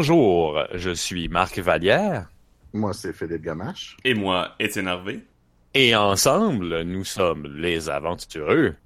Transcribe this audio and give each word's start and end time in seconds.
Bonjour, 0.00 0.64
je 0.72 0.92
suis 0.92 1.28
Marc 1.28 1.58
Vallière. 1.58 2.30
Moi, 2.72 2.94
c'est 2.94 3.12
Philippe 3.12 3.42
Gamache. 3.42 3.98
Et 4.02 4.14
moi, 4.14 4.54
Étienne 4.58 4.88
Harvey. 4.88 5.20
Et 5.74 5.94
ensemble, 5.94 6.84
nous 6.84 7.04
sommes 7.04 7.46
les 7.58 7.90
aventureux. 7.90 8.76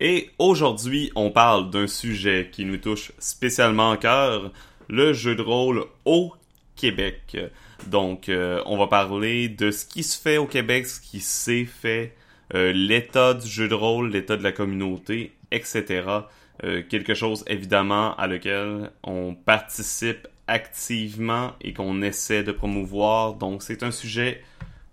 Et 0.00 0.30
aujourd'hui, 0.40 1.12
on 1.14 1.30
parle 1.30 1.70
d'un 1.70 1.86
sujet 1.86 2.50
qui 2.50 2.64
nous 2.64 2.78
touche 2.78 3.12
spécialement 3.20 3.92
au 3.92 3.96
cœur, 3.96 4.50
le 4.88 5.12
jeu 5.12 5.36
de 5.36 5.42
rôle 5.42 5.84
au 6.04 6.32
Québec. 6.74 7.38
Donc, 7.86 8.28
euh, 8.28 8.60
on 8.66 8.76
va 8.76 8.88
parler 8.88 9.48
de 9.48 9.70
ce 9.70 9.84
qui 9.84 10.02
se 10.02 10.20
fait 10.20 10.36
au 10.36 10.46
Québec, 10.46 10.88
ce 10.88 11.00
qui 11.00 11.20
s'est 11.20 11.64
fait, 11.64 12.16
euh, 12.54 12.72
l'état 12.72 13.34
du 13.34 13.46
jeu 13.46 13.68
de 13.68 13.74
rôle, 13.74 14.10
l'état 14.10 14.36
de 14.36 14.42
la 14.42 14.50
communauté, 14.50 15.32
etc. 15.52 16.02
Euh, 16.64 16.82
quelque 16.82 17.14
chose 17.14 17.44
évidemment 17.46 18.16
à 18.16 18.26
lequel 18.26 18.90
on 19.04 19.32
participe 19.36 20.26
activement 20.48 21.52
et 21.60 21.72
qu'on 21.72 22.02
essaie 22.02 22.42
de 22.42 22.52
promouvoir. 22.52 23.34
Donc 23.34 23.62
c'est 23.62 23.82
un 23.82 23.90
sujet 23.90 24.42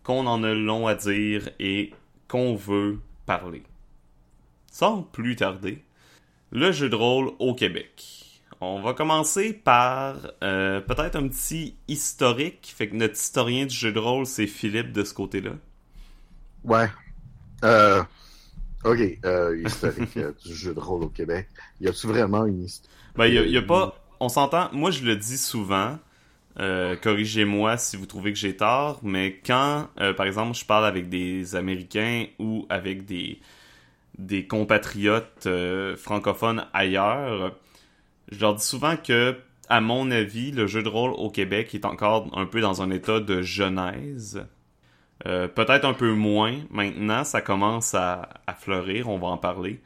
qu'on 0.04 0.28
en 0.28 0.44
a 0.44 0.54
long 0.54 0.88
à 0.88 0.96
dire 0.96 1.50
et 1.60 1.94
qu'on 2.28 2.56
veut 2.56 3.00
parler. 3.26 3.64
Sans 4.72 5.04
plus 5.04 5.36
tarder, 5.36 5.84
le 6.52 6.72
jeu 6.72 6.90
de 6.90 6.96
rôle 6.96 7.32
au 7.40 7.54
Québec. 7.54 8.42
On 8.62 8.82
va 8.82 8.94
commencer 8.94 9.54
par 9.54 10.16
euh, 10.44 10.80
peut-être 10.80 11.16
un 11.16 11.28
petit 11.28 11.76
historique. 11.88 12.74
Fait 12.76 12.88
que 12.88 12.96
notre 12.96 13.16
historien 13.16 13.66
du 13.66 13.76
jeu 13.76 13.92
de 13.92 14.00
rôle, 14.00 14.26
c'est 14.26 14.48
Philippe 14.48 14.94
de 14.94 15.04
ce 15.04 15.14
côté-là. 15.14 15.52
Ouais. 16.64 16.90
Euh, 17.64 18.04
ok, 18.86 19.00
euh, 19.26 19.62
historique 19.66 20.16
euh, 20.18 20.32
du 20.46 20.54
jeu 20.56 20.74
de 20.74 20.80
rôle 20.80 21.04
au 21.04 21.10
Québec. 21.10 21.48
Y 21.82 21.88
a-tu 21.88 22.08
vraiment 22.08 22.46
une 22.46 22.64
histoire? 22.64 22.94
Ben, 23.16 23.28
y 23.28 23.38
a, 23.38 23.46
y 23.46 23.58
a 23.58 23.62
pas. 23.62 24.03
On 24.24 24.30
s'entend. 24.30 24.70
Moi, 24.72 24.90
je 24.90 25.04
le 25.04 25.18
dis 25.18 25.38
souvent. 25.38 26.00
Euh, 26.58 26.96
corrigez-moi 26.96 27.76
si 27.76 27.98
vous 27.98 28.06
trouvez 28.06 28.32
que 28.32 28.40
j'ai 28.40 28.56
tort, 28.56 29.02
mais 29.04 29.38
quand, 29.46 29.90
euh, 30.00 30.14
par 30.14 30.26
exemple, 30.28 30.58
je 30.58 30.64
parle 30.64 30.86
avec 30.86 31.10
des 31.10 31.58
Américains 31.58 32.28
ou 32.40 32.66
avec 32.70 33.04
des, 33.06 33.42
des 34.18 34.48
compatriotes 34.48 35.46
euh, 35.46 35.98
francophones 35.98 36.66
ailleurs, 36.72 37.54
je 38.32 38.40
leur 38.40 38.56
dis 38.56 38.64
souvent 38.66 38.96
que, 38.96 39.36
à 39.68 39.82
mon 39.82 40.10
avis, 40.10 40.52
le 40.52 40.68
jeu 40.68 40.84
de 40.84 40.90
rôle 40.90 41.12
au 41.12 41.30
Québec 41.30 41.76
est 41.76 41.84
encore 41.84 42.30
un 42.34 42.46
peu 42.46 42.62
dans 42.62 42.82
un 42.82 42.92
état 42.92 43.20
de 43.20 43.42
genèse. 43.42 44.46
Peut-être 45.26 45.86
un 45.86 45.94
peu 45.94 46.14
moins 46.14 46.60
maintenant, 46.70 47.26
ça 47.26 47.42
commence 47.42 47.94
à, 47.94 48.30
à 48.48 48.54
fleurir, 48.54 49.10
on 49.10 49.18
va 49.18 49.28
en 49.28 49.38
parler. 49.38 49.82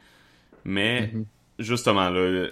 Mais 0.64 1.10
Mhm. 1.12 1.24
justement, 1.58 2.10
là, 2.10 2.48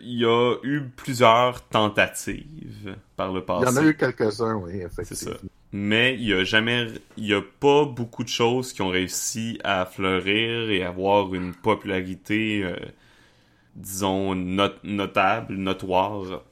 il 0.00 0.18
y 0.20 0.24
a 0.24 0.56
eu 0.62 0.82
plusieurs 0.96 1.62
tentatives 1.68 2.96
par 3.16 3.32
le 3.32 3.42
Il 3.58 3.60
passé. 3.60 3.64
y 3.64 3.66
en 3.66 3.76
a 3.76 3.82
eu 3.82 3.94
quelques-uns, 3.96 4.54
oui, 4.56 4.80
C'est 5.04 5.14
ça. 5.16 5.30
effectivement. 5.32 5.36
Mais 5.72 6.14
il 6.14 6.22
y 6.28 6.32
a 6.32 6.44
jamais, 6.44 6.88
il 7.16 7.26
y 7.26 7.34
a 7.34 7.42
pas 7.42 7.84
beaucoup 7.84 8.24
de 8.24 8.28
choses 8.28 8.72
qui 8.72 8.82
ont 8.82 8.88
réussi 8.88 9.58
à 9.64 9.84
fleurir 9.86 10.70
et 10.70 10.82
avoir 10.82 11.34
une 11.34 11.54
popularité, 11.54 12.62
euh, 12.64 12.76
disons, 13.74 14.34
not- 14.34 14.80
notable, 14.84 15.54
notoire. 15.56 16.44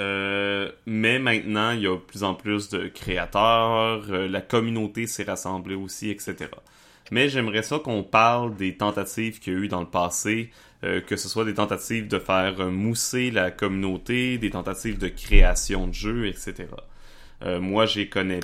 Euh, 0.00 0.72
mais 0.86 1.18
maintenant, 1.18 1.72
il 1.72 1.82
y 1.82 1.86
a 1.86 1.92
de 1.92 1.96
plus 2.00 2.24
en 2.24 2.34
plus 2.34 2.68
de 2.70 2.88
créateurs, 2.88 4.04
euh, 4.10 4.28
la 4.28 4.40
communauté 4.42 5.06
s'est 5.06 5.24
rassemblée 5.24 5.74
aussi, 5.76 6.10
etc. 6.10 6.50
Mais 7.12 7.28
j'aimerais 7.28 7.62
ça 7.62 7.78
qu'on 7.78 8.02
parle 8.02 8.56
des 8.56 8.78
tentatives 8.78 9.38
qu'il 9.38 9.52
y 9.52 9.56
a 9.56 9.58
eu 9.58 9.68
dans 9.68 9.82
le 9.82 9.86
passé, 9.86 10.50
euh, 10.82 11.02
que 11.02 11.16
ce 11.16 11.28
soit 11.28 11.44
des 11.44 11.52
tentatives 11.52 12.08
de 12.08 12.18
faire 12.18 12.70
mousser 12.70 13.30
la 13.30 13.50
communauté, 13.50 14.38
des 14.38 14.48
tentatives 14.48 14.96
de 14.96 15.08
création 15.08 15.86
de 15.86 15.92
jeux, 15.92 16.26
etc. 16.26 16.68
Euh, 17.42 17.60
moi, 17.60 17.84
je 17.84 18.00
les 18.00 18.08
connais 18.08 18.40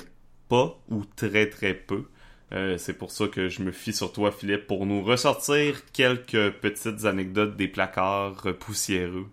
pas 0.49 0.79
ou 0.91 1.03
très 1.15 1.49
très 1.49 1.73
peu. 1.73 2.03
Euh, 2.51 2.77
c'est 2.77 2.93
pour 2.93 3.09
ça 3.09 3.27
que 3.27 3.49
je 3.49 3.63
me 3.63 3.71
fie 3.71 3.91
sur 3.91 4.13
toi, 4.13 4.31
Philippe, 4.31 4.67
pour 4.67 4.85
nous 4.85 5.01
ressortir 5.01 5.81
quelques 5.91 6.51
petites 6.61 7.05
anecdotes 7.05 7.57
des 7.57 7.69
placards 7.69 8.45
poussiéreux. 8.59 9.25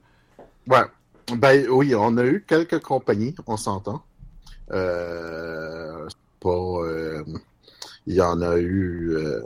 Ouais. 0.66 0.84
Ben 1.36 1.66
oui, 1.68 1.94
on 1.94 2.16
a 2.16 2.24
eu 2.24 2.42
quelques 2.48 2.80
compagnies, 2.80 3.34
on 3.46 3.58
s'entend. 3.58 4.02
Euh, 4.70 6.08
pas, 6.40 6.48
euh, 6.48 7.22
il 8.06 8.14
y 8.14 8.20
en 8.20 8.40
a 8.42 8.56
eu 8.58 9.10
euh, 9.16 9.40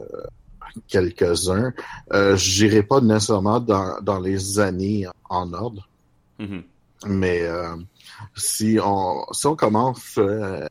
quelques-uns. 0.88 1.72
Euh, 2.12 2.36
J'irai 2.36 2.82
pas 2.82 3.00
nécessairement 3.00 3.60
dans, 3.60 4.00
dans 4.02 4.20
les 4.20 4.58
années 4.58 5.06
en 5.28 5.52
ordre, 5.52 5.88
Mhm. 6.38 6.62
mais 7.06 7.42
euh, 7.42 7.76
si 8.36 8.78
on 8.82 9.24
si 9.32 9.46
on 9.46 9.56
commence 9.56 10.18
euh, 10.18 10.66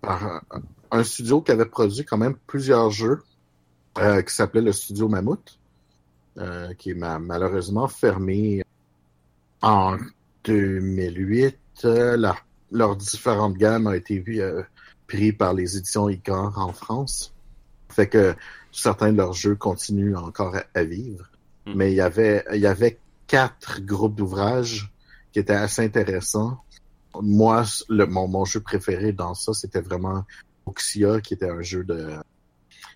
par 0.00 0.42
un, 0.90 1.02
studio 1.04 1.40
qui 1.40 1.50
avait 1.52 1.64
produit 1.66 2.04
quand 2.04 2.18
même 2.18 2.36
plusieurs 2.46 2.90
jeux, 2.90 3.22
qui 3.96 4.34
s'appelait 4.34 4.60
le 4.60 4.72
studio 4.72 5.08
Mammouth, 5.08 5.58
qui 6.78 6.90
est 6.90 6.94
ma- 6.94 7.18
malheureusement 7.18 7.88
fermé 7.88 8.62
en 9.62 9.96
2008. 10.44 11.56
Euh, 11.84 12.16
leur- 12.16 12.44
leurs 12.70 12.96
différentes 12.96 13.54
gammes 13.56 13.86
ont 13.86 13.92
été 13.92 14.22
euh, 14.28 14.62
pris 15.06 15.32
par 15.32 15.54
les 15.54 15.76
éditions 15.76 16.08
Icar 16.08 16.58
en 16.58 16.72
France. 16.72 17.34
Fait 17.88 18.08
que 18.08 18.34
certains 18.72 19.12
de 19.12 19.18
leurs 19.18 19.32
jeux 19.32 19.54
continuent 19.54 20.16
encore 20.16 20.56
à, 20.56 20.64
à 20.74 20.84
vivre. 20.84 21.30
Mhm. 21.66 21.74
Mais 21.76 21.92
il 21.92 21.96
y 21.96 22.00
avait 22.00 22.44
il 22.52 22.60
y 22.60 22.66
avait 22.66 22.98
quatre 23.26 23.80
groupes 23.80 24.16
d'ouvrages 24.16 24.92
qui 25.32 25.38
étaient 25.38 25.52
assez 25.54 25.82
intéressants. 25.82 26.58
Moi, 27.20 27.64
le, 27.88 28.06
mon, 28.06 28.26
mon 28.28 28.44
jeu 28.44 28.60
préféré 28.60 29.12
dans 29.12 29.34
ça, 29.34 29.52
c'était 29.52 29.80
vraiment 29.80 30.24
Oxia, 30.66 31.20
qui 31.20 31.34
était 31.34 31.48
un 31.48 31.62
jeu 31.62 31.84
de, 31.84 32.16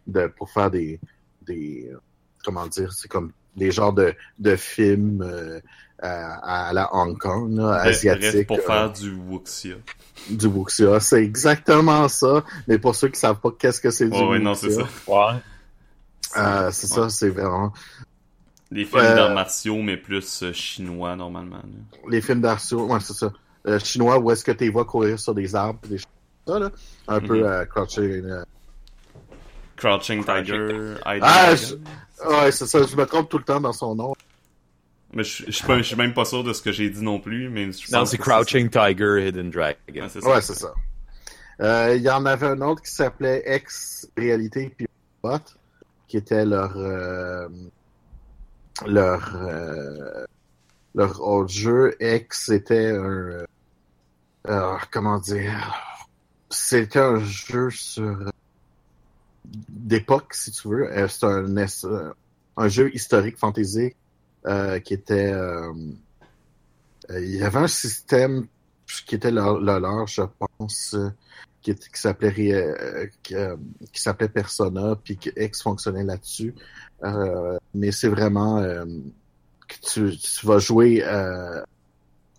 de 0.07 0.27
pour 0.27 0.51
faire 0.51 0.71
des, 0.71 1.01
des 1.47 1.91
euh, 1.93 1.99
comment 2.45 2.67
dire, 2.67 2.93
c'est 2.93 3.09
comme 3.09 3.33
des 3.57 3.71
genres 3.71 3.93
de, 3.93 4.15
de 4.39 4.57
films 4.57 5.23
euh, 5.23 5.61
à, 6.01 6.69
à 6.69 6.73
la 6.73 6.95
Hong 6.95 7.19
Kong, 7.19 7.57
là, 7.57 7.81
Bref, 7.83 7.97
asiatique. 7.97 8.47
pour 8.47 8.59
euh, 8.59 8.63
faire 8.63 8.93
du 8.93 9.11
Wuxia. 9.15 9.75
du 10.31 10.47
Wuxia. 10.47 11.01
C'est 11.01 11.23
exactement 11.25 12.07
ça. 12.09 12.45
Mais 12.69 12.79
pour 12.79 12.95
ceux 12.95 13.09
qui 13.09 13.19
savent 13.19 13.41
pas 13.41 13.51
qu'est-ce 13.59 13.81
que 13.81 13.91
c'est 13.91 14.09
du 14.09 14.17
Ouais, 14.17 14.29
ouais, 14.29 14.39
non, 14.39 14.55
c'est 14.55 14.67
Wuxia, 14.69 14.85
ça. 15.07 15.13
Ouais. 15.13 15.41
euh, 16.67 16.71
c'est 16.71 16.87
ça, 16.87 17.09
c'est 17.11 17.31
vraiment 17.31 17.73
Les 18.71 18.85
films 18.85 19.01
Euh, 19.03 19.15
d'arts 19.15 19.35
martiaux, 19.35 19.83
mais 19.83 19.97
plus 19.97 20.43
euh, 20.43 20.53
chinois, 20.53 21.17
normalement. 21.17 21.57
là. 21.57 21.99
les 22.11 22.21
films 22.21 22.43
d'arceau, 22.43 22.87
ouais, 22.87 23.01
c'est 23.01 23.15
ça. 23.15 23.33
Euh, 23.67 23.79
chinois, 23.81 24.19
où 24.19 24.31
est-ce 24.31 24.45
que 24.45 24.53
tu 24.53 24.65
les 24.65 24.71
vois 24.71 24.85
courir 24.85 25.19
sur 25.19 25.35
des 25.35 25.55
arbres, 25.57 25.81
des 25.89 25.99
choses 25.99 26.07
comme 26.47 26.55
ça, 26.55 26.61
là. 26.61 26.71
Un 27.09 27.21
Mhm. 27.21 27.27
peu 27.27 27.49
euh, 27.49 27.65
crouching. 29.78 30.25
Tiger, 30.25 30.97
Hiding 31.06 31.22
Ah, 31.22 31.55
Dragon. 31.55 31.81
Ouais, 32.43 32.53
c'est 32.53 32.66
ça. 32.66 32.83
Je 32.84 32.97
me 32.97 33.06
trompe 33.06 33.28
tout 33.28 33.39
le 33.39 33.44
temps 33.44 33.61
dans 33.61 33.72
son 33.72 33.94
nom. 33.94 34.15
Mais 35.15 35.25
je 35.25 35.44
je 35.47 35.50
suis 35.53 35.66
pas- 35.66 35.78
je 35.78 35.83
suis 35.84 35.97
même 35.97 36.12
pas 36.12 36.25
sûr 36.27 36.44
de 36.44 36.53
ce 36.53 36.61
que 36.61 36.71
j'ai 36.71 36.91
dit 36.91 37.03
non 37.03 37.19
plus, 37.19 37.49
mais 37.49 37.72
je 37.72 37.91
Non, 37.93 38.05
c'est 38.05 38.19
Crouching 38.19 38.69
Tiger, 38.69 39.27
Hidden 39.28 39.50
Dragon. 39.50 40.09
ça. 40.09 40.19
Ouais, 40.21 40.41
c'est 40.43 40.55
ça. 40.55 40.72
Euh, 41.61 41.94
Il 41.97 42.03
y 42.03 42.11
en 42.11 42.26
avait 42.26 42.47
un 42.49 42.61
autre 42.61 42.82
qui 42.82 42.91
s'appelait 42.93 43.43
Ex-Réalité 43.47 44.73
puis 44.76 44.87
Bot, 45.23 45.38
qui 46.06 46.19
était 46.19 46.44
leur 46.44 46.76
euh, 46.76 47.49
leur 48.87 49.35
euh, 49.35 50.25
leur 50.94 51.20
autre 51.26 51.50
jeu. 51.50 51.97
Ex, 52.00 52.44
c'était 52.47 52.94
un 52.94 54.79
comment 54.91 55.19
dire? 55.19 55.75
C'était 56.50 56.99
un 57.00 57.19
jeu 57.20 57.70
sur 57.70 58.31
d'époque, 59.44 60.35
si 60.35 60.52
tu 60.52 60.69
veux. 60.69 60.90
Euh, 60.93 61.08
C'est 61.08 61.87
euh, 61.87 62.12
un 62.56 62.69
jeu 62.69 62.94
historique 62.94 63.38
fantasy 63.38 63.94
euh, 64.46 64.79
qui 64.81 64.94
était 64.94 65.32
il 67.11 67.37
y 67.37 67.43
avait 67.43 67.58
un 67.58 67.69
système 67.69 68.49
qui 69.06 69.14
était 69.14 69.31
leur, 69.31 69.61
leur, 69.61 70.06
je 70.06 70.23
pense, 70.38 70.96
qui, 71.62 71.75
qui 71.75 71.88
s'appelait 71.94 73.12
qui, 73.23 73.35
qui 73.93 74.00
s'appelait 74.00 74.29
Persona, 74.29 74.96
puis 75.02 75.17
que 75.17 75.31
X 75.37 75.62
fonctionnait 75.62 76.05
là-dessus. 76.05 76.55
Mais 77.75 77.93
c'est 77.93 78.08
vraiment 78.08 78.61
que 79.69 79.76
tu, 79.82 80.46
vas 80.46 80.58
jouer 80.58 81.02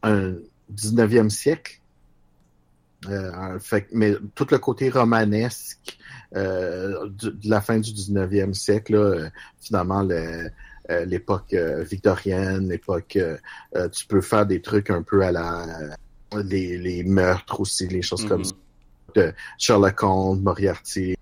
un 0.04 0.36
19e 0.72 1.30
siècle. 1.30 1.82
Mais 3.92 4.16
tout 4.36 4.48
le 4.52 4.58
côté 4.60 4.90
romanesque 4.90 5.99
euh, 6.36 7.08
de, 7.10 7.30
de 7.30 7.50
la 7.50 7.62
fin 7.62 7.80
du 7.80 7.92
19e 7.92 8.54
siècle, 8.54 8.94
là, 8.94 9.00
euh, 9.00 9.30
finalement, 9.62 10.04
le- 10.04 10.50
euh, 10.92 11.06
l'époque 11.06 11.54
victorienne, 11.82 12.68
l'époque... 12.70 13.18
tu 13.92 14.06
peux 14.08 14.22
faire 14.22 14.46
des 14.46 14.62
trucs 14.62 14.90
un 14.90 15.04
peu 15.04 15.22
à 15.24 15.32
la... 15.32 15.66
les, 16.44 16.78
les 16.78 17.04
meurtres 17.04 17.60
aussi, 17.62 17.88
les 17.88 18.02
choses 18.02 18.26
comme 18.28 18.44
ça. 18.44 18.54
Mhm. 19.16 19.34
Sherlock 19.58 20.04
Holmes, 20.04 20.42
Moriarty, 20.42 21.16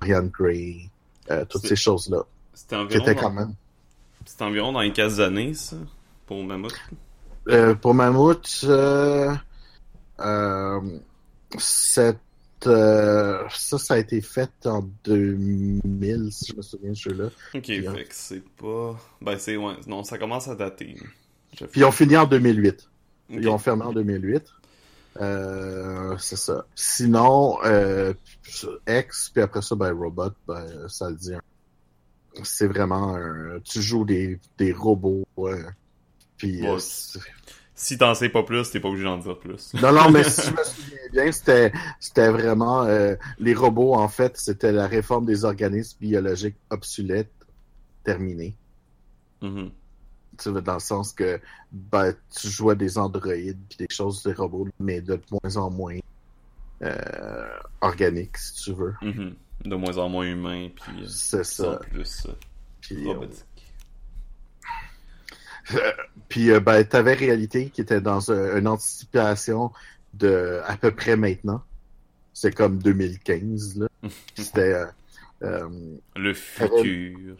Marianne 0.00 0.28
Gray, 0.28 0.90
euh, 1.30 1.44
toutes 1.44 1.66
ces 1.66 1.76
choses-là. 1.76 2.22
C'était 2.54 2.76
environ, 2.76 3.04
dans... 3.04 3.14
quand 3.14 3.30
même... 3.30 3.54
c'était 4.24 4.44
environ 4.44 4.72
dans 4.72 4.80
les 4.80 4.92
15 4.92 5.20
années, 5.20 5.54
ça, 5.54 5.76
pour 6.26 6.44
Mammouth? 6.44 6.74
Euh, 7.48 7.74
pour 7.74 7.94
Mammouth, 7.94 8.64
euh, 8.64 9.34
euh, 12.66 13.44
ça, 13.50 13.78
ça 13.78 13.94
a 13.94 13.98
été 13.98 14.20
fait 14.20 14.50
en 14.64 14.88
2000, 15.04 16.32
si 16.32 16.52
je 16.52 16.56
me 16.56 16.62
souviens, 16.62 16.94
ce 16.94 17.10
jeu-là. 17.10 17.26
Ok, 17.54 17.62
Puis, 17.62 17.82
fait 17.82 18.04
que 18.04 18.14
c'est 18.14 18.44
pas. 18.56 18.98
Ben, 19.20 19.38
c'est. 19.38 19.56
Ouais, 19.56 19.74
non, 19.86 20.04
ça 20.04 20.18
commence 20.18 20.48
à 20.48 20.54
dater. 20.54 20.96
Puis 21.56 21.68
ils 21.76 21.84
ont 21.84 21.92
fini 21.92 22.16
en 22.16 22.26
2008. 22.26 22.88
Ok. 23.30 23.38
Ils 23.40 23.48
ont 23.48 23.58
fermé 23.58 23.84
en 23.84 23.92
2008. 23.92 24.42
Euh, 25.20 26.16
c'est 26.18 26.36
ça. 26.36 26.64
Sinon, 26.74 27.58
euh, 27.64 28.14
X, 28.88 29.30
puis 29.30 29.42
après 29.42 29.62
ça, 29.62 29.74
ben, 29.74 29.92
Robot, 29.92 30.30
ben, 30.46 30.88
ça 30.88 31.10
le 31.10 31.16
dit. 31.16 31.32
C'est 32.44 32.68
vraiment 32.68 33.16
un... 33.16 33.58
Tu 33.64 33.82
joues 33.82 34.04
des, 34.04 34.38
des 34.56 34.72
robots, 34.72 35.26
ouais. 35.36 35.64
Puis... 36.36 36.62
Ouais. 36.62 36.78
Si 37.82 37.96
t'en 37.96 38.14
sais 38.14 38.28
pas 38.28 38.42
plus, 38.42 38.70
t'es 38.70 38.78
pas 38.78 38.88
obligé 38.88 39.04
d'en 39.04 39.16
dire 39.16 39.38
plus. 39.38 39.72
non, 39.82 39.90
non, 39.90 40.10
mais 40.10 40.22
si 40.22 40.42
je 40.42 40.50
me 40.50 40.62
souviens 40.62 40.98
bien, 41.12 41.32
c'était, 41.32 41.72
c'était 41.98 42.28
vraiment... 42.28 42.84
euh, 42.84 43.14
les 43.38 43.54
robots, 43.54 43.94
en 43.94 44.06
fait, 44.06 44.36
c'était 44.36 44.70
la 44.70 44.86
réforme 44.86 45.24
des 45.24 45.46
organismes 45.46 45.96
biologiques 45.98 46.56
obsolètes 46.68 47.32
terminée. 48.04 48.54
Tu 50.38 50.50
vois, 50.50 50.60
dans 50.60 50.74
le 50.74 50.80
sens 50.80 51.14
que 51.14 51.40
ben, 51.72 52.14
tu 52.38 52.48
jouais 52.48 52.76
des 52.76 52.98
androïdes 52.98 53.58
puis 53.70 53.78
des 53.78 53.88
choses 53.90 54.22
des 54.24 54.34
robots, 54.34 54.68
mais 54.78 55.00
de 55.00 55.18
moins 55.30 55.56
en 55.56 55.70
moins 55.70 55.96
euh, 56.82 57.48
organiques, 57.80 58.36
si 58.36 58.62
tu 58.62 58.72
veux. 58.74 58.94
Mhm. 59.00 59.34
De 59.64 59.76
moins 59.76 59.96
en 59.96 60.08
moins 60.10 60.26
humain, 60.26 60.68
puis. 60.74 61.02
euh, 61.02 61.06
C'est 61.06 61.44
ça. 61.44 61.80
plus 61.90 62.26
euh, 62.26 62.32
euh, 62.92 63.08
robotique. 63.08 63.44
puis 66.28 66.50
euh, 66.50 66.60
ben, 66.60 66.82
t'avais 66.84 67.14
Réalité 67.14 67.70
qui 67.70 67.80
était 67.80 68.00
dans 68.00 68.30
un- 68.32 68.56
une 68.58 68.68
anticipation 68.68 69.70
de 70.14 70.60
à 70.66 70.76
peu 70.76 70.90
près 70.90 71.16
maintenant. 71.16 71.62
C'est 72.32 72.54
comme 72.54 72.78
2015, 72.78 73.78
là. 73.78 73.88
C'était 74.36 74.72
euh, 74.74 74.86
euh, 75.42 75.68
Le 76.16 76.32
futur. 76.34 77.36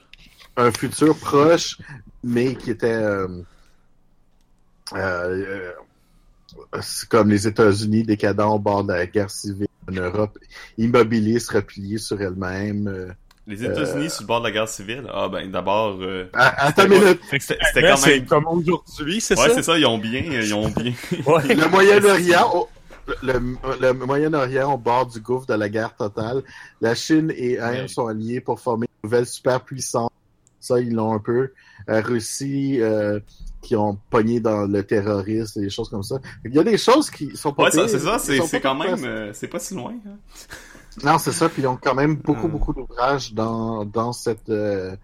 un 0.56 0.70
futur 0.72 1.16
proche, 1.18 1.78
mais 2.22 2.54
qui 2.54 2.70
était 2.70 2.92
euh, 2.92 3.28
c'est 6.82 7.08
comme 7.08 7.30
les 7.30 7.46
États-Unis 7.46 8.02
décadents 8.02 8.54
au 8.56 8.58
bord 8.58 8.84
de 8.84 8.92
la 8.92 9.06
guerre 9.06 9.30
civile 9.30 9.68
en 9.88 9.92
Europe, 9.92 10.38
immobilistes, 10.78 11.50
repliés 11.50 11.98
sur 11.98 12.20
elle-même. 12.20 12.88
euh. 12.88 13.12
Les 13.50 13.64
États-Unis 13.64 14.10
sur 14.10 14.22
le 14.22 14.26
bord 14.28 14.40
de 14.40 14.46
la 14.46 14.52
guerre 14.52 14.68
civile? 14.68 15.04
Ah, 15.12 15.28
ben, 15.28 15.50
d'abord. 15.50 15.98
euh, 16.00 16.26
Ah, 16.32 16.66
attends 16.66 16.84
une 16.86 17.00
minute, 17.00 17.20
c'était 17.30 17.56
quand 17.82 17.96
c'est 17.96 18.18
même- 18.20 18.26
comme 18.26 18.46
aujourd'hui, 18.46 19.20
c'est 19.20 19.38
Ouais, 19.38 19.48
ça? 19.48 19.54
c'est 19.56 19.62
ça, 19.64 19.76
ils 19.78 19.86
ont 19.86 19.98
bien. 19.98 20.22
Ils 20.24 20.54
ont 20.54 20.68
bien. 20.68 20.92
Ouais. 21.26 21.54
le 21.54 21.68
Moyen-Orient, 21.68 22.50
au- 22.54 22.68
le, 23.22 23.40
le 23.80 23.92
Moyen-Orient 23.92 24.72
au 24.74 24.78
bord 24.78 25.06
du 25.06 25.20
gouffre 25.20 25.46
de 25.46 25.54
la 25.54 25.68
guerre 25.68 25.94
totale, 25.96 26.42
la 26.80 26.94
Chine 26.94 27.32
et 27.36 27.56
l'Inde 27.56 27.80
Ouais. 27.82 27.88
sont 27.88 28.06
alliés 28.06 28.40
pour 28.40 28.60
former 28.60 28.86
une 29.02 29.08
nouvelle 29.10 29.26
superpuissance. 29.26 30.10
Ça, 30.60 30.78
ils 30.78 30.94
l'ont 30.94 31.12
un 31.14 31.18
peu. 31.18 31.50
La 31.88 32.02
Russie, 32.02 32.76
euh, 32.80 33.18
qui 33.62 33.74
ont 33.74 33.98
pogné 34.10 34.38
dans 34.40 34.66
le 34.66 34.82
terrorisme 34.84 35.58
et 35.60 35.62
des 35.64 35.70
choses 35.70 35.88
comme 35.88 36.02
ça. 36.02 36.16
Il 36.44 36.54
y 36.54 36.58
a 36.58 36.62
des 36.62 36.78
choses 36.78 37.10
qui 37.10 37.34
sont 37.36 37.52
pas 37.52 37.64
Ouais, 37.64 37.70
c'est 37.88 37.98
ça, 37.98 38.18
c'est 38.18 38.60
quand 38.60 38.74
même. 38.74 39.02
euh, 39.04 39.30
c'est 39.32 39.48
pas 39.48 39.58
si 39.58 39.74
loin. 39.74 39.94
hein. 40.06 40.10
Non, 41.04 41.18
c'est 41.18 41.32
ça. 41.32 41.48
Puis 41.48 41.62
ils 41.62 41.66
ont 41.66 41.76
quand 41.76 41.94
même 41.94 42.16
beaucoup, 42.16 42.46
Hmm. 42.48 42.52
beaucoup 42.52 42.72
d'ouvrages 42.74 43.32
dans, 43.32 43.84
dans 43.84 44.12
cette, 44.12 44.48
euh, 44.50 44.96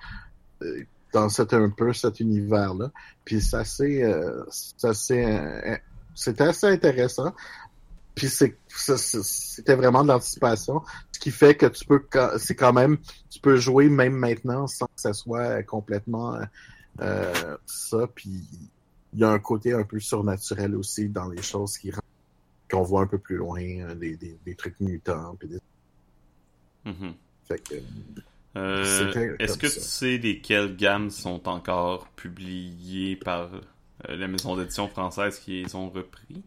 euh, 0.62 0.82
dans 1.12 1.28
cet 1.28 1.54
un 1.54 1.70
peu 1.70 1.93
cet 1.93 2.20
univers-là. 2.20 2.90
Puis 3.25 3.40
c'est 3.40 3.56
assez, 3.56 4.02
euh, 4.02 4.44
c'est 4.50 4.84
assez, 4.87 5.25
euh, 5.25 5.76
c'était 6.14 6.44
assez 6.44 6.66
intéressant. 6.66 7.32
Puis 8.14 8.28
c'est, 8.28 8.56
ça- 8.69 8.96
c'est- 8.98 9.22
c'était 9.22 9.75
vraiment 9.75 10.02
de 10.02 10.08
l'anticipation, 10.08 10.82
ce 11.12 11.19
qui 11.19 11.31
fait 11.31 11.54
que 11.54 11.66
tu 11.66 11.84
peux, 11.84 12.02
c'est 12.38 12.54
quand 12.54 12.72
même, 12.72 12.96
tu 13.31 13.40
peux 13.40 13.56
jouer 13.56 13.88
même 13.90 14.14
maintenant 14.14 14.66
sans 14.66 14.87
que 14.87 14.93
ça 15.00 15.12
soit 15.12 15.62
complètement 15.64 16.38
euh, 17.00 17.56
ça. 17.66 18.06
Puis 18.14 18.43
il 19.12 19.19
y 19.20 19.25
a 19.25 19.31
un 19.31 19.38
côté 19.38 19.72
un 19.75 19.82
peu 19.84 20.00
surnaturel 20.00 20.75
aussi 20.76 21.08
dans 21.10 21.28
les 21.28 21.43
choses 21.43 21.76
qui 21.78 21.93
qu'on 22.70 22.82
voit 22.82 23.02
un 23.02 23.06
peu 23.06 23.19
plus 23.19 23.37
loin, 23.37 23.60
euh, 23.62 23.94
des, 23.94 24.16
des, 24.16 24.37
des 24.44 24.54
trucs 24.56 24.81
mutants, 24.81 25.37
puis 25.38 25.46
des 25.48 25.58
Mhm. 26.87 27.15
Euh, 28.56 29.37
Est-ce 29.38 29.59
que 29.59 29.69
ça. 29.69 29.81
tu 29.81 29.87
sais 29.87 30.19
lesquelles 30.19 30.77
gammes 30.77 31.11
sont 31.11 31.47
encore 31.49 32.09
publiées 32.17 33.17
par 33.17 33.50
euh, 33.53 34.17
la 34.17 34.29
maison 34.29 34.56
d'édition 34.56 34.88
française 34.88 35.38
qui 35.38 35.62
les 35.62 35.75
ont 35.75 35.91
repris? 35.91 36.43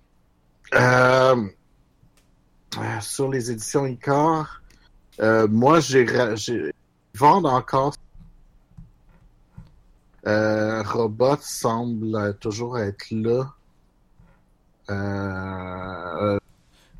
euh, 0.74 1.48
sur 3.02 3.30
les 3.30 3.52
éditions 3.52 3.86
Icar, 3.86 4.62
euh, 5.20 5.48
moi, 5.48 5.80
j'ai, 5.82 6.06
vendent 7.14 7.46
encore. 7.46 7.94
Robot 10.26 11.38
semble 11.42 12.38
toujours 12.40 12.80
être 12.80 13.12
là. 13.12 13.54
Euh, 14.90 16.40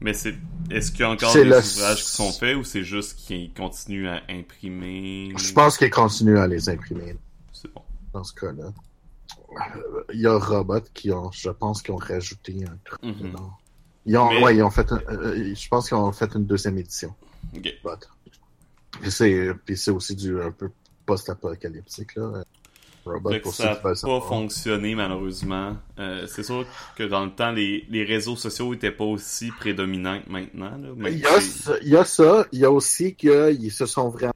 Mais 0.02 0.14
c'est 0.14 0.36
est-ce 0.72 0.92
qu'il 0.92 1.02
y 1.02 1.04
a 1.04 1.10
encore 1.12 1.34
des 1.34 1.44
le- 1.44 1.58
ouvrages 1.58 2.04
qui 2.04 2.10
sont 2.10 2.32
faits 2.32 2.56
ou 2.56 2.64
c'est 2.64 2.84
juste 2.84 3.18
qu'ils 3.18 3.54
continuent 3.54 4.08
à 4.08 4.22
imprimer? 4.30 5.34
je 5.38 5.54
pense 5.54 5.78
qu'ils 5.78 5.90
continuent 5.90 6.38
à 6.38 6.48
les 6.48 6.70
imprimer 6.70 7.18
C'est 7.52 7.72
bon. 7.74 7.82
dans 8.14 8.24
ce 8.24 8.34
cas-là. 8.34 8.72
Euh, 9.52 10.04
Il 10.14 10.22
y 10.22 10.28
a 10.28 10.38
Robot 10.38 10.82
qui 10.94 11.12
ont, 11.12 11.32
je 11.32 11.50
pense, 11.50 11.82
qu'ils 11.82 11.94
ont 11.94 11.98
rajouté 11.98 12.56
un 12.66 12.78
truc 12.86 13.02
dedans. 13.20 13.52
Ils 14.06 14.16
ont, 14.18 14.30
Mais- 14.30 14.44
ouais, 14.44 14.56
ils 14.56 14.64
ont 14.64 14.70
fait, 14.72 14.90
un- 14.92 15.02
euh, 15.10 15.54
je 15.56 15.68
pense 15.68 15.88
qu'ils 15.90 15.98
ont 15.98 16.12
fait 16.14 16.34
une 16.34 16.46
deuxième 16.46 16.78
édition. 16.78 17.14
Ok. 17.56 17.74
Puis 19.02 19.12
c'est 19.78 19.92
aussi 19.92 20.16
du 20.16 20.42
un 20.42 20.52
peu 20.52 20.70
post-apocalyptique, 21.06 22.16
là. 22.16 22.44
Robot, 23.14 23.40
pour 23.42 23.54
ça 23.54 23.66
n'a 23.66 23.76
pas 23.76 23.96
savoir. 23.96 24.26
fonctionné 24.26 24.96
malheureusement. 24.96 25.76
Euh, 26.00 26.26
c'est 26.28 26.44
sûr 26.44 26.66
que 26.96 27.04
dans 27.04 27.26
le 27.26 27.32
temps, 27.32 27.52
les, 27.52 27.86
les 27.90 28.04
réseaux 28.04 28.36
sociaux 28.36 28.74
étaient 28.74 28.92
pas 28.92 29.04
aussi 29.06 29.52
prédominants 29.52 30.20
que 30.22 30.30
maintenant. 30.30 30.72
Là, 30.72 30.90
mais 30.96 31.12
Il 31.14 31.20
y, 31.20 31.26
a, 31.26 31.42
ça- 31.42 31.78
il 31.82 31.90
y 31.90 31.98
a 31.98 32.06
ça. 32.06 32.46
Il 32.52 32.60
y 32.60 32.66
a 32.66 32.72
aussi 32.72 33.16
qu'ils 33.16 33.72
se 33.72 33.86
sont 33.86 34.10
vraiment 34.10 34.34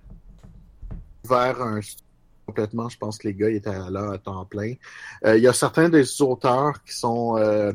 vers 1.29 1.61
un 1.61 1.79
complètement. 2.45 2.89
Je 2.89 2.97
pense 2.97 3.17
que 3.17 3.27
les 3.27 3.33
gars 3.33 3.49
étaient 3.49 3.71
là 3.89 4.11
à 4.13 4.17
temps 4.17 4.45
plein. 4.45 4.73
Euh, 5.25 5.37
il 5.37 5.43
y 5.43 5.47
a 5.47 5.53
certains 5.53 5.89
des 5.89 6.21
auteurs 6.21 6.83
qui 6.83 6.93
sont 6.93 7.37
euh, 7.37 7.71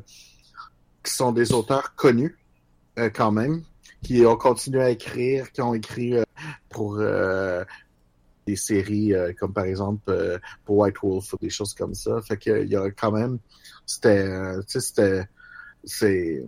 qui 1.02 1.12
sont 1.12 1.32
des 1.32 1.52
auteurs 1.52 1.94
connus 1.94 2.36
euh, 2.98 3.08
quand 3.08 3.30
même, 3.32 3.62
qui 4.02 4.26
ont 4.26 4.36
continué 4.36 4.82
à 4.82 4.90
écrire, 4.90 5.50
qui 5.52 5.62
ont 5.62 5.72
écrit 5.74 6.14
euh, 6.18 6.24
pour 6.68 6.96
euh, 6.98 7.64
des 8.50 8.56
séries 8.70 9.12
euh, 9.14 9.32
comme 9.38 9.52
par 9.52 9.64
exemple 9.72 10.02
euh, 10.10 10.38
pour 10.64 10.74
White 10.78 10.96
Wolf 11.02 11.32
ou 11.34 11.38
des 11.46 11.50
choses 11.58 11.74
comme 11.74 11.94
ça. 11.94 12.12
Fait 12.26 12.36
que 12.44 12.62
il 12.64 12.70
y 12.70 12.76
a 12.76 12.90
quand 12.90 13.12
même 13.12 13.38
c'était 13.86 14.26
euh, 14.26 14.60
tu 14.68 14.72
sais 14.72 14.80
c'était 14.88 15.24
c'est 15.84 16.44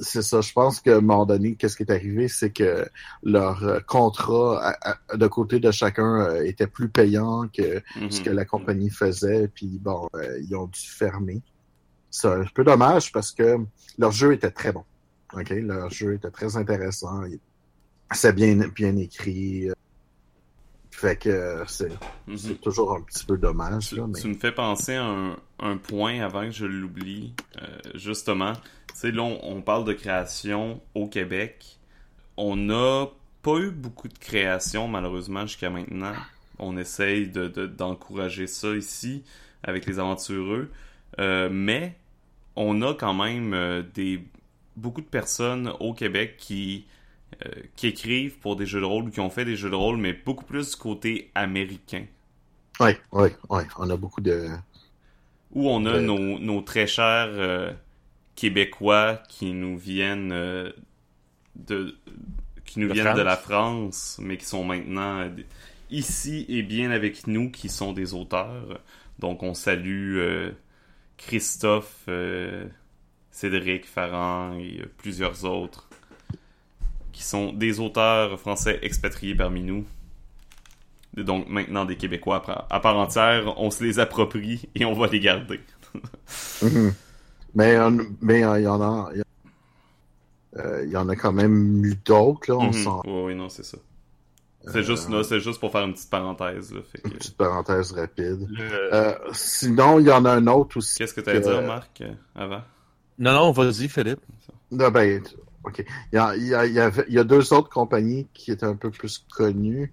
c'est 0.00 0.22
ça. 0.22 0.40
Je 0.40 0.52
pense 0.52 0.80
qu'à 0.80 0.96
un 0.96 1.00
moment 1.02 1.26
donné, 1.26 1.54
qu'est-ce 1.54 1.76
qui 1.76 1.82
est 1.82 1.92
arrivé, 1.92 2.26
c'est 2.26 2.50
que 2.50 2.88
leur 3.22 3.84
contrat 3.86 4.50
à- 4.70 4.90
à- 5.12 5.16
de 5.16 5.26
côté 5.26 5.60
de 5.60 5.70
chacun 5.70 6.42
était 6.52 6.66
plus 6.66 6.88
payant 6.88 7.46
que 7.56 7.82
Mhm. 7.96 8.10
ce 8.10 8.20
que 8.22 8.30
la 8.30 8.46
compagnie 8.46 8.88
faisait. 8.90 9.48
Puis 9.48 9.78
bon, 9.88 10.08
ils 10.40 10.56
ont 10.56 10.66
dû 10.66 10.80
fermer. 10.80 11.42
C'est 12.10 12.28
un 12.28 12.44
peu 12.54 12.64
dommage 12.64 13.12
parce 13.12 13.32
que 13.32 13.58
leur 13.98 14.12
jeu 14.12 14.32
était 14.32 14.50
très 14.50 14.72
bon. 14.72 14.84
Ok, 15.34 15.50
leur 15.50 15.90
jeu 15.90 16.14
était 16.14 16.30
très 16.30 16.56
intéressant. 16.56 17.20
C'est 18.14 18.34
bien 18.34 18.56
bien 18.80 18.96
écrit. 18.96 19.68
Fait 20.92 21.16
que 21.16 21.64
c'est 21.66 21.90
Mhm. 22.28 22.36
c'est 22.36 22.60
toujours 22.60 22.94
un 22.94 23.00
petit 23.00 23.24
peu 23.24 23.36
dommage 23.36 23.88
Tu, 23.88 23.96
là, 23.96 24.06
mais 24.06 24.20
tu 24.20 24.28
me 24.28 24.34
fais 24.34 24.52
penser 24.52 24.94
à 24.94 25.04
un, 25.04 25.36
un 25.58 25.76
point 25.76 26.20
avant 26.20 26.42
que 26.44 26.52
je 26.52 26.66
l'oublie. 26.66 27.34
Euh, 27.60 27.66
justement, 27.94 28.52
tu 28.52 28.60
sais, 28.94 29.10
là, 29.10 29.22
on, 29.22 29.40
on 29.42 29.62
parle 29.62 29.84
de 29.84 29.94
création 29.94 30.80
au 30.94 31.08
Québec. 31.08 31.78
On 32.36 32.54
n'a 32.56 33.06
pas 33.42 33.56
eu 33.58 33.70
beaucoup 33.70 34.06
de 34.08 34.16
création, 34.18 34.86
malheureusement, 34.86 35.42
jusqu'à 35.46 35.70
maintenant. 35.70 36.12
On 36.58 36.76
essaye 36.76 37.26
de- 37.26 37.48
de- 37.48 37.66
d'encourager 37.66 38.46
ça 38.46 38.68
ici 38.76 39.24
avec 39.64 39.86
les 39.86 39.98
aventureux. 39.98 40.70
Euh, 41.18 41.48
mais 41.50 41.96
on 42.54 42.80
a 42.82 42.94
quand 42.94 43.14
même 43.14 43.54
euh, 43.54 43.82
des, 43.94 44.22
beaucoup 44.76 45.00
de 45.00 45.06
personnes 45.06 45.72
au 45.80 45.94
Québec 45.94 46.36
qui, 46.38 46.86
euh, 47.46 47.62
qui 47.76 47.86
écrivent 47.88 48.38
pour 48.38 48.56
des 48.56 48.66
jeux 48.66 48.80
de 48.80 48.84
rôle 48.84 49.04
ou 49.04 49.10
qui 49.10 49.20
ont 49.20 49.30
fait 49.30 49.44
des 49.44 49.56
jeux 49.56 49.70
de 49.70 49.74
rôle, 49.74 49.96
mais 49.96 50.12
beaucoup 50.12 50.44
plus 50.44 50.70
du 50.70 50.76
côté 50.76 51.30
américain. 51.34 52.04
ouais, 52.80 52.98
ouais, 53.12 53.34
ouais, 53.48 53.66
on 53.78 53.88
a 53.88 53.96
beaucoup 53.96 54.20
de 54.20 54.48
Où 55.52 55.68
on 55.68 55.84
a 55.86 55.98
nos, 56.00 56.38
nos 56.38 56.60
très 56.60 56.86
chers 56.86 57.28
euh, 57.30 57.72
Québécois 58.34 59.22
qui 59.28 59.52
nous 59.52 59.78
viennent 59.78 60.32
euh, 60.32 60.72
de 61.56 61.96
qui 62.66 62.80
nous 62.80 62.88
De 62.88 62.94
viennent 62.94 63.16
de 63.16 63.22
la 63.22 63.36
France, 63.36 64.18
mais 64.20 64.36
qui 64.36 64.44
sont 64.44 64.64
maintenant 64.64 65.28
ici 65.90 66.46
et 66.48 66.62
bien 66.62 66.90
avec 66.90 67.26
nous, 67.26 67.50
qui 67.50 67.68
sont 67.68 67.92
des 67.92 68.14
auteurs. 68.14 68.80
Donc 69.18 69.42
on 69.42 69.54
salue 69.54 70.18
Christophe, 71.18 72.08
Cédric 73.30 73.84
Farran 73.86 74.54
et 74.58 74.82
plusieurs 74.96 75.44
autres 75.44 75.88
qui 77.22 77.28
sont 77.28 77.52
des 77.52 77.78
auteurs 77.80 78.38
français 78.40 78.78
expatriés 78.82 79.34
parmi 79.36 79.62
nous. 79.62 79.84
Donc 81.16 81.48
maintenant 81.48 81.84
des 81.84 81.96
Québécois 81.96 82.42
à 82.70 82.80
part 82.80 82.96
entière, 82.96 83.54
on 83.58 83.70
se 83.70 83.84
les 83.84 83.98
approprie 84.00 84.68
et 84.74 84.84
on 84.84 84.92
va 84.94 85.06
les 85.06 85.20
garder. 85.20 85.60
Mhm. 86.62 86.94
Mais 87.54 87.76
mais 88.22 88.38
il 88.40 88.62
y 88.62 88.66
en 88.66 88.80
a 88.80 89.10
il 90.84 90.90
y 90.90 90.96
en 90.96 91.08
a 91.08 91.16
quand 91.16 91.32
même 91.32 91.84
eu 91.84 91.94
d'autres 92.04 92.50
là, 92.50 92.56
on 92.58 92.66
Mhm. 92.68 92.72
sent 92.72 92.88
Oui, 93.04 93.22
oui, 93.26 93.34
non, 93.34 93.48
c'est 93.50 93.64
ça. 93.64 93.78
C'est 94.72 94.82
juste 94.84 95.10
là, 95.10 95.22
c'est 95.24 95.40
juste 95.40 95.58
pour 95.60 95.70
faire 95.72 95.84
une 95.84 95.92
petite 95.92 96.08
parenthèse. 96.08 96.72
Là, 96.72 96.80
fait 96.90 96.98
que- 97.02 97.08
une 97.08 97.14
petite 97.14 97.36
parenthèse 97.36 97.92
rapide. 97.92 98.46
Le- 98.48 98.94
Euh, 98.94 99.14
sinon, 99.32 99.98
il 99.98 100.06
y 100.06 100.10
en 100.12 100.24
a 100.24 100.30
un 100.30 100.46
autre 100.46 100.76
aussi. 100.78 100.98
Qu'est-ce 100.98 101.12
que 101.14 101.20
tu 101.20 101.30
allais 101.30 101.46
Euh, 101.46 101.52
dire, 101.60 101.62
Marc, 101.66 102.00
euh, 102.00 102.12
avant? 102.36 102.62
Non, 103.18 103.32
non, 103.32 103.50
vas-y, 103.52 103.88
Philippe. 103.88 104.20
Ah, 104.80 104.88
ben, 104.90 105.20
ok. 105.64 105.84
Il 106.12 106.16
y, 106.16 106.18
a, 106.18 106.36
il, 106.36 106.46
y 106.46 106.54
a, 106.54 106.66
il 106.66 106.72
y 106.74 106.80
avait- 106.80 107.04
il 107.08 107.14
y 107.14 107.18
a 107.18 107.24
deux 107.24 107.52
autres 107.52 107.68
compagnies 107.70 108.26
qui 108.34 108.50
étaient 108.52 108.66
un 108.66 108.76
peu 108.76 108.90
plus 108.90 109.24
connues. 109.34 109.92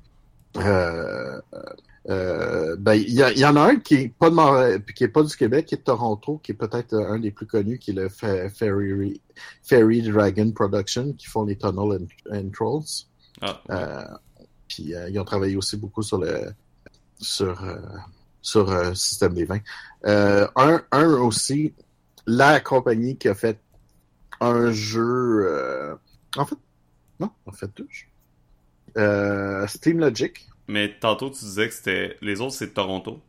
Euh, 0.57 1.39
euh, 2.09 2.75
ben, 2.79 2.93
il 2.95 3.13
y, 3.13 3.21
a- 3.21 3.31
il 3.31 3.39
y 3.39 3.45
en 3.45 3.55
a 3.55 3.61
un 3.61 3.75
qui 3.75 3.95
est 3.95 4.13
pas 4.17 4.29
de 4.29 4.35
Montréal- 4.35 4.83
qui 4.95 5.03
est 5.03 5.07
pas 5.09 5.21
du 5.23 5.35
Québec, 5.35 5.65
qui 5.67 5.75
est 5.75 5.79
de 5.79 5.83
Toronto, 5.83 6.39
qui 6.41 6.53
est 6.53 6.55
peut-être 6.55 6.95
un 6.95 7.19
des 7.19 7.29
plus 7.31 7.45
connus, 7.45 7.77
qui 7.77 7.91
est 7.91 7.93
le 7.93 8.09
Fairy 8.09 10.01
Dragon 10.01 10.51
Production, 10.51 11.13
qui 11.13 11.27
font 11.27 11.45
les 11.45 11.55
Tunnel 11.57 11.99
and, 12.31 12.35
and 12.35 12.49
Trolls. 12.51 13.05
Ah, 13.41 13.61
Euh, 13.69 14.03
puis 14.67 14.93
ils 15.09 15.19
ont 15.19 15.23
travaillé 15.25 15.55
aussi 15.55 15.77
beaucoup 15.77 16.01
sur 16.03 16.17
le 16.17 16.51
sur 17.19 17.61
sur 18.41 18.95
système 18.97 19.33
des 19.33 19.45
vins. 19.45 19.59
Un, 20.05 20.81
un 20.91 21.07
aussi, 21.19 21.73
la 22.25 22.59
compagnie 22.59 23.17
qui 23.17 23.27
a 23.27 23.35
fait 23.35 23.59
un 24.41 24.71
jeu 24.71 25.45
euh, 25.47 25.95
en 26.37 26.45
fait 26.45 26.55
non, 27.19 27.31
en 27.45 27.51
fait 27.51 27.69
deux 27.75 27.87
jeux. 27.89 28.05
Euh, 28.97 29.67
Steam 29.67 29.99
Logic. 29.99 30.47
Mais 30.67 30.97
tantôt, 30.99 31.29
tu 31.29 31.39
disais 31.43 31.67
que 31.67 31.73
c'était. 31.73 32.17
Les 32.21 32.41
autres, 32.41 32.53
c'est 32.53 32.67
de 32.67 32.71
Toronto. 32.73 33.19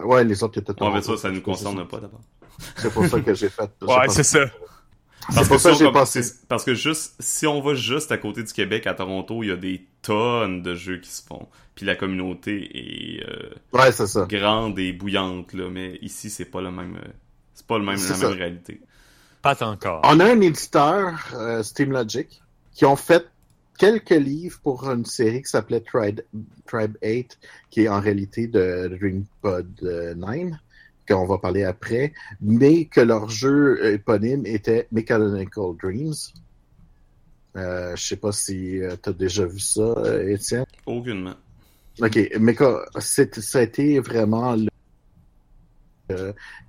Ouais, 0.00 0.24
les 0.24 0.42
autres 0.42 0.58
étaient 0.58 0.70
Ouais, 0.70 0.90
mais 0.92 1.00
Toronto. 1.00 1.16
ça, 1.16 1.22
ça 1.22 1.30
nous 1.30 1.40
concerne 1.40 1.86
pas 1.86 1.98
d'abord. 2.00 2.20
C'est 2.76 2.92
pour 2.92 3.06
ça 3.06 3.20
que 3.20 3.34
j'ai 3.34 3.48
fait. 3.48 3.70
Ouais, 3.82 4.08
c'est 4.08 4.24
ça. 4.24 4.46
Parce 5.34 5.46
pour 5.46 5.56
que, 5.58 5.62
ça 5.62 5.72
j'ai 5.74 5.86
on- 5.86 5.92
passé. 5.92 6.22
c'est- 6.22 6.46
parce 6.48 6.64
que 6.64 6.74
juste, 6.74 7.14
si 7.20 7.46
on 7.46 7.60
va 7.60 7.74
juste 7.74 8.10
à 8.10 8.18
côté 8.18 8.42
du 8.42 8.52
Québec, 8.52 8.86
à 8.88 8.94
Toronto, 8.94 9.42
il 9.44 9.48
y 9.48 9.52
a 9.52 9.56
des 9.56 9.86
tonnes 10.02 10.62
de 10.62 10.74
jeux 10.74 10.98
qui 10.98 11.10
se 11.10 11.22
font. 11.22 11.48
Puis 11.76 11.84
la 11.86 11.94
communauté 11.96 13.18
est 13.18 13.22
euh, 13.28 13.50
Ouais, 13.72 13.92
c'est 13.92 14.06
ça. 14.08 14.26
grande 14.28 14.78
et 14.78 14.92
bouillante, 14.92 15.52
là. 15.52 15.68
Mais 15.70 15.98
ici, 16.02 16.30
c'est 16.30 16.46
pas 16.46 16.60
le 16.62 16.70
même. 16.72 16.96
euh, 16.96 17.08
C'est 17.54 17.66
pas 17.66 17.78
le 17.78 17.84
même, 17.84 17.96
la 17.96 18.00
ça. 18.00 18.28
même 18.28 18.36
réalité. 18.38 18.80
Pas 19.42 19.62
encore. 19.62 20.00
On 20.04 20.20
a 20.20 20.24
un 20.24 20.40
éditeur, 20.40 21.34
euh, 21.34 21.62
Steam 21.62 21.92
Logic, 21.92 22.42
qui 22.72 22.84
ont 22.84 22.96
fait 22.96 23.26
quelques 23.78 24.10
livres 24.10 24.58
pour 24.62 24.88
une 24.90 25.04
série 25.04 25.42
qui 25.42 25.50
s'appelait 25.50 25.80
Tribe, 25.80 26.20
Tribe 26.66 26.96
8, 27.02 27.38
qui 27.70 27.82
est 27.82 27.88
en 27.88 28.00
réalité 28.00 28.48
de 28.48 28.88
Dreampod 28.98 29.68
euh, 29.84 30.14
9, 30.14 30.52
qu'on 31.08 31.26
va 31.26 31.38
parler 31.38 31.64
après, 31.64 32.12
mais 32.40 32.84
que 32.86 33.00
leur 33.00 33.28
jeu 33.28 33.92
éponyme 33.94 34.44
était 34.46 34.88
Mechanical 34.92 35.74
Dreams. 35.82 36.14
Euh, 37.56 37.96
je 37.96 38.06
sais 38.06 38.16
pas 38.16 38.32
si 38.32 38.80
tu 39.02 39.08
as 39.08 39.12
déjà 39.12 39.46
vu 39.46 39.58
ça, 39.58 39.80
euh, 39.80 40.28
Étienne. 40.28 40.64
Aucunement. 40.86 41.34
Ok, 42.00 42.30
mais 42.38 42.54
ça 43.00 43.58
a 43.58 43.62
été 43.62 43.98
vraiment 43.98 44.52
euh, 44.52 44.66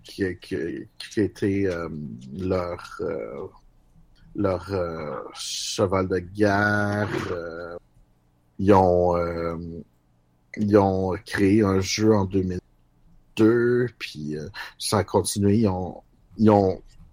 qui, 0.03 0.23
qui, 0.39 0.55
qui 0.97 1.21
été 1.21 1.67
euh, 1.67 1.89
leur 2.37 2.97
euh, 3.01 3.47
euh, 4.37 5.21
cheval 5.33 6.07
de 6.07 6.19
guerre. 6.19 7.09
euh, 7.31 7.77
ils 8.59 8.73
ont 8.73 9.15
euh, 9.15 9.57
ils 10.57 10.77
ont 10.77 11.15
créé 11.25 11.63
un 11.63 11.79
jeu 11.79 12.13
en 12.13 12.25
2002, 12.25 13.87
puis 13.97 14.37
euh, 14.37 14.49
ça 14.77 14.99
a 14.99 15.03
continué. 15.03 15.59
Ils 15.59 15.69
ont 15.69 16.03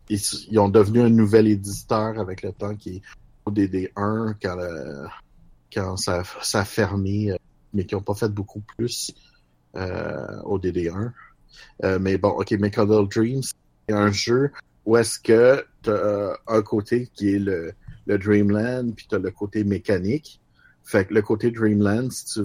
ils 0.09 0.59
ont 0.59 0.68
devenu 0.68 1.00
un 1.02 1.11
nouvel 1.11 1.49
éditeur 1.49 2.18
avec 2.18 2.42
le 2.42 2.52
temps 2.52 2.75
qui 2.76 2.97
est 2.97 3.02
ODD1 3.47 4.35
quand 5.73 5.97
ça, 5.97 6.23
a 6.54 6.64
fermé 6.64 7.33
euh, 7.33 7.37
mais 7.73 7.85
qui 7.85 7.95
n'ont 7.95 8.02
pas 8.02 8.14
fait 8.14 8.28
beaucoup 8.28 8.61
plus 8.61 9.12
euh, 9.76 10.40
au 10.42 10.59
DD1. 10.59 11.12
Euh, 11.85 11.99
mais 12.00 12.19
bon, 12.19 12.31
ok, 12.31 12.53
Mechanical 12.53 13.09
Dreams, 13.09 13.43
c'est 13.88 13.95
un 13.95 14.11
jeu 14.11 14.50
où 14.85 14.97
est-ce 14.97 15.19
que 15.19 15.65
tu 15.83 15.91
as 15.91 16.38
un 16.47 16.62
côté 16.62 17.09
qui 17.15 17.35
est 17.35 17.38
le, 17.38 17.73
le 18.07 18.19
Dreamland, 18.19 18.95
puis 18.95 19.07
tu 19.09 19.15
as 19.15 19.19
le 19.19 19.31
côté 19.31 19.65
mécanique. 19.65 20.41
Fait 20.85 21.05
que 21.07 21.15
le 21.15 21.23
côté 21.23 21.50
Dreamland, 21.50 22.11
si 22.12 22.25
tu, 22.26 22.41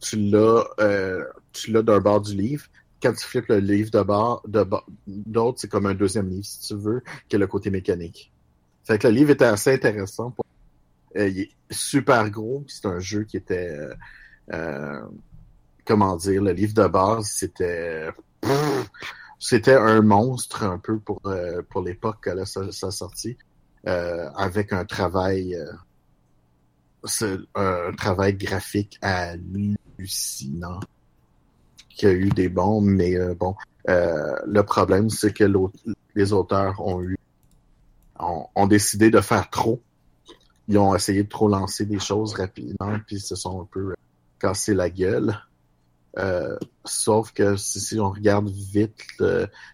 tu 0.00 0.16
l'as 0.16 0.64
euh, 0.80 1.24
tu 1.52 1.72
l'as 1.72 1.82
d'un 1.82 2.00
bord 2.00 2.20
du 2.20 2.34
livre. 2.34 2.66
Quand 3.02 3.12
tu 3.12 3.24
flippes 3.24 3.48
le 3.48 3.58
livre 3.58 3.90
de 3.90 4.48
de 4.48 4.66
d'autre, 5.06 5.58
c'est 5.60 5.68
comme 5.68 5.86
un 5.86 5.94
deuxième 5.94 6.28
livre, 6.28 6.44
si 6.44 6.68
tu 6.68 6.74
veux, 6.74 7.02
qui 7.28 7.36
est 7.36 7.38
le 7.38 7.46
côté 7.46 7.70
mécanique. 7.70 8.30
Fait 8.84 8.98
que 8.98 9.08
le 9.08 9.14
livre 9.14 9.30
était 9.30 9.46
assez 9.46 9.72
intéressant. 9.72 10.30
Pour... 10.30 10.44
Euh, 11.16 11.28
il 11.28 11.40
est 11.40 11.50
super 11.70 12.30
gros, 12.30 12.64
c'est 12.68 12.86
un 12.86 13.00
jeu 13.00 13.24
qui 13.24 13.36
était 13.36 13.70
euh, 13.70 13.94
euh, 14.52 15.00
comment 15.84 16.16
dire, 16.16 16.42
le 16.42 16.52
livre 16.52 16.74
de 16.74 16.86
base, 16.86 17.26
c'était 17.26 18.10
c'était 19.38 19.74
un 19.74 20.02
monstre 20.02 20.64
un 20.64 20.78
peu 20.78 20.98
pour 20.98 21.20
euh, 21.26 21.62
l'époque 21.84 22.28
ça, 22.44 22.70
ça 22.70 22.90
sortit, 22.90 23.36
euh, 23.86 24.30
avec 24.36 24.72
un 24.72 24.84
travail 24.84 25.54
euh, 25.54 25.72
un 27.54 27.92
travail 27.92 28.34
graphique 28.34 28.98
hallucinant 29.00 30.80
qui 31.88 32.06
a 32.06 32.12
eu 32.12 32.28
des 32.28 32.50
bons, 32.50 32.82
mais 32.82 33.16
bon, 33.34 33.54
le 33.86 34.60
problème 34.60 35.08
c'est 35.08 35.32
que 35.32 35.44
les 36.14 36.32
auteurs 36.32 36.80
ont 36.80 37.02
eu 37.02 37.16
ont, 38.18 38.66
décidé 38.66 39.10
de 39.10 39.20
faire 39.20 39.48
trop. 39.50 39.80
Ils 40.68 40.78
ont 40.78 40.94
essayé 40.94 41.24
de 41.24 41.28
trop 41.28 41.48
lancer 41.48 41.86
des 41.86 41.98
choses 41.98 42.34
rapidement, 42.34 42.98
puis 43.06 43.18
se 43.18 43.34
sont 43.34 43.62
un 43.62 43.68
peu 43.70 43.94
casser 44.38 44.74
la 44.74 44.90
gueule. 44.90 45.36
Euh, 46.18 46.56
sauf 46.84 47.32
que 47.32 47.56
si, 47.56 47.80
si 47.80 48.00
on 48.00 48.10
regarde 48.10 48.48
vite 48.50 48.96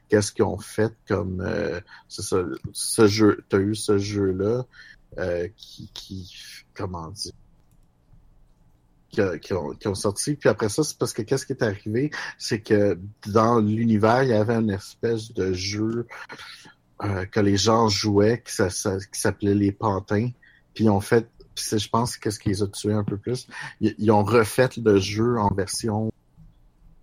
qu'est-ce 0.09 0.33
qu'ils 0.33 0.45
ont 0.45 0.59
fait 0.59 0.93
comme 1.09 1.41
euh, 1.41 1.81
ce 2.09 3.07
jeu, 3.07 3.45
t'as 3.49 3.59
eu 3.59 3.75
ce 3.75 3.97
jeu-là 3.97 4.67
euh, 5.19 5.49
qui, 5.57 5.91
qui 5.95 6.35
comment 6.75 7.09
dire 7.09 7.33
qui, 9.41 9.53
ont, 9.55 9.71
qui 9.71 9.89
ont 9.89 9.95
sorti. 9.95 10.35
Puis 10.35 10.49
après 10.49 10.69
ça, 10.69 10.83
c'est 10.83 10.99
parce 10.99 11.13
que 11.13 11.23
qu'est-ce 11.23 11.47
qui 11.47 11.53
est 11.53 11.63
arrivé, 11.63 12.11
c'est 12.39 12.61
que 12.61 12.99
dans 13.27 13.61
l'univers, 13.61 14.23
il 14.23 14.31
y 14.31 14.35
avait 14.35 14.57
une 14.57 14.71
espèce 14.71 15.33
de 15.33 15.53
jeu 15.53 16.07
euh, 17.03 17.25
que 17.27 17.41
les 17.41 17.57
gens 17.57 17.89
jouaient 17.89 18.43
qui, 18.43 18.53
s'appelait 18.53 19.55
les 19.55 19.73
pantins. 19.73 20.31
Puis 20.75 20.85
ils 20.85 20.91
ont 20.91 21.01
fait, 21.01 21.29
puis 21.55 21.79
je 21.79 21.89
pense, 21.89 22.17
qu'est-ce 22.17 22.39
qui 22.39 22.51
les 22.51 22.63
a 22.63 22.67
tués 22.67 22.93
un 22.93 23.05
peu 23.05 23.17
plus? 23.17 23.49
Ils, 23.81 23.95
ils 23.99 24.11
ont 24.11 24.25
refait 24.25 24.69
le 24.77 24.99
jeu 24.99 25.39
en 25.39 25.53
version, 25.55 26.13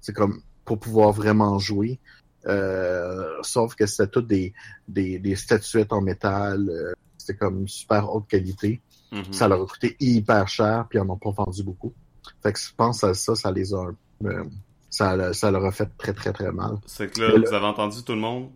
c'est 0.04 0.14
comme 0.14 0.42
pour 0.66 0.78
pouvoir 0.80 1.12
vraiment 1.14 1.58
jouer. 1.60 2.00
Euh, 2.46 3.38
sauf 3.42 3.74
que 3.76 3.86
c'était 3.86 4.10
toutes 4.12 4.28
des, 4.28 4.54
des, 4.88 5.18
des 5.18 5.36
statuettes 5.36 5.94
en 5.94 6.02
métal. 6.02 6.70
euh, 6.70 6.92
c'était 7.18 7.38
comme 7.38 7.68
super 7.70 8.14
haute 8.14 8.28
qualité. 8.28 8.82
Mhm. 9.14 9.32
Ça 9.32 9.48
leur 9.48 9.62
a 9.62 9.66
coûté 9.66 9.96
hyper 10.02 10.48
cher, 10.50 10.86
puis 10.90 11.00
ils 11.00 11.02
en 11.02 11.10
ont 11.10 11.18
pas 11.18 11.32
vendu 11.32 11.64
beaucoup. 11.64 11.94
Fait 12.42 12.52
que 12.52 12.60
je 12.60 12.70
pense 12.76 13.02
à 13.04 13.14
ça, 13.14 13.34
ça 13.36 13.50
les 13.52 13.74
a 13.74 13.86
euh, 14.26 14.44
ça, 14.90 15.34
ça 15.34 15.52
leur 15.52 15.64
a 15.66 15.72
fait 15.72 15.90
très 15.98 16.14
très 16.14 16.34
très 16.34 16.52
mal. 16.52 16.78
C'est 16.86 17.10
que 17.14 17.22
là- 17.22 17.48
vous 17.48 17.54
avez 17.54 17.66
entendu 17.66 18.04
tout 18.04 18.14
le 18.14 18.20
monde? 18.20 18.50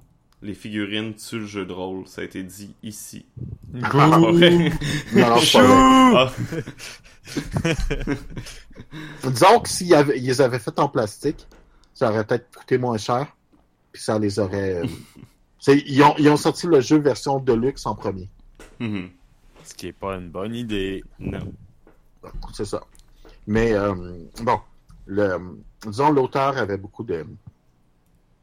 Les 0.44 0.53
figurines 0.53 1.15
tuent 1.15 1.39
le 1.39 1.46
jeu 1.48 1.65
de 1.65 1.74
rôle. 1.74 2.08
Ça 2.08 2.22
a 2.22 2.24
été 2.24 2.44
dit 2.44 2.75
ici. 2.84 3.25
Ah? 3.82 4.08
Non, 4.08 4.20
non, 4.20 4.32
vrai. 4.34 4.72
Ah, 5.17 6.32
Disons 9.24 9.60
que 9.60 9.70
s'ils 9.70 9.94
avaient, 9.94 10.17
ils 10.17 10.25
les 10.27 10.41
avaient 10.41 10.60
fait 10.60 10.77
en 10.79 10.88
plastique, 10.88 11.48
ça 11.94 12.10
aurait 12.10 12.24
peut-être 12.25 12.56
coûté 12.56 12.77
moins 12.77 12.98
cher, 12.98 13.36
puis 13.91 14.01
ça 14.01 14.17
les 14.20 14.39
aurait. 14.39 14.84
euh, 14.84 14.88
ils, 15.67 16.03
ont, 16.03 16.13
ils 16.17 16.29
ont 16.29 16.38
sorti 16.38 16.67
le 16.67 16.79
jeu 16.82 17.00
version 17.00 17.39
Deluxe 17.39 17.86
en 17.86 17.96
premier. 17.96 18.29
mhm. 18.79 19.10
Ce 19.63 19.74
qui 19.74 19.88
est 19.88 19.94
pas 19.94 20.15
une 20.15 20.29
bonne 20.29 20.56
idée. 20.56 21.03
Non. 21.20 21.51
C'est 22.53 22.63
ça. 22.65 22.82
Mais 23.48 23.74
euh, 23.74 23.94
bon, 24.41 24.60
le, 25.06 25.38
disons 25.86 26.10
l'auteur 26.12 26.58
avait 26.58 26.77
beaucoup 26.77 27.03
de 27.03 27.25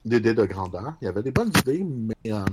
d'idées 0.04 0.34
de 0.34 0.44
grandeur. 0.44 0.94
Il 1.00 1.04
y 1.04 1.08
avait 1.08 1.23
des 1.23 1.30
bonnes 1.30 1.52
idées, 1.61 1.84
mais 1.84 2.32
euh, 2.32 2.44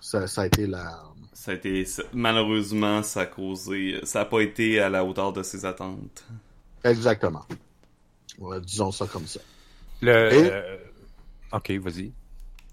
ça, 0.00 0.26
ça 0.26 0.42
a 0.42 0.46
été 0.46 0.66
la. 0.66 1.02
Ça 1.32 1.50
a 1.52 1.54
été, 1.54 1.84
ça- 1.84 2.02
malheureusement, 2.12 3.02
ça 3.02 3.22
a 3.22 3.26
causé, 3.26 3.98
ça 4.04 4.20
a 4.20 4.24
pas 4.24 4.40
été 4.40 4.80
à 4.80 4.88
la 4.88 5.04
hauteur 5.04 5.32
de 5.32 5.42
ses 5.42 5.64
attentes. 5.64 6.24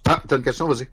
Ah, 0.05 0.21
t'as 0.27 0.37
une 0.37 0.43
question, 0.43 0.67
vas-y. 0.67 0.87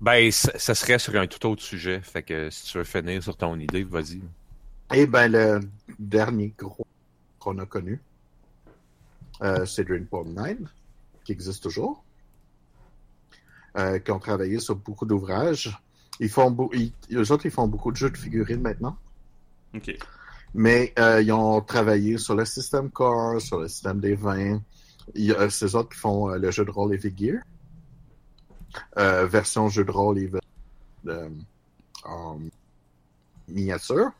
Ben, 0.00 0.30
ça, 0.30 0.52
ça 0.58 0.74
serait 0.74 0.98
sur 0.98 1.14
un 1.16 1.26
tout 1.26 1.44
autre 1.46 1.62
sujet. 1.62 2.00
Fait 2.02 2.22
que 2.22 2.50
si 2.50 2.66
tu 2.66 2.78
veux 2.78 2.84
finir 2.84 3.22
sur 3.22 3.36
ton 3.36 3.58
idée, 3.58 3.84
vas-y. 3.84 4.20
Eh 4.92 5.06
ben, 5.06 5.28
le 5.32 5.60
dernier 5.98 6.52
gros 6.58 6.86
qu'on 7.38 7.58
a 7.58 7.66
connu, 7.66 8.00
euh, 9.42 9.64
c'est 9.64 9.84
Dreampoint 9.84 10.24
9, 10.24 10.56
qui 11.26 11.32
existe 11.32 11.64
toujours, 11.64 12.04
euh, 13.76 13.98
qui 13.98 14.12
ont 14.12 14.20
travaillé 14.20 14.60
sur 14.60 14.76
beaucoup 14.76 15.04
d'ouvrages. 15.04 15.76
Ils 16.20 16.30
font, 16.30 16.56
ils, 16.72 16.92
eux 17.12 17.32
autres, 17.32 17.44
ils 17.46 17.50
font 17.50 17.66
beaucoup 17.66 17.90
de 17.90 17.96
jeux 17.96 18.10
de 18.10 18.16
figurines 18.16 18.62
maintenant, 18.62 18.96
Ok. 19.74 19.98
mais 20.54 20.94
euh, 20.98 21.20
ils 21.20 21.32
ont 21.32 21.60
travaillé 21.60 22.16
sur 22.16 22.36
le 22.36 22.44
système 22.44 22.90
Core, 22.90 23.40
sur 23.42 23.58
le 23.60 23.68
système 23.68 24.00
des 24.00 24.14
vins. 24.14 24.62
Il 25.14 25.24
y 25.26 25.32
a 25.32 25.50
ces 25.50 25.74
autres 25.74 25.90
qui 25.90 25.98
font 25.98 26.30
euh, 26.30 26.38
le 26.38 26.50
jeu 26.52 26.64
de 26.64 26.70
rôle 26.70 26.94
Heavy 26.94 27.12
Gear, 27.16 27.42
euh, 28.98 29.26
version 29.26 29.68
jeu 29.68 29.84
de 29.84 29.90
rôle 29.90 30.30
euh, 31.08 31.28
en 32.04 32.38
miniature. 33.48 34.10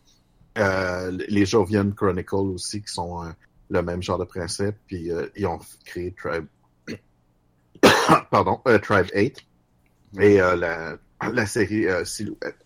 Euh, 0.58 1.10
les 1.28 1.46
Jovian 1.46 1.90
Chronicles 1.92 2.34
aussi, 2.34 2.82
qui 2.82 2.92
sont 2.92 3.22
euh, 3.24 3.30
le 3.70 3.82
même 3.82 4.02
genre 4.02 4.18
de 4.18 4.24
principe, 4.24 4.76
puis 4.86 5.10
euh, 5.10 5.28
ils 5.36 5.46
ont 5.46 5.60
créé 5.84 6.12
Tribe, 6.12 6.46
pardon, 8.30 8.60
euh, 8.68 8.78
Tribe 8.78 9.06
8 9.14 9.44
et 10.20 10.40
euh, 10.40 10.56
la, 10.56 10.96
la 11.30 11.46
série 11.46 11.86
euh, 11.86 12.04
Silhouette. 12.04 12.56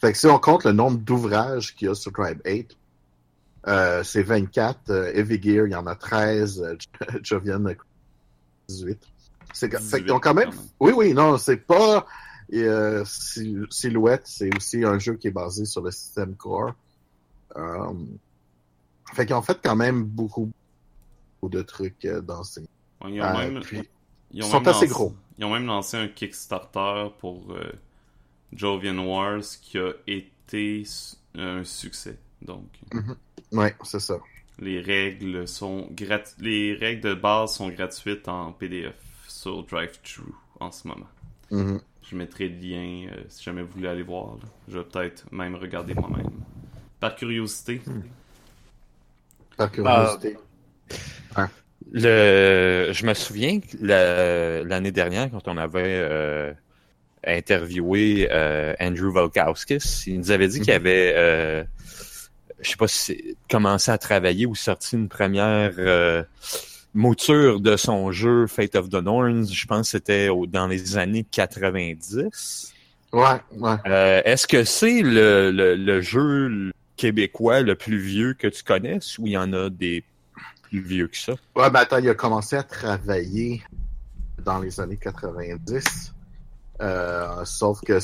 Fait 0.00 0.12
que 0.12 0.18
si 0.18 0.26
on 0.26 0.38
compte 0.38 0.64
le 0.64 0.72
nombre 0.72 0.98
d'ouvrages 0.98 1.74
qu'il 1.74 1.88
y 1.88 1.90
a 1.90 1.94
sur 1.94 2.12
Tribe 2.12 2.40
8, 2.44 2.76
euh, 3.68 4.02
c'est 4.02 4.22
24. 4.22 4.90
Euh, 4.90 5.12
Heavy 5.14 5.40
Gear, 5.40 5.66
il 5.66 5.72
y 5.72 5.74
en 5.76 5.86
a 5.86 5.94
13. 5.94 6.60
Euh, 6.62 6.76
Jovian, 7.22 7.64
euh, 7.66 7.74
18. 8.68 8.98
C'est, 9.54 9.70
fait 9.70 9.78
18, 9.78 10.02
qu'ils 10.02 10.12
ont 10.12 10.20
quand 10.20 10.34
même... 10.34 10.50
Oui, 10.80 10.92
oui, 10.96 11.14
non, 11.14 11.38
c'est 11.38 11.56
pas... 11.58 12.06
euh, 12.52 13.04
Sil- 13.06 13.66
Silhouette, 13.70 14.22
c'est 14.24 14.54
aussi 14.56 14.84
un 14.84 14.98
jeu 14.98 15.14
qui 15.14 15.28
est 15.28 15.32
basé 15.32 15.64
sur 15.64 15.82
le 15.82 15.90
système 15.90 16.34
Core. 16.36 16.74
Fait 19.14 19.26
qu'ils 19.26 19.34
ont 19.34 19.42
fait 19.42 19.58
quand 19.62 19.76
même 19.76 20.02
beaucoup, 20.04 20.50
de 21.42 21.60
trucs 21.62 22.06
dans 22.06 22.42
ces... 22.44 22.60
Ouais, 23.02 23.12
ils 23.14 23.20
ont 23.20 23.24
Euh, 23.24 23.50
même, 23.50 23.60
puis- 23.62 23.88
ils 24.32 24.42
ont 24.44 24.48
sont 24.48 24.60
même 24.60 24.68
assez 24.68 24.86
lancé- 24.86 24.90
gros. 24.90 25.14
Ils 25.38 25.44
ont 25.44 25.50
même 25.52 25.66
lancé 25.66 25.96
un 25.96 26.08
Kickstarter 26.08 27.08
pour 27.18 27.52
euh, 27.52 27.72
Jovian 28.54 28.98
Wars 28.98 29.40
qui 29.62 29.78
a 29.78 29.92
été 30.06 30.84
su- 30.84 31.16
un 31.34 31.64
succès. 31.64 32.18
Donc, 32.42 32.66
Ouais, 33.52 33.74
c'est 33.84 34.00
ça. 34.00 34.18
les 34.58 34.80
règles 34.80 35.46
sont 35.48 35.88
grat... 35.92 36.20
les 36.38 36.74
règles 36.74 37.02
de 37.10 37.14
base 37.14 37.54
sont 37.56 37.68
gratuites 37.68 38.28
en 38.28 38.52
PDF 38.52 38.94
sur 39.28 39.62
DriveThru 39.64 40.32
en 40.60 40.70
ce 40.70 40.88
moment. 40.88 41.06
Mhm. 41.50 41.80
Je 42.02 42.16
mettrai 42.16 42.48
le 42.48 42.56
lien 42.56 43.08
euh, 43.12 43.22
si 43.28 43.42
jamais 43.44 43.62
vous 43.62 43.72
voulez 43.72 43.88
aller 43.88 44.02
voir. 44.02 44.34
là. 44.36 44.48
Je 44.68 44.78
vais 44.78 44.84
peut-être 44.84 45.24
même 45.32 45.54
regarder 45.54 45.94
moi-même. 45.94 46.30
Par 47.00 47.14
curiosité. 47.16 47.80
Par 49.56 49.70
curiosité. 49.70 50.36
Le, 51.90 52.90
je 52.92 53.06
me 53.06 53.14
souviens 53.14 53.60
l'année 53.80 54.92
dernière, 54.92 55.30
quand 55.30 55.48
on 55.48 55.56
avait 55.56 55.82
euh, 55.86 56.52
interviewé 57.26 58.28
euh, 58.30 58.74
Andrew 58.80 59.10
Volkowskis, 59.12 60.04
il 60.06 60.18
nous 60.18 60.30
avait 60.30 60.48
dit 60.48 60.60
qu'il 60.60 60.72
avait, 60.72 61.14
euh, 61.16 61.64
je 62.60 62.70
sais 62.70 62.76
pas 62.76 62.88
si 62.88 63.36
commencé 63.50 63.90
à 63.90 63.98
travailler 63.98 64.46
ou 64.46 64.54
sorti 64.54 64.96
une 64.96 65.08
première 65.08 65.72
euh, 65.78 66.22
mouture 66.94 67.60
de 67.60 67.76
son 67.76 68.12
jeu 68.12 68.46
Fate 68.46 68.76
of 68.76 68.88
the 68.88 69.02
Norns. 69.02 69.52
Je 69.52 69.66
pense 69.66 69.92
que 69.92 69.98
c'était 69.98 70.28
dans 70.48 70.66
les 70.66 70.96
années 70.96 71.26
90. 71.30 72.72
Ouais, 73.12 73.22
ouais. 73.58 74.22
Est-ce 74.24 74.46
que 74.46 74.64
c'est 74.64 75.02
le, 75.02 75.50
le, 75.50 75.74
le 75.76 76.00
jeu 76.00 76.72
québécois 76.96 77.60
le 77.60 77.74
plus 77.74 77.98
vieux 77.98 78.34
que 78.34 78.46
tu 78.46 78.62
connaisses 78.62 79.18
ou 79.18 79.26
il 79.26 79.32
y 79.32 79.36
en 79.36 79.52
a 79.52 79.70
des 79.70 80.04
plus 80.72 80.80
vieux 80.80 81.08
que 81.08 81.18
ça? 81.18 81.34
Ouais, 81.54 81.70
ben 81.70 81.80
attends, 81.80 81.98
il 81.98 82.08
a 82.08 82.14
commencé 82.14 82.56
à 82.56 82.62
travailler 82.62 83.62
dans 84.38 84.58
les 84.58 84.80
années 84.80 84.96
90. 84.96 86.14
Euh, 86.80 87.44
sauf 87.44 87.80
que 87.82 87.98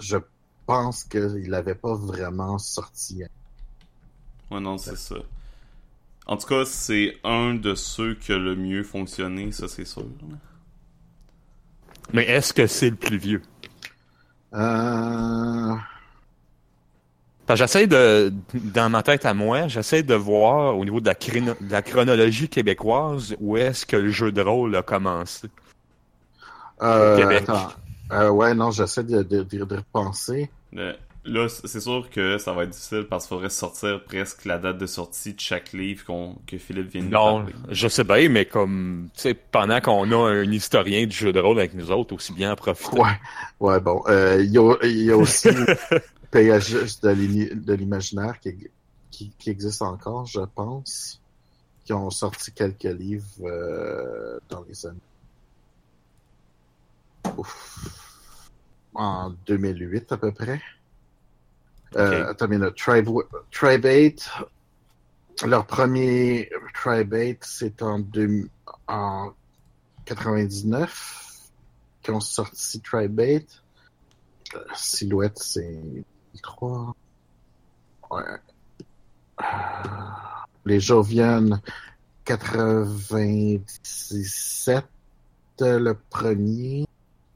je 0.00 0.16
pense 0.64 1.04
qu'il 1.04 1.50
n'avait 1.50 1.74
pas 1.74 1.94
vraiment 1.94 2.56
sorti. 2.56 3.22
Ouais, 4.50 4.60
non, 4.60 4.78
c'est 4.78 4.96
ça. 4.96 5.16
En 6.26 6.38
tout 6.38 6.46
cas, 6.46 6.64
c'est 6.64 7.18
un 7.22 7.54
de 7.54 7.74
ceux 7.74 8.14
qui 8.14 8.32
a 8.32 8.38
le 8.38 8.56
mieux 8.56 8.82
fonctionné, 8.82 9.52
ça 9.52 9.68
c'est 9.68 9.84
sûr. 9.84 10.06
Mais 12.14 12.24
est-ce 12.24 12.54
que 12.54 12.66
c'est 12.66 12.90
le 12.90 12.96
plus 12.96 13.18
vieux? 13.18 13.42
Euh... 14.54 15.74
J'essaie 17.54 17.86
de, 17.86 18.32
dans 18.54 18.90
ma 18.90 19.02
tête 19.02 19.24
à 19.24 19.32
moi, 19.34 19.68
j'essaie 19.68 20.02
de 20.02 20.14
voir 20.14 20.76
au 20.76 20.84
niveau 20.84 21.00
de 21.00 21.06
la, 21.06 21.14
chrono- 21.14 21.56
de 21.60 21.72
la 21.72 21.82
chronologie 21.82 22.48
québécoise 22.48 23.34
où 23.40 23.56
est-ce 23.56 23.86
que 23.86 23.96
le 23.96 24.10
jeu 24.10 24.32
de 24.32 24.42
rôle 24.42 24.76
a 24.76 24.82
commencé? 24.82 25.48
euh, 26.82 27.16
Québec. 27.16 27.44
Euh, 28.12 28.30
ouais, 28.30 28.54
non, 28.54 28.70
j'essaie 28.70 29.04
de, 29.04 29.22
de, 29.22 29.42
de, 29.42 29.64
de 29.64 29.76
repenser. 29.76 30.50
Là, 31.24 31.48
c'est 31.48 31.80
sûr 31.80 32.08
que 32.10 32.38
ça 32.38 32.52
va 32.54 32.62
être 32.62 32.70
difficile 32.70 33.06
parce 33.10 33.26
qu'il 33.26 33.34
faudrait 33.36 33.50
sortir 33.50 34.02
presque 34.04 34.46
la 34.46 34.56
date 34.58 34.78
de 34.78 34.86
sortie 34.86 35.34
de 35.34 35.40
chaque 35.40 35.72
livre 35.74 36.04
qu'on 36.06 36.36
que 36.46 36.56
Philippe 36.56 36.90
vient 36.90 37.02
de 37.02 37.08
nous 37.08 37.10
Non, 37.10 37.40
parler. 37.40 37.52
je 37.70 37.88
sais 37.88 38.04
bien, 38.04 38.28
mais 38.30 38.46
comme, 38.46 39.08
tu 39.14 39.22
sais, 39.22 39.34
pendant 39.34 39.80
qu'on 39.80 40.10
a 40.10 40.30
un 40.30 40.50
historien 40.50 41.04
du 41.06 41.14
jeu 41.14 41.32
de 41.32 41.40
rôle 41.40 41.58
avec 41.58 41.74
nous 41.74 41.90
autres, 41.90 42.14
aussi 42.14 42.32
bien 42.32 42.52
en 42.52 42.56
profiter. 42.56 42.96
Ouais, 42.96 43.20
ouais, 43.60 43.80
bon. 43.80 44.02
Euh, 44.08 44.42
Il 44.42 44.50
y, 44.52 44.58
a, 44.58 44.74
il 44.84 45.02
y 45.04 45.10
a 45.10 45.18
aussi 45.18 45.48
PHS 46.30 47.00
de 47.00 47.72
l'imaginaire 47.74 48.38
qui, 48.40 48.70
qui, 49.10 49.30
qui 49.38 49.50
existe 49.50 49.82
encore, 49.82 50.26
je 50.26 50.40
pense, 50.40 51.20
qui 51.84 51.92
ont 51.92 52.10
sorti 52.10 52.52
quelques 52.52 52.82
livres 52.84 53.24
euh, 53.46 54.38
dans 54.48 54.62
les 54.64 54.86
années. 54.86 54.98
Ouf. 57.36 58.50
En 58.94 59.30
2008 59.46 60.12
à 60.12 60.16
peu 60.16 60.32
près. 60.32 60.60
Euh, 61.96 62.30
attends. 62.30 62.48
Tribe, 62.76 63.08
Tribe 63.50 63.84
8, 63.86 64.30
leur 65.46 65.66
premier 65.66 66.50
Tribe 66.74 67.12
8, 67.14 67.38
c'est 67.42 67.82
en, 67.82 67.98
deux- 68.00 68.48
en 68.86 69.32
99 70.04 71.50
qui 72.02 72.10
ont 72.10 72.20
sorti 72.20 72.80
Tribe 72.80 73.18
8. 73.18 73.62
Euh, 74.54 74.64
Silhouette, 74.74 75.38
c'est 75.38 75.80
3. 76.42 76.94
Ouais. 78.10 78.22
Les 80.64 80.80
Jovian, 80.80 81.60
97, 82.24 84.84
euh, 85.62 85.78
le 85.78 85.94
premier. 85.94 86.86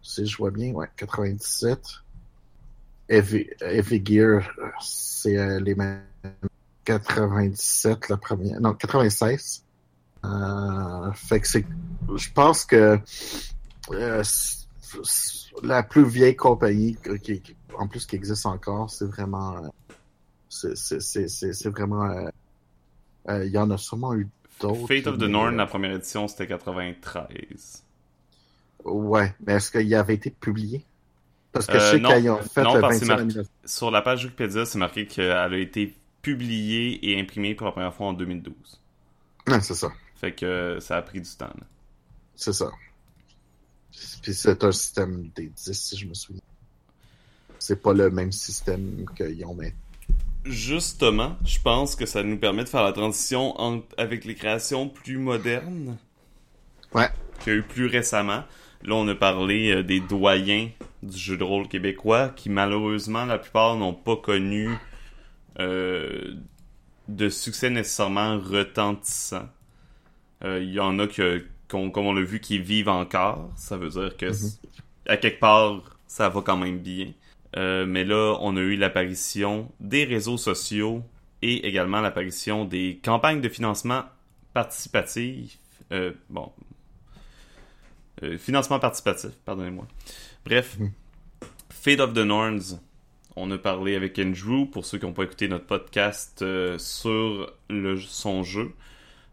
Si 0.03 0.27
je 0.27 0.37
vois 0.37 0.51
bien, 0.51 0.73
ouais, 0.73 0.89
97. 0.97 1.81
Heavy, 3.09 4.03
Gear, 4.05 4.43
c'est 4.81 5.39
euh, 5.39 5.61
les 5.61 5.75
mêmes. 5.75 6.03
97, 6.85 8.09
la 8.09 8.17
première. 8.17 8.61
Non, 8.61 8.75
96. 8.75 9.65
Euh. 10.25 11.11
Je 12.17 12.33
pense 12.33 12.65
que 12.65 12.99
euh, 13.93 14.23
la 15.63 15.83
plus 15.85 16.05
vieille 16.05 16.35
compagnie 16.37 16.97
qui- 17.23 17.43
en 17.79 17.89
plus 17.89 18.07
qui 18.07 18.17
existe 18.17 18.47
encore, 18.47 18.91
c'est 18.91 19.07
vraiment. 19.07 19.57
euh, 19.65 19.69
c'est- 20.49 21.69
vraiment. 21.69 22.05
euh, 22.05 22.29
euh, 23.29 23.45
Il 23.47 23.53
y 23.53 23.59
en 23.59 23.71
a 23.71 23.79
sûrement 23.79 24.15
eu 24.15 24.29
d'autres. 24.61 24.87
Fate 24.87 25.07
of 25.07 25.19
the 25.19 25.23
Norn, 25.23 25.57
la 25.57 25.67
première 25.67 25.93
édition, 25.93 26.29
c'était 26.29 26.47
93. 26.47 27.85
Ouais, 28.85 29.35
mais 29.47 29.55
est-ce 29.55 29.71
qu'il 29.71 29.95
avait 29.95 30.15
été 30.15 30.31
publié? 30.31 30.85
Parce 31.53 31.67
que 31.67 31.75
je 31.79 31.79
sais 31.93 31.99
non. 32.01 32.09
quand 32.11 32.17
ils 32.17 32.31
ont 32.31 32.39
fait 32.43 32.63
Non, 32.63 32.75
le 32.75 32.81
parce 32.81 32.99
que 32.99 33.05
25e 33.05 33.07
c'est 33.07 33.13
marqué- 33.13 33.21
anniversaire. 33.23 33.53
Sur 33.65 33.91
la 33.91 34.03
page 34.03 34.25
Wikipédia, 34.25 34.65
c'est 34.67 34.79
marqué 34.79 35.07
qu'elle 35.07 35.31
a 35.31 35.57
été 35.59 35.95
publiée 36.23 36.99
et 37.11 37.21
imprimée 37.21 37.55
pour 37.55 37.67
la 37.67 37.73
première 37.73 37.95
fois 37.95 38.07
en 38.09 38.13
2012. 38.13 38.81
Ah, 39.47 39.61
c'est 39.61 39.75
ça. 39.75 39.93
Fait 40.17 40.33
que 40.35 40.79
ça 40.81 40.97
a 40.97 41.03
pris 41.03 41.21
du 41.21 41.31
temps. 41.31 41.53
C'est 42.35 42.53
ça. 42.53 42.71
Puis 44.23 44.33
c'est 44.35 44.65
un 44.65 44.73
système 44.73 45.29
des 45.35 45.49
10, 45.49 45.73
si 45.79 45.97
je 45.97 46.07
me 46.07 46.15
souviens. 46.15 46.41
C'est 47.65 47.81
pas 47.81 47.93
le 47.93 48.11
même 48.11 48.33
système 48.33 49.05
qu'ils 49.17 49.45
ont 49.47 49.55
maintenant. 49.55 49.79
Justement, 50.45 51.37
je 51.45 51.61
pense 51.63 51.95
que 51.95 52.07
ça 52.07 52.25
nous 52.25 52.37
permet 52.37 52.65
de 52.65 52.69
faire 52.69 52.83
la 52.83 52.93
transition 52.93 53.55
avec 53.97 54.25
les 54.25 54.35
créations 54.35 54.89
plus 54.89 55.17
modernes 55.17 55.97
Ouais. 56.93 57.09
qu'il 57.39 57.53
y 57.53 57.57
a 57.57 57.59
eu 57.61 57.63
plus 57.63 57.87
récemment. 57.87 58.43
Là, 58.83 58.95
on 58.97 59.07
a 59.07 59.15
parlé 59.15 59.71
euh, 59.71 59.83
des 59.85 60.01
doyens 60.01 60.69
du 61.05 61.17
jeu 61.17 61.37
de 61.37 61.45
rôle 61.45 61.69
québécois 61.69 62.31
qui, 62.31 62.51
malheureusement, 62.51 63.25
la 63.27 63.39
plupart 63.39 63.77
n'ont 63.77 63.95
pas 63.95 64.17
connu 64.17 64.69
euh, 65.61 66.35
de 67.07 67.29
succès 67.29 67.71
nécessairement 67.71 68.41
retentissant. 68.41 69.49
Euh, 70.43 70.61
Il 70.61 70.73
y 70.73 70.81
en 70.81 70.99
a 70.99 71.07
qui 71.07 71.23
a 71.23 71.39
qu'on, 71.71 71.91
comme 71.93 72.07
on 72.07 72.13
l'a 72.13 72.23
vu, 72.23 72.41
qui 72.41 72.59
vivent 72.59 72.89
encore. 72.89 73.51
Ça 73.57 73.77
veut 73.77 73.91
dire 73.91 74.17
que, 74.17 74.27
Mhm. 74.27 74.51
à 75.07 75.17
quelque 75.17 75.39
part, 75.39 75.83
ça 76.09 76.29
va 76.29 76.43
quand 76.43 76.57
même 76.57 76.79
bien. 76.81 77.13
Euh, 77.57 77.85
mais 77.87 78.05
là, 78.05 78.37
on 78.41 78.57
a 78.57 78.61
eu 78.61 78.77
l'apparition 78.77 79.71
des 79.81 80.05
réseaux 80.05 80.39
sociaux 80.39 81.03
et 81.43 81.67
également 81.67 82.01
l'apparition 82.01 82.65
des 82.65 83.01
campagnes 83.03 83.41
de 83.41 83.49
financement 83.49 84.05
participatif. 84.55 85.59
Euh, 85.93 86.13
bon. 86.31 86.53
Euh, 88.23 88.39
financement 88.39 88.79
participatif, 88.79 89.33
pardonnez-moi. 89.45 89.87
Bref. 90.45 90.79
Mhm. 90.79 90.93
Fate 91.71 92.01
of 92.01 92.15
the 92.15 92.19
Norns. 92.19 92.81
On 93.35 93.51
a 93.51 93.59
parlé 93.59 93.97
avec 93.97 94.19
Andrew, 94.19 94.67
pour 94.67 94.85
ceux 94.85 94.99
qui 94.99 95.07
n'ont 95.07 95.15
pas 95.15 95.25
écouté 95.25 95.49
notre 95.49 95.67
podcast 95.67 96.45
sur 96.79 97.53
le, 97.71 97.99
son 97.99 98.43
jeu. 98.43 98.73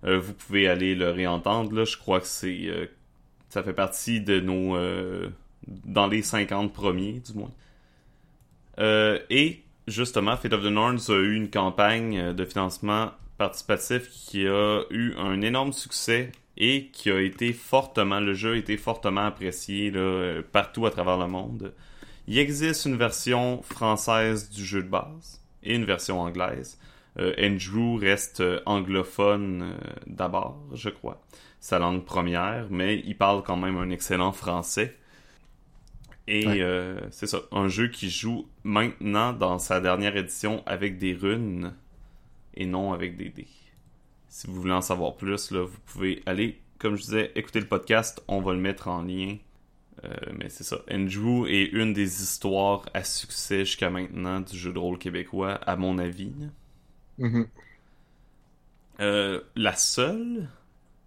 Vous 0.03 0.33
pouvez 0.33 0.69
aller 0.69 0.95
le 0.95 1.09
réentendre. 1.09 1.75
Là. 1.75 1.83
Je 1.83 1.97
crois 1.97 2.21
que 2.21 2.27
c'est 2.27 2.89
ça 3.49 3.61
fait 3.61 3.73
partie 3.73 4.21
de 4.21 4.39
nos... 4.39 4.77
dans 5.67 6.07
les 6.07 6.21
50 6.21 6.71
premiers, 6.71 7.19
du 7.19 7.33
moins. 7.33 7.51
Euh, 8.79 9.19
et 9.29 9.63
justement, 9.87 10.37
Fate 10.37 10.53
of 10.53 10.63
the 10.63 10.67
Norns 10.67 11.09
a 11.09 11.15
eu 11.15 11.35
une 11.35 11.49
campagne 11.49 12.33
de 12.33 12.45
financement 12.45 13.11
participatif 13.37 14.09
qui 14.09 14.47
a 14.47 14.81
eu 14.89 15.13
un 15.17 15.41
énorme 15.41 15.73
succès 15.73 16.31
et 16.57 16.87
qui 16.91 17.09
a 17.09 17.21
été 17.21 17.53
fortement, 17.53 18.19
le 18.19 18.33
jeu 18.33 18.53
a 18.53 18.57
été 18.57 18.75
fortement 18.75 19.25
apprécié 19.25 19.91
euh, 19.95 20.41
partout 20.51 20.85
à 20.85 20.91
travers 20.91 21.17
le 21.17 21.27
monde. 21.27 21.73
Il 22.27 22.37
existe 22.37 22.85
une 22.85 22.97
version 22.97 23.61
française 23.63 24.49
du 24.49 24.63
jeu 24.63 24.83
de 24.83 24.89
base 24.89 25.41
et 25.63 25.75
une 25.75 25.85
version 25.85 26.21
anglaise. 26.21 26.77
Euh, 27.17 27.33
Andrew 27.39 27.97
reste 27.97 28.41
euh, 28.41 28.59
anglophone 28.65 29.63
euh, 29.63 29.93
d'abord, 30.05 30.57
je 30.73 30.89
crois, 30.89 31.21
sa 31.59 31.79
langue 31.79 32.05
première, 32.05 32.67
mais 32.69 33.01
il 33.05 33.17
parle 33.17 33.43
quand 33.43 33.57
même 33.57 33.77
un 33.77 33.89
excellent 33.89 34.31
français. 34.31 34.95
Et 36.31 36.45
Ouais. 36.45 36.61
euh, 36.61 36.99
c'est 37.11 37.27
ça, 37.27 37.41
un 37.51 37.67
jeu 37.69 37.87
qui 37.89 38.09
joue 38.11 38.47
maintenant 38.63 39.33
dans 39.33 39.57
sa 39.59 39.81
dernière 39.81 40.15
édition 40.15 40.63
avec 40.67 40.97
des 40.99 41.13
runes 41.13 41.73
et 42.55 42.65
non 42.67 42.93
avec 42.93 43.17
des 43.17 43.29
dés. 43.29 43.47
Si 44.29 44.47
vous 44.47 44.55
voulez 44.61 44.73
en 44.73 44.81
savoir 44.81 45.15
plus, 45.17 45.51
là, 45.51 45.63
vous 45.65 45.79
pouvez 45.87 46.21
aller, 46.27 46.61
comme 46.77 46.95
je 46.95 47.01
disais, 47.03 47.31
écouter 47.35 47.59
le 47.59 47.67
podcast, 47.67 48.23
on 48.27 48.41
va 48.41 48.53
le 48.53 48.59
mettre 48.59 48.87
en 48.89 49.01
lien. 49.01 49.37
Euh, 50.05 50.09
mais 50.37 50.49
c'est 50.49 50.63
ça, 50.63 50.79
Andrew 50.91 51.47
est 51.47 51.65
une 51.73 51.93
des 51.93 52.21
histoires 52.23 52.85
à 52.93 53.03
succès 53.03 53.65
jusqu'à 53.65 53.89
maintenant 53.89 54.39
du 54.41 54.57
jeu 54.57 54.71
de 54.71 54.79
rôle 54.79 54.99
québécois, 54.99 55.55
à 55.55 55.75
mon 55.77 55.97
avis. 55.97 56.33
Mhm. 57.17 57.49
Euh, 58.99 59.41
la 59.55 59.75
seule, 59.75 60.49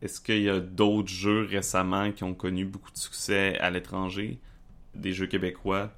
est-ce 0.01 0.21
qu'il 0.21 0.43
y 0.43 0.49
a 0.49 0.61
d'autres 0.61 1.09
jeux 1.09 1.45
récemment 1.45 2.11
qui 2.13 2.25
ont 2.25 2.35
connu 2.35 2.65
beaucoup 2.65 2.91
de 2.93 2.99
succès 2.99 3.59
à 3.59 3.71
l'étranger, 3.71 4.39
des 4.95 5.13
jeux 5.13 5.27
québécois 5.27 5.91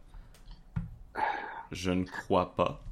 Je 1.73 1.91
ne 1.91 2.05
crois 2.05 2.55
pas. 2.55 2.83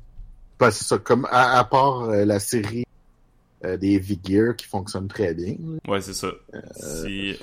Ben, 0.58 0.70
c'est 0.70 0.84
ça, 0.84 0.98
comme 0.98 1.26
à, 1.30 1.58
à 1.58 1.64
part 1.64 2.02
euh, 2.02 2.24
la 2.24 2.38
série 2.40 2.84
euh, 3.64 3.76
des 3.76 3.98
V-Gear 3.98 4.56
qui 4.56 4.66
fonctionne 4.66 5.08
très 5.08 5.34
bien. 5.34 5.56
Ouais, 5.86 6.00
c'est 6.00 6.14
ça. 6.14 6.30
Si... 6.74 7.36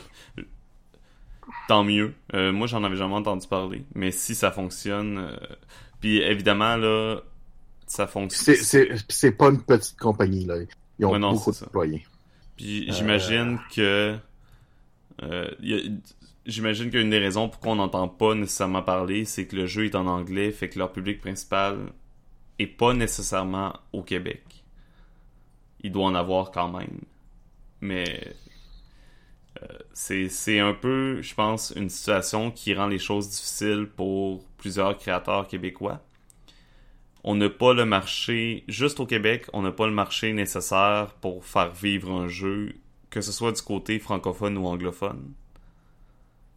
Tant 1.67 1.84
mieux. 1.84 2.13
Euh, 2.34 2.52
moi, 2.52 2.67
j'en 2.67 2.84
avais 2.84 2.95
jamais 2.95 3.15
entendu 3.15 3.48
parler. 3.48 3.84
Mais 3.95 4.12
si 4.12 4.36
ça 4.36 4.52
fonctionne... 4.52 5.17
euh, 5.17 5.36
Puis 6.00 6.17
évidemment, 6.22 6.76
là, 6.76 7.22
ça 7.88 8.06
fonctionne... 8.08 8.56
C'est- 8.56 9.32
pas 9.32 9.50
une 9.50 9.62
petite 9.62 9.98
compagnie, 9.98 10.45
là. 10.45 10.56
Ils 11.00 11.06
ont 11.06 11.12
Ouais, 11.12 11.19
non, 11.19 11.34
beaucoup 11.34 11.52
d'employés. 11.52 12.06
Puis 12.58 12.91
j'imagine 12.91 13.60
que... 13.74 14.17
euh, 15.24 15.52
y 15.62 15.74
a- 15.74 15.89
J'imagine 16.45 16.89
qu'une 16.89 17.10
des 17.10 17.19
raisons 17.19 17.49
pourquoi 17.49 17.73
on 17.73 17.75
n'entend 17.75 18.08
pas 18.08 18.34
nécessairement 18.34 18.82
parler, 18.82 19.25
c'est 19.25 19.45
que 19.45 19.56
le 19.56 19.65
jeu 19.65 19.86
est 19.86 19.95
en 19.95 20.08
anglais, 20.08 20.52
fait 20.52 20.69
que 20.69 20.80
leur 20.80 20.91
public 20.91 21.19
principal 21.19 21.91
est 22.58 22.67
pas 22.67 22.93
nécessairement 22.93 23.73
au 23.93 24.04
Québec. 24.04 24.63
Il 25.82 25.91
doit 25.91 26.06
en 26.06 26.15
avoir 26.15 26.52
quand 26.52 26.69
même. 26.69 27.02
Mais 27.82 28.34
euh, 29.62 29.67
c'est 29.93 30.30
c'est 30.30 30.60
un 30.60 30.73
peu, 30.73 31.21
je 31.21 31.34
pense, 31.36 31.73
une 31.75 31.89
situation 31.89 32.52
qui 32.52 32.73
rend 32.73 32.88
les 32.88 32.99
choses 32.99 33.30
difficiles 33.30 33.88
pour 33.88 34.45
plusieurs 34.58 34.97
créateurs 34.97 35.47
québécois. 35.47 36.02
On 37.23 37.36
n'a 37.36 37.49
pas 37.49 37.73
le 37.73 37.86
marché, 37.86 38.63
juste 38.67 38.99
au 38.99 39.06
Québec, 39.06 39.47
on 39.54 39.62
n'a 39.62 39.71
pas 39.71 39.88
le 39.88 39.93
marché 39.93 40.32
nécessaire 40.34 41.13
pour 41.21 41.45
faire 41.45 41.71
vivre 41.73 42.12
un 42.12 42.28
jeu, 42.28 42.75
que 43.10 43.21
ce 43.21 43.32
soit 43.32 43.52
du 43.52 43.62
côté 43.62 43.99
francophone 43.99 44.58
ou 44.58 44.67
anglophone. 44.67 45.34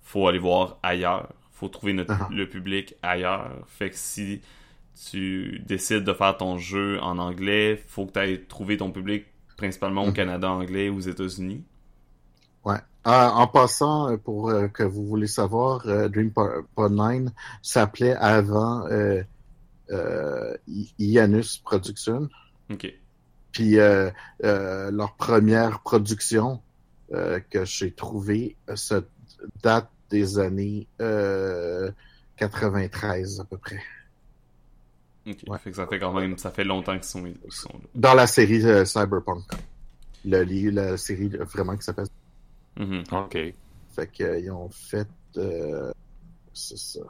Faut 0.03 0.27
aller 0.29 0.39
voir 0.39 0.79
ailleurs. 0.83 1.29
Faut 1.53 1.69
trouver 1.69 1.93
notre, 1.93 2.13
Ah. 2.13 2.29
le 2.31 2.49
public 2.49 2.95
ailleurs. 3.03 3.51
Fait 3.69 3.91
que 3.91 3.97
si 3.97 4.41
tu 5.11 5.61
décides 5.67 6.05
de 6.05 6.13
faire 6.13 6.37
ton 6.37 6.59
jeu 6.59 6.99
en 7.01 7.19
anglais, 7.19 7.83
faut 7.89 8.05
que 8.07 8.13
tu 8.13 8.19
ailles 8.19 8.45
trouver 8.47 8.77
ton 8.77 8.91
public 8.91 9.27
principalement 9.57 10.03
au 10.03 10.09
Mhm. 10.09 10.13
Canada 10.15 10.51
anglais 10.51 10.89
ou 10.89 10.97
aux 10.97 11.01
États-Unis. 11.01 11.65
Ouais. 12.65 12.79
Ah, 13.05 13.33
en 13.35 13.47
passant, 13.49 14.11
euh, 14.11 14.17
pour 14.17 14.51
euh, 14.51 14.69
que 14.69 14.83
vous 14.83 15.05
voulez 15.07 15.27
savoir, 15.27 15.87
euh, 15.87 16.09
Dream 16.09 16.31
Pod 16.31 16.93
9 16.93 17.31
s'appelait 17.63 18.15
avant 18.15 18.87
euh, 18.87 19.23
euh, 19.91 20.57
Ianus 20.99 21.59
Production. 21.59 22.29
Ok. 22.71 22.93
Puis 23.53 23.79
euh, 23.79 24.11
euh, 24.45 24.91
leur 24.91 25.15
première 25.17 25.81
production 25.81 26.61
euh, 27.13 27.41
que 27.51 27.65
j'ai 27.65 27.93
trouvée 27.93 28.57
euh, 28.71 28.77
se 28.77 29.03
date 29.63 29.89
des 30.11 30.39
années 30.39 30.87
euh, 31.01 31.91
93 32.37 33.41
à 33.41 33.45
peu 33.45 33.57
près. 33.57 33.81
Ok. 35.27 35.37
Ouais. 35.47 35.59
Fait 35.59 35.71
que 35.71 35.77
ça 35.77 35.87
fait 35.87 35.99
quand 35.99 36.13
même, 36.13 36.37
ça 36.39 36.51
fait 36.51 36.65
longtemps 36.65 36.95
qu'ils 36.95 37.05
sont, 37.05 37.23
là. 37.25 37.31
Dans 37.95 38.15
la 38.15 38.27
série 38.27 38.65
euh, 38.67 38.85
Cyberpunk. 38.85 39.45
Le, 40.25 40.43
la 40.71 40.97
série 40.97 41.31
euh, 41.35 41.45
vraiment 41.45 41.77
qui 41.77 41.83
s'appelle. 41.85 42.07
Mhm. 42.79 43.05
OK. 43.13 43.39
Fait 43.95 44.11
qu'ils 44.11 44.51
ont 44.51 44.69
fait. 44.71 45.09
euh, 45.37 45.93
c'est 46.53 46.79
ça. 46.79 47.01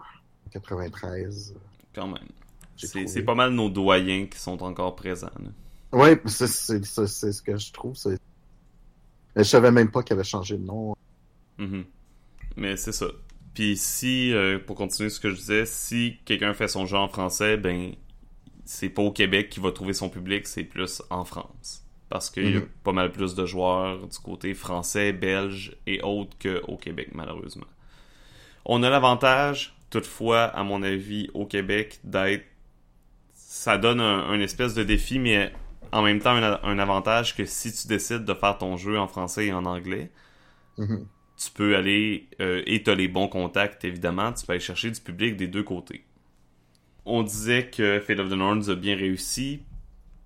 93. 0.51 1.55
Quand 1.95 2.07
même. 2.07 2.29
C'est 2.77 3.23
pas 3.23 3.35
mal 3.35 3.53
nos 3.53 3.69
doyens 3.71 4.27
qui 4.27 4.39
sont 4.39 4.63
encore 4.63 4.97
présents. 4.97 5.31
là. 5.39 5.99
Ouais, 5.99 6.21
c'est 6.27 6.47
c'est- 6.49 6.85
c'est- 6.85 7.07
c'est 7.07 7.33
ce 7.33 7.43
que 7.43 7.57
je 7.57 7.71
trouve. 7.73 7.95
Je 9.37 9.43
savais 9.43 9.71
même 9.71 9.91
pas 9.91 10.03
qu'il 10.03 10.15
avait 10.15 10.25
changé 10.25 10.57
de 10.57 10.65
nom. 10.65 10.95
Mhm. 11.59 11.85
Mais 12.57 12.77
c'est 12.77 12.93
ça. 12.93 13.07
Puis 13.55 13.77
si, 13.77 14.33
euh, 14.33 14.59
pour 14.59 14.77
continuer 14.77 15.11
ce 15.11 15.21
que 15.21 15.31
je 15.31 15.37
disais, 15.37 15.67
si 15.67 16.19
quelqu'un 16.25 16.55
fait 16.55 16.69
son 16.69 16.87
jeu 16.87 16.97
en 16.97 17.09
français, 17.09 17.57
ben 17.57 17.93
c'est 18.65 18.89
pas 18.89 19.03
au 19.03 19.13
Québec 19.13 19.51
qu'il 19.51 19.63
va 19.63 19.73
trouver 19.73 19.93
son 19.93 20.09
public, 20.09 20.47
c'est 20.47 20.65
plus 20.65 21.03
en 21.11 21.25
France. 21.25 21.85
Parce 22.09 22.31
qu'il 22.31 22.51
y 22.51 22.57
a 22.57 22.61
Mhm. 22.61 22.69
pas 22.85 22.93
mal 22.93 23.11
plus 23.13 23.35
de 23.35 23.45
joueurs 23.47 24.07
du 24.07 24.19
côté 24.19 24.55
français, 24.55 25.13
belge 25.13 25.77
et 25.87 26.01
autres 26.03 26.37
qu'au 26.41 26.77
Québec, 26.77 27.09
malheureusement. 27.15 27.67
On 28.65 28.83
a 28.83 28.91
l'avantage, 28.91 29.75
toutefois, 29.91 30.45
à 30.45 30.63
mon 30.63 30.83
avis, 30.83 31.29
au 31.35 31.47
Québec, 31.47 32.01
d'être... 32.05 32.45
Ça 33.35 33.77
donne 33.79 34.01
un, 34.01 34.29
un 34.31 34.41
espèce 34.41 34.75
de 34.75 34.83
défi, 34.83 35.19
mais 35.19 35.53
en 35.91 36.03
même 36.03 36.21
temps, 36.21 36.31
un 36.35 36.79
avantage 36.79 37.35
que 37.37 37.45
si 37.45 37.73
tu 37.73 37.87
décides 37.87 38.25
de 38.25 38.35
faire 38.35 38.57
ton 38.57 38.77
jeu 38.79 38.99
en 38.99 39.09
français 39.09 39.47
et 39.47 39.53
en 39.53 39.65
anglais, 39.67 40.11
Mhm. 40.79 41.07
Tu 41.43 41.51
peux 41.51 41.77
aller 41.77 42.29
euh, 42.41 42.63
et 42.67 42.83
t'as 42.83 42.95
les 42.95 43.09
bons 43.09 43.29
contacts 43.29 43.85
évidemment, 43.85 44.33
tu 44.33 44.47
peux 44.47 44.53
aller 44.53 44.61
chercher 44.61 44.91
du 44.91 45.01
public 45.01 45.37
des 45.37 45.47
deux 45.47 45.63
côtés. 45.63 46.05
On 47.05 47.23
disait 47.23 47.69
que 47.69 48.01
Fate 48.01 48.19
of 48.19 48.29
the 48.29 48.35
Norns 48.35 48.71
a 48.71 48.75
bien 48.75 48.97
réussi, 48.97 49.63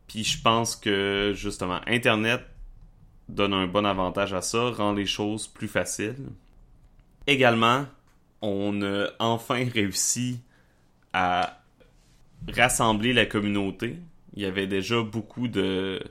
puis 0.09 0.25
je 0.25 0.41
pense 0.43 0.77
que 0.77 1.33
justement 1.35 1.81
Internet 1.87 2.43
donne 3.29 3.55
un 3.55 3.67
bon 3.67 3.85
avantage 3.85 4.35
à 4.35 4.43
ça, 4.43 4.71
rend 4.71 4.93
les 4.93 5.07
choses 5.07 5.47
plus 5.49 5.69
faciles. 5.69 6.29
Également, 7.27 7.87
on 8.43 8.83
a 8.83 9.09
enfin 9.19 9.67
réussi 9.75 10.41
à 11.13 11.61
rassembler 12.55 13.13
la 13.13 13.27
communauté. 13.27 13.97
Il 14.35 14.43
y 14.43 14.47
avait 14.47 14.67
déjà 14.67 15.03
beaucoup 15.03 15.49
de, 15.49 16.03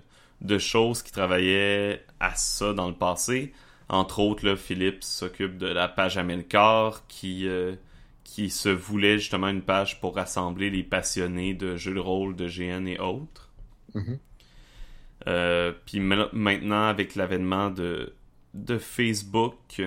de 0.41 0.57
choses 0.57 1.03
qui 1.03 1.11
travaillaient 1.11 2.03
à 2.19 2.35
ça 2.35 2.73
dans 2.73 2.87
le 2.87 2.95
passé. 2.95 3.53
Entre 3.89 4.19
autres, 4.19 4.45
là, 4.45 4.55
Philippe 4.55 5.03
s'occupe 5.03 5.57
de 5.57 5.67
la 5.67 5.87
page 5.87 6.17
Amelcar 6.17 7.05
qui, 7.07 7.47
euh, 7.47 7.75
qui 8.23 8.49
se 8.49 8.69
voulait 8.69 9.19
justement 9.19 9.47
une 9.49 9.61
page 9.61 9.99
pour 10.01 10.15
rassembler 10.15 10.69
les 10.69 10.83
passionnés 10.83 11.53
de 11.53 11.77
jeux 11.77 11.93
de 11.93 11.99
rôle, 11.99 12.35
de 12.35 12.47
GN 12.47 12.87
et 12.87 12.99
autres. 12.99 13.51
Mhm. 13.93 14.17
Euh, 15.27 15.71
Puis 15.85 15.99
ma- 15.99 16.29
maintenant, 16.33 16.87
avec 16.87 17.15
l'avènement 17.15 17.69
de, 17.69 18.13
de 18.53 18.77
Facebook, 18.77 19.81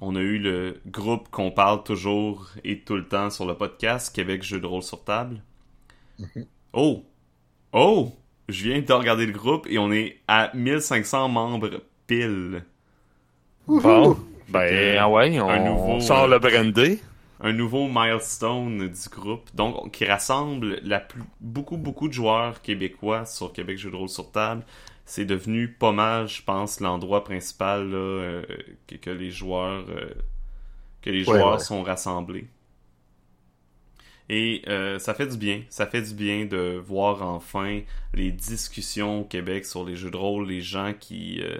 on 0.00 0.16
a 0.16 0.20
eu 0.20 0.38
le 0.38 0.80
groupe 0.86 1.28
qu'on 1.30 1.50
parle 1.50 1.82
toujours 1.84 2.50
et 2.64 2.80
tout 2.80 2.96
le 2.96 3.06
temps 3.06 3.30
sur 3.30 3.46
le 3.46 3.54
podcast, 3.56 4.14
Québec 4.14 4.42
Jeux 4.42 4.60
de 4.60 4.66
rôle 4.66 4.82
sur 4.82 5.02
table. 5.04 5.42
Mhm. 6.18 6.46
Oh! 6.72 7.04
Oh! 7.72 8.12
Je 8.48 8.64
viens 8.64 8.80
de 8.82 8.92
regarder 8.92 9.26
le 9.26 9.32
groupe 9.32 9.66
et 9.68 9.78
on 9.78 9.90
est 9.90 10.18
à 10.28 10.50
1500 10.54 11.28
membres 11.28 11.82
pile. 12.06 12.64
Bon. 13.66 14.16
Ben, 14.48 14.96
ah 14.98 15.08
ouais, 15.10 15.38
on, 15.40 15.48
un 15.48 15.58
nouveau, 15.60 15.96
on 15.96 16.00
sort 16.00 16.24
euh, 16.24 16.28
le 16.28 16.38
brandy. 16.38 17.00
un 17.40 17.52
nouveau 17.52 17.88
milestone 17.88 18.88
du 18.88 19.08
groupe, 19.10 19.48
donc 19.54 19.92
qui 19.92 20.04
rassemble 20.04 20.80
la 20.82 21.00
plus, 21.00 21.22
beaucoup 21.40 21.76
beaucoup 21.76 22.08
de 22.08 22.12
joueurs 22.12 22.62
québécois 22.62 23.26
sur 23.26 23.52
Québec 23.52 23.78
Jeux 23.78 23.90
de 23.90 23.96
rôle 23.96 24.08
sur 24.08 24.30
table. 24.32 24.64
C'est 25.04 25.24
devenu 25.26 25.68
pas 25.68 25.92
mal, 25.92 26.28
je 26.28 26.42
pense, 26.42 26.80
l'endroit 26.80 27.24
principal 27.24 27.90
là, 27.90 27.96
euh, 27.96 28.42
que, 28.86 28.96
que 28.96 29.10
les 29.10 29.30
joueurs 29.30 29.84
euh, 29.90 30.14
que 31.02 31.10
les 31.10 31.24
Ouais, 31.26 31.38
joueurs 31.38 31.58
ouais. 31.58 31.58
sont 31.58 31.82
rassemblés. 31.82 32.48
Et 34.30 34.62
euh, 34.68 34.98
ça 34.98 35.12
fait 35.14 35.26
du 35.26 35.36
bien, 35.36 35.62
ça 35.68 35.86
fait 35.86 36.00
du 36.02 36.14
bien 36.14 36.46
de 36.46 36.80
voir 36.82 37.22
enfin 37.22 37.80
les 38.14 38.32
discussions 38.32 39.20
au 39.20 39.24
Québec 39.24 39.66
sur 39.66 39.84
les 39.84 39.96
jeux 39.96 40.10
de 40.10 40.16
rôle, 40.16 40.48
les 40.48 40.62
gens 40.62 40.94
qui 40.98 41.42
euh, 41.42 41.58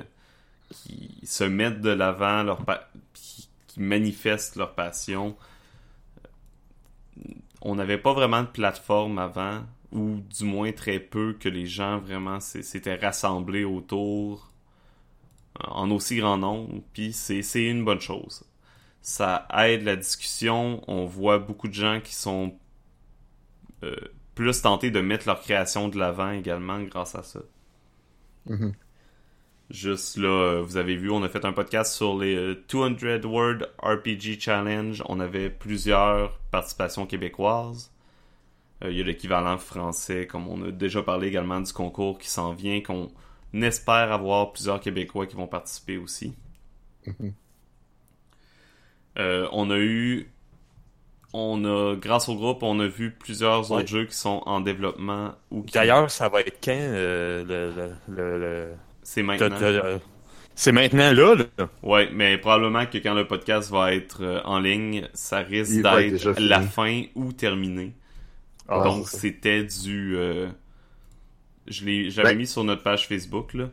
qui 0.70 1.20
se 1.24 1.44
mettent 1.44 1.80
de 1.80 1.90
l'avant, 1.90 2.42
leur 2.42 2.64
qui, 3.12 3.48
manifestent 3.76 4.54
leur 4.54 4.74
passion. 4.74 5.36
On 7.60 7.74
n'avait 7.74 7.98
pas 7.98 8.12
vraiment 8.12 8.42
de 8.42 8.48
plateforme 8.48 9.18
avant, 9.18 9.64
ou 9.90 10.20
du 10.20 10.44
moins 10.44 10.70
très 10.70 11.00
peu, 11.00 11.32
que 11.32 11.48
les 11.48 11.66
gens 11.66 11.98
vraiment 11.98 12.38
s'étaient 12.38 12.94
rassemblés 12.94 13.64
autour 13.64 14.52
euh, 15.60 15.66
en 15.68 15.90
aussi 15.90 16.16
grand 16.16 16.36
nombre, 16.36 16.82
puis 16.92 17.12
c'est 17.12 17.64
une 17.64 17.84
bonne 17.84 18.00
chose. 18.00 18.44
Ça 19.02 19.46
aide 19.56 19.82
la 19.82 19.96
discussion, 19.96 20.82
on 20.88 21.04
voit 21.04 21.38
beaucoup 21.38 21.68
de 21.68 21.74
gens 21.74 22.00
qui 22.00 22.14
sont 22.14 22.56
euh, 23.82 23.96
plus 24.34 24.62
tentés 24.62 24.90
de 24.90 25.00
mettre 25.00 25.26
leur 25.26 25.40
création 25.40 25.88
de 25.88 25.98
l'avant 25.98 26.30
également 26.30 26.80
grâce 26.82 27.14
à 27.14 27.22
ça. 27.22 27.40
Mhm. 28.46 28.74
Juste 29.70 30.18
là, 30.18 30.28
euh, 30.28 30.62
vous 30.62 30.76
avez 30.76 30.94
vu, 30.94 31.10
on 31.10 31.22
a 31.22 31.28
fait 31.28 31.44
un 31.44 31.52
podcast 31.52 31.94
sur 31.94 32.18
les 32.18 32.36
euh, 32.36 32.64
200 32.70 33.26
Word 33.28 33.58
RPG 33.82 34.38
Challenge. 34.38 35.02
On 35.08 35.20
avait 35.20 35.48
plusieurs 35.50 36.38
participations 36.50 37.06
québécoises. 37.06 37.90
Euh, 38.84 38.90
Il 38.90 38.98
y 38.98 39.00
a 39.00 39.04
l'équivalent 39.04 39.56
français, 39.56 40.26
comme 40.26 40.48
on 40.48 40.62
a 40.68 40.70
déjà 40.70 41.02
parlé 41.02 41.28
également 41.28 41.60
du 41.60 41.72
concours 41.72 42.18
qui 42.18 42.28
s'en 42.28 42.52
vient, 42.52 42.82
qu'on 42.82 43.10
espère 43.54 44.12
avoir 44.12 44.52
plusieurs 44.52 44.80
Québécois 44.80 45.26
qui 45.26 45.34
vont 45.36 45.46
participer 45.46 45.96
aussi. 45.96 46.34
Mhm. 47.06 47.32
Euh, 49.18 49.48
on 49.52 49.70
a 49.70 49.78
eu, 49.78 50.28
on 51.32 51.64
a, 51.64 51.94
grâce 51.96 52.28
au 52.28 52.34
groupe, 52.34 52.62
on 52.62 52.80
a 52.80 52.86
vu 52.86 53.12
plusieurs 53.12 53.70
Ouais. 53.70 53.78
autres 53.78 53.88
jeux 53.88 54.04
qui 54.06 54.14
sont 54.16 54.42
en 54.44 54.60
développement 54.60 55.32
ou 55.50 55.62
qui. 55.62 55.72
D'ailleurs, 55.74 56.10
ça 56.10 56.28
va 56.28 56.40
être 56.40 56.58
quand 56.62 56.72
euh, 56.76 57.44
le, 57.44 57.72
le, 57.74 57.94
le, 58.08 58.38
le- 58.38 58.74
c'est 59.04 59.22
maintenant. 59.22 59.48
t'as- 59.50 59.98
C'est 60.56 60.72
maintenant 60.72 61.12
là, 61.12 61.34
là. 61.34 61.68
Ouais, 61.82 62.08
mais 62.12 62.38
probablement 62.38 62.86
que 62.86 62.98
quand 62.98 63.14
le 63.14 63.26
podcast 63.26 63.70
va 63.70 63.92
être 63.94 64.22
euh, 64.22 64.40
en 64.44 64.60
ligne, 64.60 65.08
ça 65.12 65.38
risque 65.38 65.80
d'être 65.82 66.38
la 66.40 66.60
fin 66.60 67.02
ou 67.16 67.32
terminé. 67.32 67.92
Ah, 68.68 68.82
Donc 68.84 69.08
c'était 69.08 69.64
du 69.64 70.16
euh, 70.16 70.48
je 71.66 71.84
l'ai 71.84 72.10
j'avais 72.10 72.30
Ben- 72.30 72.38
mis 72.38 72.46
sur 72.46 72.62
notre 72.64 72.82
page 72.82 73.08
Facebook 73.08 73.52
là. 73.54 73.68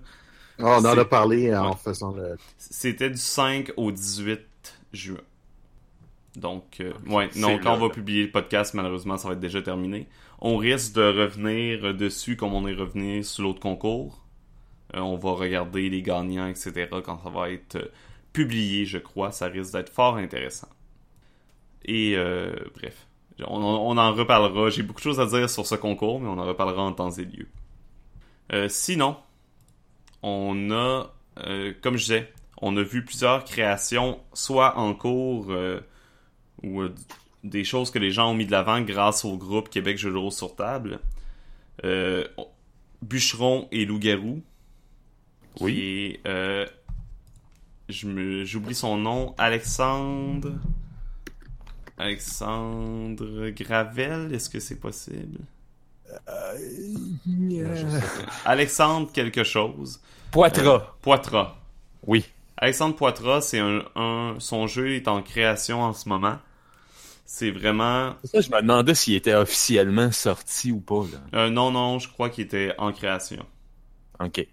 Ah, 0.60 0.78
on 0.80 0.86
en 0.86 0.98
a 0.98 1.06
parlé 1.06 1.56
en 1.56 1.70
Ouais. 1.72 1.76
faisant 1.84 2.12
le. 2.13 2.36
C'était 2.58 3.10
du 3.10 3.17
5 3.17 3.72
au 3.78 3.91
18 3.91 4.39
juin. 4.94 5.17
Donc 6.36 6.78
euh, 6.80 6.94
ouais, 7.08 7.30
non, 7.36 7.58
quand 7.60 7.72
là, 7.72 7.76
on 7.76 7.78
va 7.80 7.88
là. 7.88 7.94
publier 7.94 8.24
le 8.24 8.32
podcast, 8.32 8.74
malheureusement, 8.74 9.17
ça 9.17 9.28
va 9.28 9.34
être 9.36 9.39
déjà 9.39 9.62
terminé. 9.62 10.08
On 10.39 10.58
risque 10.58 10.94
de 10.96 11.02
revenir 11.04 11.86
euh, 11.86 11.94
dessus 11.94 12.36
comme 12.38 12.54
on 12.54 12.67
est 12.67 12.74
revenu 12.74 13.24
sur 13.24 13.44
l'autre 13.44 13.60
concours. 13.60 14.21
Euh, 14.95 14.99
on 14.99 15.15
va 15.15 15.32
regarder 15.32 15.89
les 15.89 16.01
gagnants, 16.01 16.47
etc. 16.47 16.88
quand 17.04 17.19
ça 17.23 17.30
va 17.30 17.49
être 17.49 17.75
euh, 17.75 17.91
publié, 18.34 18.86
je 18.86 18.97
crois. 18.97 19.32
Ça 19.32 19.47
risque 19.47 19.73
d'être 19.73 19.89
fort 19.89 20.17
intéressant. 20.17 20.69
Et 21.86 22.13
euh, 22.15 22.54
bref, 22.75 23.08
on, 23.47 23.97
en 23.97 24.13
reparlera. 24.13 24.69
J'ai 24.69 24.84
beaucoup 24.84 24.99
de 24.99 25.04
choses 25.04 25.19
à 25.19 25.25
dire 25.25 25.49
sur 25.49 25.65
ce 25.65 25.75
concours, 25.75 26.19
mais 26.19 26.27
on 26.27 26.38
en 26.38 26.45
reparlera 26.45 26.84
en 26.84 26.93
temps 26.93 27.12
et 27.12 27.25
lieu. 27.25 27.47
Sinon, 28.67 29.15
on 30.23 30.71
a, 30.71 31.10
comme 31.82 31.95
je 31.95 32.04
disais, 32.04 32.34
on 32.58 32.75
a 32.75 32.84
vu 32.84 33.06
plusieurs 33.06 33.45
créations, 33.45 34.19
soit 34.34 34.77
en 34.77 34.93
cours 34.93 35.49
ou 36.62 36.84
des 37.45 37.63
choses 37.63 37.91
que 37.91 37.97
les 37.97 38.12
gens 38.12 38.32
ont 38.32 38.34
mis 38.34 38.45
de 38.45 38.51
l'avant 38.51 38.82
grâce 38.82 39.23
au 39.23 39.38
groupe 39.38 39.69
Québec 39.69 39.97
Jeux 39.97 40.12
de 40.12 40.17
rôle 40.17 40.34
sur 40.34 40.54
table. 40.54 40.99
Bûcheron 43.01 43.69
et 43.71 43.86
Loup-garou. 43.86 44.43
Oui. 45.60 46.20
Est, 46.24 46.28
euh, 46.28 46.66
je 47.90 48.08
me, 48.08 48.46
j'oublie 48.46 48.76
son 48.76 48.98
nom, 48.98 49.36
Alexandre. 49.38 50.54
Alexandre 51.98 53.50
Gravel, 53.50 54.34
est-ce 54.34 54.50
que 54.50 54.60
c'est 54.60 54.80
possible? 54.80 55.40
Alexandre 58.46 59.12
quelque 59.12 59.44
chose. 59.44 60.00
Poitras. 60.32 60.96
Poitras. 61.02 61.56
Oui. 62.08 62.26
Alexandre 62.58 62.96
Poitras, 62.96 63.42
c'est 63.42 63.60
un, 63.60 63.82
un- 63.96 64.36
son 64.40 64.68
jeu 64.68 64.94
est 64.96 65.08
en 65.08 65.22
création 65.22 65.82
en 65.82 65.94
ce 65.94 66.08
moment. 66.10 66.38
C'est 67.26 67.52
vraiment 67.52 68.16
C'est 68.24 68.32
ça, 68.32 68.42
je 68.42 68.50
me 68.52 68.62
demandais 68.62 68.94
s'il 68.94 69.16
était 69.16 69.34
officiellement 69.34 70.12
sorti 70.12 70.72
ou 70.72 70.80
pas, 70.82 71.04
là. 71.12 71.40
euh, 71.40 71.50
non 71.50 71.72
non, 71.72 71.98
je 71.98 72.10
crois 72.10 72.30
qu'il 72.30 72.44
était 72.44 72.74
en 72.78 72.92
création. 72.92 73.46
Ok. 74.20 74.46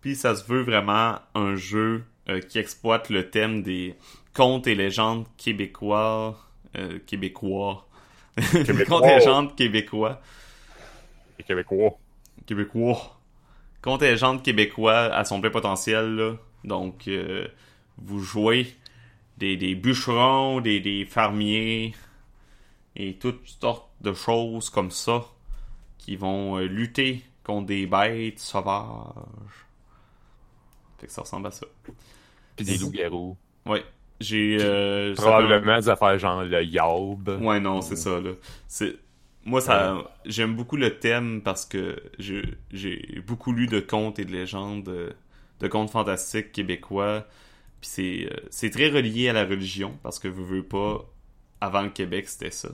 Puis 0.00 0.16
ça 0.16 0.34
se 0.34 0.44
veut 0.44 0.62
vraiment 0.62 1.16
un 1.34 1.56
jeu 1.56 2.04
euh, 2.28 2.40
qui 2.40 2.58
exploite 2.58 3.10
le 3.10 3.30
thème 3.30 3.62
des 3.62 3.94
contes 4.34 4.66
et 4.66 4.74
légendes 4.74 5.26
québécois, 5.36 6.38
euh, 6.76 6.98
québécois, 7.06 7.88
Québécois. 8.36 8.84
contes 8.86 9.04
et 9.04 9.18
légendes 9.18 9.56
québécois, 9.56 10.20
Québécois. 11.46 11.98
québécois, 12.46 13.18
contes 13.82 14.02
et 14.02 14.10
légendes 14.10 14.42
québécois 14.42 15.12
à 15.14 15.24
son 15.24 15.40
plein 15.40 15.50
potentiel 15.50 16.14
là. 16.14 16.36
Donc 16.64 17.08
euh, 17.08 17.48
vous 17.96 18.20
jouez 18.20 18.66
des, 19.38 19.56
des 19.56 19.74
bûcherons, 19.74 20.60
des, 20.60 20.80
des 20.80 21.04
fermiers 21.04 21.94
et 22.96 23.14
toutes 23.14 23.46
sortes 23.46 23.88
de 24.00 24.12
choses 24.12 24.70
comme 24.70 24.90
ça 24.90 25.24
qui 25.98 26.16
vont 26.16 26.58
euh, 26.58 26.66
lutter 26.66 27.22
contre 27.44 27.66
des 27.66 27.86
bêtes 27.86 28.40
sauvages. 28.40 29.67
Fait 30.98 31.06
que 31.06 31.12
ça 31.12 31.22
ressemble 31.22 31.46
à 31.46 31.50
ça. 31.50 31.66
Puis 32.56 32.66
des 32.66 32.78
loups-garous. 32.78 33.36
Ouais. 33.66 33.84
J'ai. 34.20 34.58
Euh, 34.60 35.14
Probablement 35.14 35.78
des 35.78 35.88
affaires 35.88 36.18
genre 36.18 36.42
le 36.42 36.62
yaub. 36.64 37.28
Ouais, 37.40 37.60
non, 37.60 37.80
c'est 37.80 37.96
ça, 37.96 38.20
là. 38.20 38.30
C'est... 38.66 38.96
Moi, 39.44 39.60
ça, 39.60 39.96
j'aime 40.26 40.56
beaucoup 40.56 40.76
le 40.76 40.98
thème 40.98 41.40
parce 41.42 41.64
que 41.64 42.02
j'ai 42.18 43.22
beaucoup 43.26 43.52
lu 43.52 43.66
de 43.66 43.80
contes 43.80 44.18
et 44.18 44.24
de 44.24 44.32
légendes, 44.32 44.88
euh, 44.88 45.10
de 45.60 45.68
contes 45.68 45.90
fantastiques 45.90 46.52
québécois. 46.52 47.26
Puis 47.80 47.90
c'est, 47.90 48.28
euh, 48.30 48.36
c'est 48.50 48.70
très 48.70 48.88
relié 48.88 49.28
à 49.28 49.32
la 49.32 49.44
religion 49.44 49.96
parce 50.02 50.18
que 50.18 50.28
veux, 50.28 50.42
veux 50.42 50.64
pas, 50.64 51.08
avant 51.60 51.82
le 51.82 51.90
Québec, 51.90 52.28
c'était 52.28 52.50
ça. 52.50 52.70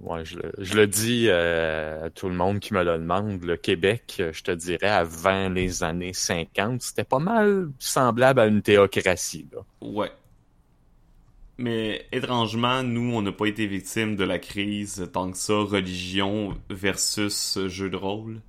Ouais, 0.00 0.24
je, 0.24 0.38
le- 0.74 0.86
dis 0.86 1.26
euh, 1.28 2.06
à 2.06 2.10
tout 2.10 2.28
le 2.28 2.34
monde 2.34 2.60
qui 2.60 2.72
me 2.72 2.84
le 2.84 2.98
demande. 2.98 3.42
Le 3.42 3.56
Québec, 3.56 4.16
euh, 4.20 4.32
je 4.32 4.42
te 4.44 4.52
dirais, 4.52 4.88
avant 4.88 5.48
les 5.48 5.82
années 5.82 6.12
50, 6.12 6.82
c'était 6.82 7.04
pas 7.04 7.18
mal 7.18 7.70
semblable 7.80 8.40
à 8.40 8.46
une 8.46 8.62
théocratie. 8.62 9.48
Là. 9.52 9.60
Ouais. 9.80 10.10
Mais 11.58 12.06
étrangement, 12.12 12.82
nous, 12.84 13.12
on 13.14 13.22
n'a 13.22 13.32
pas 13.32 13.46
été 13.46 13.66
victimes 13.66 14.14
de 14.16 14.22
la 14.24 14.38
crise 14.38 15.08
tant 15.12 15.30
que 15.32 15.36
ça, 15.36 15.54
religion 15.54 16.56
versus 16.70 17.58
jeu 17.66 17.90
de 17.90 17.96
rôle, 17.96 18.40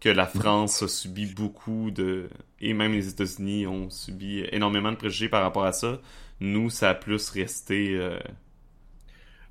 que 0.00 0.08
la 0.10 0.26
France 0.26 0.82
a 0.82 0.88
subi 0.88 1.26
beaucoup 1.26 1.90
de... 1.90 2.30
Et 2.60 2.74
même 2.74 2.92
les 2.92 3.08
États-Unis 3.08 3.66
ont 3.66 3.90
subi 3.90 4.40
énormément 4.52 4.92
de 4.92 4.96
préjugés 4.96 5.28
par 5.28 5.42
rapport 5.42 5.64
à 5.64 5.72
ça. 5.72 6.00
Nous, 6.40 6.70
ça 6.70 6.90
a 6.90 6.94
plus 6.94 7.30
resté... 7.30 7.96
euh, 7.96 8.18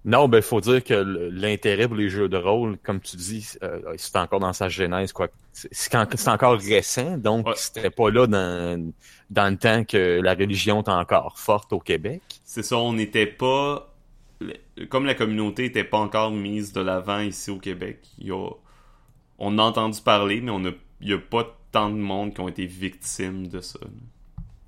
Non, 0.06 0.30
ben 0.30 0.42
faut 0.42 0.62
dire 0.62 0.84
que 0.84 0.94
l'intérêt 0.94 1.88
pour 1.88 1.98
les 1.98 2.10
jeux 2.10 2.30
de 2.30 2.38
rôle, 2.38 2.78
comme 2.80 3.02
tu 3.02 3.18
dis, 3.18 3.50
euh, 3.64 3.82
c'est 3.98 4.16
encore 4.16 4.40
dans 4.40 4.54
sa 4.54 4.70
genèse, 4.70 5.12
quoi. 5.12 5.28
C'est 5.52 5.68
c'est 5.74 5.96
en- 5.96 6.08
c'est 6.16 6.30
encore 6.30 6.58
récent, 6.58 7.18
donc 7.18 7.48
Ouais. 7.48 7.54
c'était 7.58 7.90
pas 7.90 8.10
là 8.10 8.26
dans, 8.26 8.92
dans 9.30 9.50
le 9.52 9.58
temps 9.58 9.84
que 9.84 10.22
la 10.22 10.34
religion 10.36 10.82
était 10.82 10.92
encore 10.92 11.38
forte 11.38 11.74
au 11.74 11.80
Québec. 11.80 12.22
C'est 12.44 12.64
ça, 12.64 12.78
on 12.78 12.94
n'était 12.94 13.28
pas... 13.28 13.94
Comme 14.90 15.06
la 15.06 15.16
communauté 15.16 15.64
n'était 15.64 15.84
pas 15.84 15.98
encore 15.98 16.32
mise 16.32 16.72
de 16.72 16.80
l'avant 16.82 17.20
ici 17.20 17.52
au 17.52 17.60
Québec, 17.60 18.00
il 18.20 18.28
y 18.28 18.32
a... 18.32 18.50
on 19.40 19.58
a 19.60 19.64
entendu 19.64 20.02
parler, 20.02 20.42
mais 20.42 20.52
on 20.52 20.66
a... 20.66 20.72
il 21.02 21.08
n'y 21.08 21.14
a 21.14 21.20
pas 21.20 21.58
tant 21.72 21.90
de 21.90 21.96
monde 21.98 22.34
qui 22.34 22.42
ont 22.42 22.48
été 22.50 22.66
victimes 22.66 23.48
de 23.48 23.60
ça. 23.62 23.80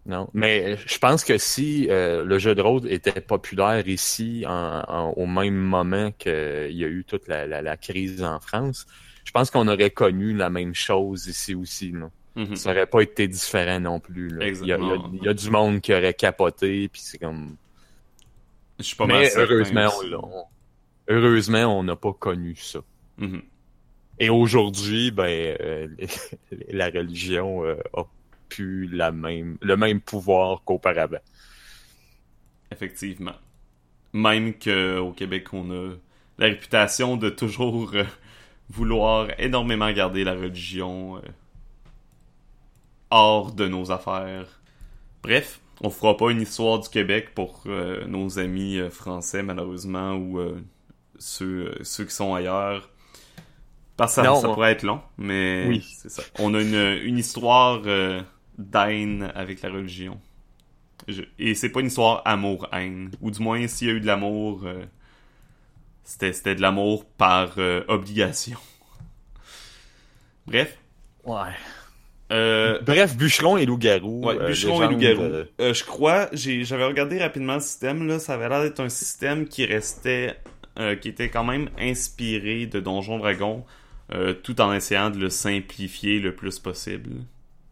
Non, 0.06 0.30
mais 0.34 0.78
je 0.86 0.98
pense 0.98 1.24
que 1.24 1.38
si 1.38 1.88
euh, 1.90 2.24
le 2.26 2.40
jeu 2.40 2.56
de 2.56 2.62
rôle 2.62 2.92
était 2.92 3.22
populaire 3.22 3.88
ici 3.88 4.44
en- 4.48 4.84
en- 4.88 5.10
au 5.16 5.28
même 5.28 5.56
moment 5.56 6.12
qu'il 6.12 6.72
y 6.72 6.84
a 6.84 6.88
eu 6.88 7.04
toute 7.08 7.28
la, 7.28 7.46
la- 7.46 7.62
la 7.62 7.78
crise 7.78 8.24
en 8.24 8.40
France, 8.40 8.88
je 9.24 9.32
pense 9.32 9.52
qu'on 9.52 9.68
aurait 9.68 9.92
connu 9.92 10.34
la 10.34 10.50
même 10.50 10.74
chose 10.74 11.28
ici 11.28 11.54
aussi. 11.56 11.92
là. 11.92 12.10
Mhm. 12.36 12.56
ça 12.56 12.72
aurait 12.72 12.88
pas 12.88 13.02
été 13.02 13.28
différent 13.28 13.80
non 13.82 14.00
plus. 14.00 14.30
là. 14.30 14.48
Il 14.48 14.66
y, 14.66 14.72
a, 14.74 14.78
il 14.78 14.88
y 14.88 14.92
a- 14.92 14.98
il 15.14 15.24
y 15.24 15.28
a 15.28 15.34
du 15.34 15.50
monde 15.52 15.82
qui 15.82 15.94
aurait 15.94 16.14
capoté, 16.14 16.88
puis 16.88 17.02
c'est 17.04 17.18
comme. 17.18 17.56
Je 18.80 18.84
suis 18.86 18.96
pas 18.96 19.06
mal 19.06 19.20
Mais 19.22 19.32
heureusement, 19.36 19.90
on, 20.24 20.44
heureusement, 21.10 21.78
on 21.80 21.84
n'a 21.84 21.96
pas 21.96 22.14
connu 22.14 22.56
ça. 22.56 22.80
Mhm. 23.18 23.42
Et 24.18 24.30
aujourd'hui, 24.30 25.12
ben, 25.12 25.56
euh, 25.60 25.88
la 26.70 26.90
religion 26.90 27.66
euh, 27.66 27.76
a 27.94 28.04
plus 28.52 28.88
la 28.88 29.12
même, 29.12 29.58
le 29.62 29.78
même 29.78 30.02
pouvoir 30.02 30.64
qu'auparavant. 30.66 31.24
Effectivement. 32.72 33.36
Même 34.14 34.54
qu'au 34.58 35.14
Québec, 35.14 35.54
on 35.54 35.72
a 35.72 35.94
la 36.38 36.48
réputation 36.48 37.18
de 37.18 37.30
toujours 37.30 37.92
euh, 37.94 38.04
vouloir 38.70 39.28
énormément 39.40 39.92
garder 39.92 40.24
la 40.24 40.34
religion 40.34 41.18
euh, 41.18 41.22
hors 43.10 43.52
de 43.54 43.68
nos 43.68 43.92
affaires. 43.92 44.62
Bref, 45.24 45.60
on 45.82 45.90
fera 45.90 46.18
pas 46.18 46.32
une 46.32 46.42
histoire 46.42 46.80
du 46.80 46.90
Québec 46.90 47.34
pour 47.36 47.64
euh, 47.68 48.06
nos 48.08 48.40
amis 48.40 48.80
français, 48.90 49.44
malheureusement, 49.44 50.16
ou 50.16 50.40
ceux, 51.20 51.78
ceux 51.84 52.06
qui 52.06 52.16
sont 52.16 52.34
ailleurs. 52.34 52.90
Parce 53.98 54.16
que 54.16 54.22
ça, 54.22 54.24
Non, 54.24 54.40
ça 54.42 54.48
pourrait 54.50 54.72
être 54.72 54.84
long, 54.84 55.02
mais 55.18 55.66
Oui. 55.68 55.86
c'est 55.96 56.10
ça. 56.10 56.24
On 56.40 56.54
a 56.56 56.62
une, 56.62 57.00
une 57.06 57.18
histoire 57.18 57.82
euh, 57.86 58.22
d'haine 58.62 59.32
avec 59.36 59.62
la 59.62 59.70
religion. 59.70 60.20
Je- 61.08 61.24
Et 61.40 61.56
c'est 61.56 61.70
pas 61.70 61.80
une 61.82 61.88
histoire 61.88 62.22
amour-haine. 62.26 63.12
Ou 63.22 63.32
du 63.32 63.42
moins, 63.42 63.66
s'il 63.68 63.88
y 63.88 63.92
a 63.92 63.94
eu 63.94 64.00
de 64.02 64.06
l'amour, 64.06 64.62
euh, 64.66 64.84
c'était, 66.04 66.34
c'était 66.34 66.56
de 66.56 66.62
l'amour 66.62 67.06
par 67.06 67.56
euh, 67.58 67.84
obligation. 67.88 68.58
Bref. 70.48 70.78
Ouais. 71.26 71.50
Euh, 72.32 72.80
Bref, 72.82 73.18
bûcheron 73.18 73.58
et 73.58 73.66
loup-garou. 73.66 74.26
ouais, 74.26 74.38
euh, 74.40 74.48
bûcheron 74.48 74.84
et 74.84 74.88
loup-garou. 74.94 75.24
je 75.60 75.84
crois, 75.84 76.30
j'ai, 76.32 76.64
j'avais 76.64 76.86
regardé 76.86 77.20
rapidement 77.20 77.56
le 77.56 77.60
système, 77.60 78.08
là, 78.08 78.20
ça 78.20 78.36
avait 78.36 78.48
l'air 78.48 78.62
d'être 78.64 78.80
un 78.80 78.90
système 78.90 79.48
qui 79.48 79.66
restait, 79.66 80.38
euh, 80.80 80.96
qui 80.96 81.10
était 81.10 81.30
quand 81.30 81.44
même 81.44 81.70
inspiré 81.78 82.68
de 82.68 82.80
Donjon 82.80 83.18
Dragon, 83.20 83.66
euh, 84.14 84.34
tout 84.34 84.62
en 84.62 84.72
essayant 84.74 85.10
de 85.10 85.18
le 85.18 85.30
simplifier 85.30 86.20
le 86.20 86.34
plus 86.34 86.58
possible. 86.58 87.10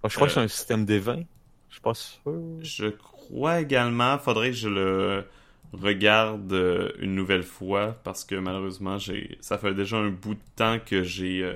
Je 0.07 0.15
crois 0.15 0.27
que 0.27 0.31
euh, 0.31 0.35
c'est 0.35 0.39
un 0.41 0.47
système 0.47 0.85
des 0.85 0.99
vins. 0.99 1.23
Je 1.69 1.75
suis 1.75 1.81
pas 1.81 1.93
sûr. 1.93 2.19
Je 2.61 2.87
crois 2.87 3.61
également, 3.61 4.17
faudrait 4.17 4.49
que 4.49 4.55
je 4.55 4.69
le 4.69 5.25
regarde 5.73 6.51
euh, 6.53 6.91
une 6.99 7.15
nouvelle 7.15 7.43
fois 7.43 7.95
parce 8.03 8.23
que 8.25 8.35
malheureusement, 8.35 8.97
j'ai 8.97 9.37
ça 9.41 9.57
fait 9.57 9.73
déjà 9.73 9.97
un 9.97 10.09
bout 10.09 10.35
de 10.35 10.39
temps 10.55 10.79
que 10.83 11.03
j'ai 11.03 11.43
euh, 11.43 11.55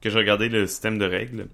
que 0.00 0.10
j'ai 0.10 0.18
regardé 0.18 0.48
le 0.48 0.66
système 0.66 0.98
de 0.98 1.06
règles. 1.06 1.48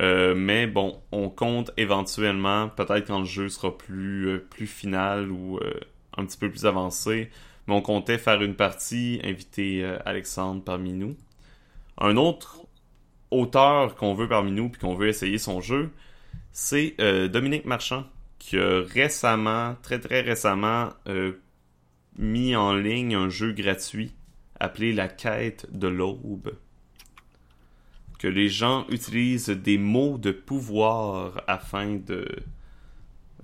Euh, 0.00 0.34
mais 0.34 0.66
bon, 0.66 1.02
on 1.12 1.28
compte 1.28 1.70
éventuellement, 1.76 2.68
peut-être 2.70 3.06
quand 3.08 3.20
le 3.20 3.26
jeu 3.26 3.48
sera 3.48 3.76
plus 3.76 4.40
plus 4.50 4.66
final 4.66 5.30
ou 5.30 5.58
euh, 5.58 5.74
un 6.16 6.24
petit 6.24 6.38
peu 6.38 6.50
plus 6.50 6.64
avancé, 6.66 7.30
mais 7.66 7.74
on 7.74 7.82
comptait 7.82 8.18
faire 8.18 8.40
une 8.42 8.54
partie, 8.54 9.20
inviter 9.24 9.84
euh, 9.84 9.98
Alexandre 10.06 10.62
parmi 10.64 10.92
nous. 10.94 11.16
Un 11.98 12.16
autre 12.16 12.61
auteur 13.32 13.96
qu'on 13.96 14.14
veut 14.14 14.28
parmi 14.28 14.52
nous 14.52 14.68
puis 14.68 14.80
qu'on 14.80 14.94
veut 14.94 15.08
essayer 15.08 15.38
son 15.38 15.60
jeu, 15.60 15.90
c'est 16.52 16.94
euh, 17.00 17.28
Dominique 17.28 17.64
Marchand 17.64 18.04
qui 18.38 18.58
a 18.58 18.82
récemment, 18.82 19.76
très 19.82 20.00
très 20.00 20.20
récemment, 20.20 20.90
euh, 21.06 21.32
mis 22.18 22.56
en 22.56 22.74
ligne 22.74 23.14
un 23.14 23.28
jeu 23.28 23.52
gratuit 23.52 24.12
appelé 24.58 24.92
La 24.92 25.08
quête 25.08 25.66
de 25.72 25.88
l'aube. 25.88 26.52
Que 28.18 28.28
les 28.28 28.48
gens 28.48 28.86
utilisent 28.88 29.48
des 29.48 29.78
mots 29.78 30.18
de 30.18 30.30
pouvoir 30.32 31.42
afin 31.46 31.96
de. 31.96 32.26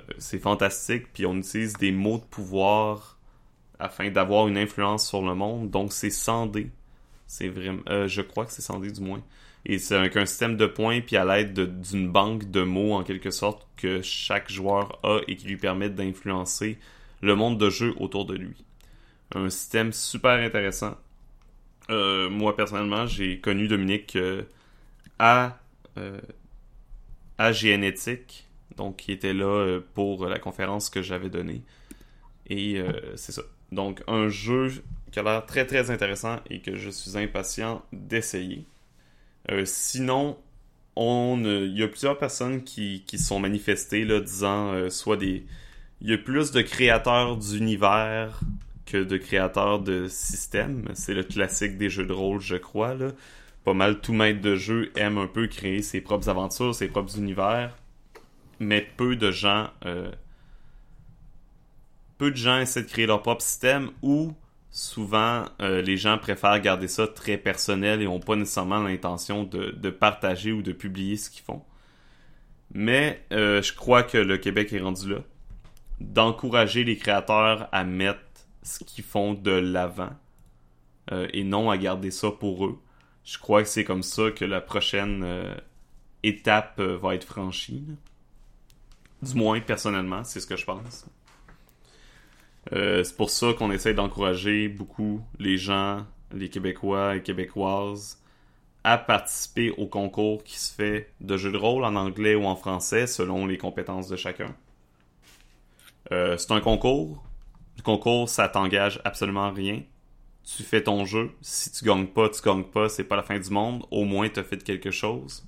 euh, 0.01 0.03
c'est 0.19 0.39
fantastique, 0.39 1.13
puis 1.13 1.27
on 1.27 1.37
utilise 1.37 1.75
des 1.75 1.93
mots 1.93 2.19
de 2.19 2.25
pouvoir 2.25 3.19
afin 3.79 4.11
d'avoir 4.11 4.49
une 4.49 4.59
influence 4.59 5.09
sur 5.09 5.23
le 5.23 5.35
monde, 5.35 5.71
donc 5.71 5.93
c'est 5.93 6.11
sandé. 6.11 6.71
C'est 7.27 7.49
vraiment. 7.49 7.83
je 8.07 8.21
crois 8.21 8.47
que 8.47 8.53
c'est 8.53 8.63
sandé 8.63 8.91
du 8.91 9.01
moins. 9.01 9.23
Et 9.67 9.79
c'est 9.79 9.97
avec 9.97 10.17
un 10.17 10.25
système 10.25 10.57
de 10.57 10.67
points, 10.67 11.01
puis 11.01 11.17
à 11.17 11.25
l'aide 11.25 11.53
de- 11.53 11.67
d'une 11.67 12.09
banque 12.11 12.51
de 12.51 12.63
mots, 12.63 12.95
en 12.95 13.03
quelque 13.03 13.31
sorte, 13.31 13.67
que 13.77 14.01
chaque 14.03 14.51
joueur 14.51 14.99
a 15.03 15.21
et 15.29 15.37
qui 15.37 15.47
lui 15.47 15.57
permettent 15.57 15.95
d'influencer 15.95 16.79
le 17.21 17.35
monde 17.35 17.59
de 17.59 17.69
jeu 17.69 17.95
autour 17.99 18.25
de 18.25 18.35
lui. 18.35 18.65
Un 19.35 19.51
système 19.51 19.93
super 19.93 20.33
intéressant. 20.39 20.97
Euh, 21.91 22.31
moi, 22.31 22.57
personnellement, 22.57 23.07
j'ai 23.07 23.41
connu 23.41 23.67
Dominique 23.69 24.17
euh, 24.17 24.43
à, 25.19 25.59
euh, 25.99 26.21
à 27.39 27.53
Génétique, 27.53 28.47
donc 28.77 28.97
qui 28.97 29.13
était 29.13 29.35
là 29.35 29.47
euh, 29.47 29.81
pour 29.95 30.27
la 30.27 30.39
conférence 30.39 30.89
que 30.91 31.03
j'avais 31.03 31.31
donnée. 31.31 31.63
Et 32.51 32.81
c'est 33.17 33.33
ça. 33.33 33.43
Donc, 33.73 34.03
un 34.07 34.31
jeu 34.31 34.83
qui 35.13 35.19
a 35.19 35.23
l'air 35.23 35.45
très 35.45 35.67
très 35.67 35.91
intéressant 35.91 36.39
et 36.49 36.61
que 36.61 36.77
je 36.77 36.89
suis 36.89 37.19
impatient 37.19 37.85
d'essayer. 37.93 38.65
Euh, 39.51 39.65
sinon, 39.65 40.39
on, 40.97 41.43
euh, 41.45 41.67
il 41.67 41.79
y 41.79 41.83
a 41.83 41.89
plusieurs 41.89 42.19
personnes 42.19 42.65
qui, 42.65 43.05
qui 43.07 43.19
sont 43.19 43.41
manifestées 43.41 44.05
là, 44.05 44.21
disant 44.21 44.73
euh, 44.73 44.91
soit 44.91 45.17
des. 45.17 45.47
Il 46.01 46.11
y 46.11 46.13
a 46.13 46.19
plus 46.19 46.53
de 46.53 46.63
créateurs 46.63 47.37
d'univers 47.37 48.41
que 48.87 49.03
de 49.03 49.17
créateurs 49.17 49.81
de 49.81 50.07
systèmes. 50.09 50.89
C'est 50.95 51.15
le 51.15 51.25
classique 51.25 51.77
des 51.77 51.91
jeux 51.91 52.07
de 52.07 52.13
rôle, 52.13 52.41
je 52.41 52.57
crois. 52.57 52.95
Pas 53.65 53.75
mal 53.75 54.01
tout 54.01 54.13
maître 54.13 54.41
de 54.41 54.55
jeu 54.55 54.93
aime 54.97 55.19
un 55.19 55.27
peu 55.27 55.49
créer 55.49 55.83
ses 55.83 56.01
propres 56.01 56.29
aventures, 56.29 56.75
ses 56.75 56.89
propres 56.89 57.19
univers. 57.19 57.77
Mais 58.61 58.87
peu 58.97 59.17
de 59.17 59.31
gens. 59.33 59.71
peu 62.19 62.31
de 62.31 62.37
gens 62.37 62.61
essaient 62.61 62.83
de 62.83 62.89
créer 62.89 63.07
leur 63.07 63.23
propre 63.23 63.43
système 63.43 63.91
ou 64.03 64.35
souvent 64.71 65.45
euh, 65.61 65.83
les 65.83 65.97
gens 65.97 66.19
préfèrent 66.19 66.61
garder 66.61 66.89
ça 66.89 67.07
très 67.07 67.39
personnel 67.39 68.03
et 68.03 68.07
ont 68.07 68.21
pas 68.21 68.37
nécessairement 68.37 68.83
l'intention 68.83 69.45
de, 69.45 69.91
partager 69.91 70.53
ou 70.53 70.63
de 70.63 70.73
publier 70.73 71.17
ce 71.17 71.31
qu'ils 71.31 71.45
font. 71.45 71.63
Mais 72.73 73.25
euh, 73.33 73.63
je 73.63 73.73
crois 73.73 74.03
que 74.03 74.19
le 74.19 74.37
Québec 74.37 74.73
est 74.73 74.81
rendu 74.81 75.11
là. 75.11 75.21
D'encourager 76.01 76.85
les 76.85 76.97
créateurs 76.97 77.69
à 77.73 77.85
mettre 77.85 78.21
ce 78.63 78.85
qu'ils 78.85 79.05
font 79.05 79.35
de 79.35 79.51
l'avant 79.51 80.11
euh, 81.11 81.27
et 81.33 81.45
non 81.45 81.71
à 81.71 81.79
garder 81.79 82.11
ça 82.11 82.31
pour 82.31 82.67
eux. 82.67 82.79
Je 83.25 83.39
crois 83.39 83.63
que 83.63 83.69
c'est 83.69 83.85
comme 83.85 84.03
ça 84.03 84.31
que 84.31 84.45
la 84.45 84.61
prochaine 84.61 85.27
étape 86.23 86.81
va 86.81 87.15
être 87.15 87.25
franchie. 87.25 87.85
Du 89.21 89.35
moins, 89.35 89.61
personnellement, 89.61 90.25
c'est 90.25 90.41
ce 90.41 90.47
que 90.47 90.57
je 90.57 90.65
pense. 90.65 91.07
Euh, 92.73 93.03
c'est 93.03 93.17
pour 93.17 93.31
ça 93.31 93.53
qu'on 93.55 93.71
essaie 93.71 93.95
d'encourager 93.95 94.69
beaucoup 94.69 95.23
les 95.39 95.57
gens, 95.57 96.07
les 96.33 96.49
Québécois 96.49 97.17
et 97.17 97.23
Québécoises, 97.23 98.23
à 98.85 98.99
participer 98.99 99.71
au 99.73 99.87
concours 99.87 100.45
qui 100.45 100.59
se 100.59 100.75
fait 100.75 101.13
de 101.21 101.37
jeux 101.37 101.53
de 101.53 101.57
rôle 101.57 101.85
en 101.85 101.97
anglais 101.97 102.35
ou 102.35 102.45
en 102.45 102.57
français 102.57 103.07
selon 103.07 103.47
les 103.47 103.59
compétences 103.59 104.09
de 104.09 104.17
chacun. 104.17 104.55
Euh, 106.13 106.37
c'est 106.37 106.53
un 106.53 106.61
concours. 106.61 107.23
Le 107.77 107.83
concours, 107.83 108.29
ça 108.29 108.49
t'engage 108.49 109.01
absolument 109.05 109.51
rien. 109.53 109.83
Tu 110.45 110.63
fais 110.63 110.83
ton 110.83 111.05
jeu. 111.05 111.31
Si 111.43 111.71
tu 111.71 111.85
gagnes 111.85 112.07
pas, 112.07 112.29
tu 112.31 112.41
gagnes 112.43 112.65
pas. 112.65 112.89
C'est 112.89 113.05
pas 113.05 113.17
la 113.17 113.23
fin 113.23 113.39
du 113.39 113.51
monde. 113.51 113.85
Au 113.91 114.05
moins, 114.05 114.29
tu 114.29 114.41
as 114.41 114.45
fait 114.45 114.63
quelque 114.63 114.91
chose. 114.91 115.47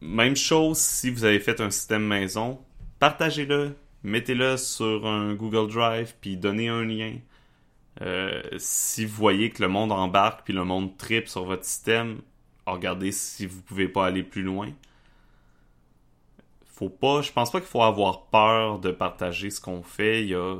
Même 0.00 0.34
chose 0.34 0.78
si 0.78 1.10
vous 1.10 1.24
avez 1.24 1.38
fait 1.38 1.60
un 1.60 1.70
système 1.70 2.04
maison. 2.04 2.58
Partagez-le. 2.98 3.76
Mettez-le 4.04 4.56
sur 4.56 5.06
un 5.06 5.34
Google 5.34 5.72
Drive, 5.72 6.14
puis 6.20 6.36
donnez 6.36 6.68
un 6.68 6.84
lien. 6.84 7.16
Euh, 8.00 8.42
si 8.58 9.04
vous 9.04 9.14
voyez 9.14 9.50
que 9.50 9.62
le 9.62 9.68
monde 9.68 9.92
embarque, 9.92 10.44
puis 10.44 10.54
le 10.54 10.64
monde 10.64 10.96
tripe 10.96 11.28
sur 11.28 11.44
votre 11.44 11.64
système, 11.64 12.20
regardez 12.66 13.12
si 13.12 13.46
vous 13.46 13.62
pouvez 13.62 13.88
pas 13.88 14.06
aller 14.06 14.22
plus 14.22 14.42
loin. 14.42 14.72
Faut 16.66 16.88
pas, 16.88 17.22
je 17.22 17.30
pense 17.32 17.52
pas 17.52 17.60
qu'il 17.60 17.68
faut 17.68 17.82
avoir 17.82 18.26
peur 18.26 18.78
de 18.80 18.90
partager 18.90 19.50
ce 19.50 19.60
qu'on 19.60 19.82
fait. 19.82 20.22
Il 20.22 20.30
y 20.30 20.34
a, 20.34 20.56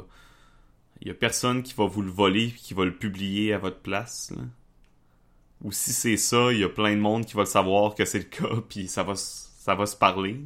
y 1.04 1.10
a 1.10 1.14
personne 1.14 1.62
qui 1.62 1.74
va 1.74 1.86
vous 1.86 2.02
le 2.02 2.10
voler 2.10 2.48
puis 2.48 2.60
qui 2.60 2.74
va 2.74 2.84
le 2.84 2.94
publier 2.94 3.52
à 3.54 3.58
votre 3.58 3.80
place. 3.80 4.32
Ou 5.62 5.72
si 5.72 5.92
c'est 5.92 6.16
ça, 6.16 6.52
il 6.52 6.58
y 6.58 6.64
a 6.64 6.68
plein 6.68 6.94
de 6.94 7.00
monde 7.00 7.24
qui 7.24 7.34
va 7.34 7.46
savoir 7.46 7.94
que 7.94 8.04
c'est 8.04 8.18
le 8.18 8.24
cas 8.24 8.60
puis 8.68 8.88
ça 8.88 9.02
va, 9.02 9.14
ça 9.16 9.74
va 9.74 9.86
se 9.86 9.96
parler. 9.96 10.36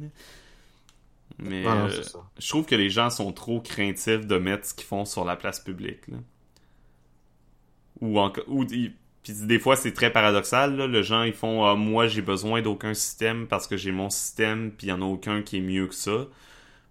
Mais 1.39 1.63
Ah 1.67 1.75
non, 1.75 1.85
euh, 1.85 2.03
ça. 2.03 2.19
je 2.39 2.49
trouve 2.49 2.65
que 2.65 2.75
les 2.75 2.89
gens 2.89 3.09
sont 3.09 3.31
trop 3.31 3.61
craintifs 3.61 4.25
de 4.25 4.37
mettre 4.37 4.65
ce 4.67 4.73
qu'ils 4.73 4.87
font 4.87 5.05
sur 5.05 5.23
la 5.25 5.35
place 5.35 5.59
publique. 5.59 6.07
là. 6.07 6.17
Ou, 8.01 8.19
en, 8.19 8.31
ou 8.47 8.63
ils- 8.71 8.93
puis 9.23 9.33
des 9.45 9.59
fois 9.59 9.75
c'est 9.75 9.91
très 9.93 10.11
paradoxal. 10.11 10.75
Là. 10.77 10.87
Les 10.87 11.03
gens 11.03 11.23
ils 11.23 11.33
font 11.33 11.65
ah, 11.65 11.75
moi 11.75 12.07
j'ai 12.07 12.21
besoin 12.21 12.61
d'aucun 12.61 12.93
système 12.93 13.47
parce 13.47 13.67
que 13.67 13.75
j'ai 13.75 13.91
mon 13.91 14.09
système 14.09 14.71
puis 14.71 14.87
il 14.87 14.89
y 14.89 14.93
en 14.93 15.01
a 15.01 15.05
aucun 15.05 15.41
qui 15.41 15.57
est 15.57 15.61
mieux 15.61 15.87
que 15.87 15.95
ça. 15.95 16.27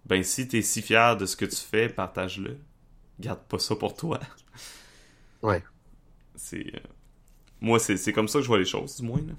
Ben 0.04 0.22
si 0.22 0.46
t'es 0.46 0.62
si 0.62 0.82
fier 0.82 1.16
de 1.16 1.26
ce 1.26 1.36
que 1.36 1.44
tu 1.44 1.56
fais, 1.56 1.88
partage-le. 1.88 2.58
Garde 3.20 3.40
pas 3.48 3.58
ça 3.58 3.74
pour 3.76 3.96
toi. 3.96 4.20
Ouais. 5.42 5.62
C'est 6.34 6.74
euh, 6.74 6.80
moi 7.60 7.78
c'est 7.78 7.96
c'est 7.96 8.12
comme 8.12 8.26
ça 8.26 8.38
que 8.38 8.42
je 8.42 8.48
vois 8.48 8.58
les 8.58 8.64
choses 8.64 8.96
du 8.96 9.06
moins. 9.06 9.20
là. 9.20 9.34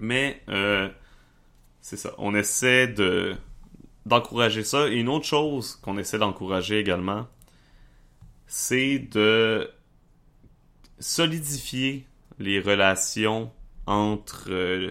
Mais 0.00 0.40
euh, 0.48 0.88
c'est 1.80 1.96
ça. 1.98 2.14
On 2.18 2.34
essaie 2.34 2.86
de 2.88 3.36
d'encourager 4.08 4.64
ça. 4.64 4.88
Et 4.88 4.96
une 4.96 5.08
autre 5.08 5.26
chose 5.26 5.76
qu'on 5.76 5.98
essaie 5.98 6.18
d'encourager 6.18 6.78
également, 6.78 7.26
c'est 8.46 8.98
de 8.98 9.70
solidifier 10.98 12.06
les 12.38 12.60
relations 12.60 13.52
entre 13.86 14.46
euh, 14.50 14.90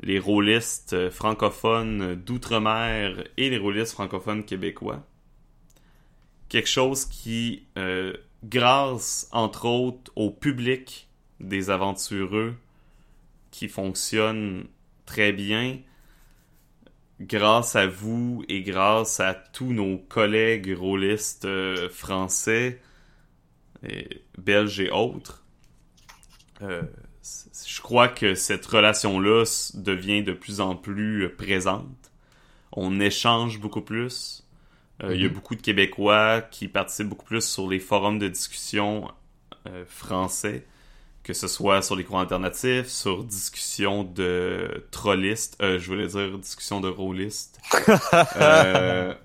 les 0.00 0.18
rôlistes 0.18 1.10
francophones 1.10 2.16
d'outre-mer 2.16 3.24
et 3.36 3.50
les 3.50 3.58
rôlistes 3.58 3.92
francophones 3.92 4.44
québécois. 4.44 5.06
Quelque 6.48 6.68
chose 6.68 7.04
qui, 7.04 7.66
euh, 7.78 8.12
grâce 8.44 9.28
entre 9.32 9.66
autres 9.66 10.10
au 10.16 10.30
public 10.30 11.08
des 11.40 11.70
aventureux, 11.70 12.54
qui 13.50 13.68
fonctionne 13.68 14.66
très 15.06 15.32
bien, 15.32 15.78
grâce 17.22 17.76
à 17.76 17.86
vous 17.86 18.44
et 18.48 18.62
grâce 18.62 19.20
à 19.20 19.34
tous 19.34 19.72
nos 19.72 19.98
collègues 19.98 20.74
rôlistes 20.78 21.44
euh, 21.46 21.88
français, 21.88 22.80
et 23.82 24.22
belges 24.38 24.80
et 24.80 24.90
autres, 24.90 25.44
euh, 26.62 26.82
je 27.66 27.80
crois 27.80 28.08
que 28.08 28.34
cette 28.34 28.66
relation-là 28.66 29.44
devient 29.74 30.22
de 30.22 30.32
plus 30.32 30.60
en 30.60 30.76
plus 30.76 31.28
présente. 31.36 32.10
On 32.72 33.00
échange 33.00 33.60
beaucoup 33.60 33.82
plus. 33.82 34.46
Euh, 35.02 35.14
il 35.14 35.22
y 35.22 35.26
a 35.26 35.28
Mhm. 35.28 35.34
beaucoup 35.34 35.56
de 35.56 35.62
Québécois 35.62 36.42
qui 36.42 36.68
participent 36.68 37.08
beaucoup 37.08 37.26
plus 37.26 37.44
sur 37.46 37.68
les 37.70 37.80
forums 37.80 38.18
de 38.18 38.28
discussion 38.28 39.10
français, 39.86 40.66
que 41.24 41.32
ce 41.34 41.46
soit 41.48 41.82
sur 41.82 41.94
les 41.96 42.04
cours 42.04 42.18
alternatifs, 42.20 42.86
sur 42.88 43.24
discussion 43.24 44.04
de 44.04 44.86
trollistes, 44.90 45.56
euh, 45.62 45.78
je 45.78 45.86
voulais 45.86 46.08
dire 46.08 46.38
discussion 46.38 46.80
de 46.80 46.88
rôlistes. 46.88 47.60
Euh, 48.36 49.14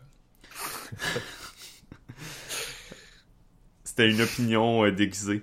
C'était 3.83 4.09
une 4.09 4.21
opinion 4.21 4.85
euh, 4.85 4.91
déguisée. 4.91 5.41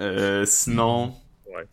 Euh, 0.00 0.44
sinon, 0.46 1.14
Ouais. 1.46 1.64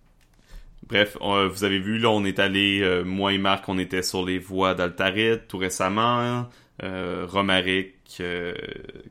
bref, 0.87 1.17
on- 1.21 1.47
vous 1.47 1.63
avez 1.63 1.79
vu, 1.79 1.97
là, 1.97 2.09
on 2.09 2.23
est 2.25 2.39
allé, 2.39 2.81
euh, 2.81 3.03
moi 3.03 3.33
et 3.33 3.37
Marc, 3.37 3.67
on 3.69 3.77
était 3.79 4.03
sur 4.03 4.25
les 4.25 4.37
voies 4.39 4.73
d'Altarit 4.75 5.39
tout 5.47 5.57
récemment. 5.57 6.47
Euh, 6.83 7.25
Romaric, 7.29 7.95
euh, 8.19 8.53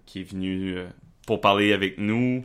qui 0.06 0.20
est 0.20 0.24
venu 0.24 0.76
euh, 0.76 0.86
pour 1.26 1.40
parler 1.40 1.72
avec 1.72 1.98
nous. 1.98 2.44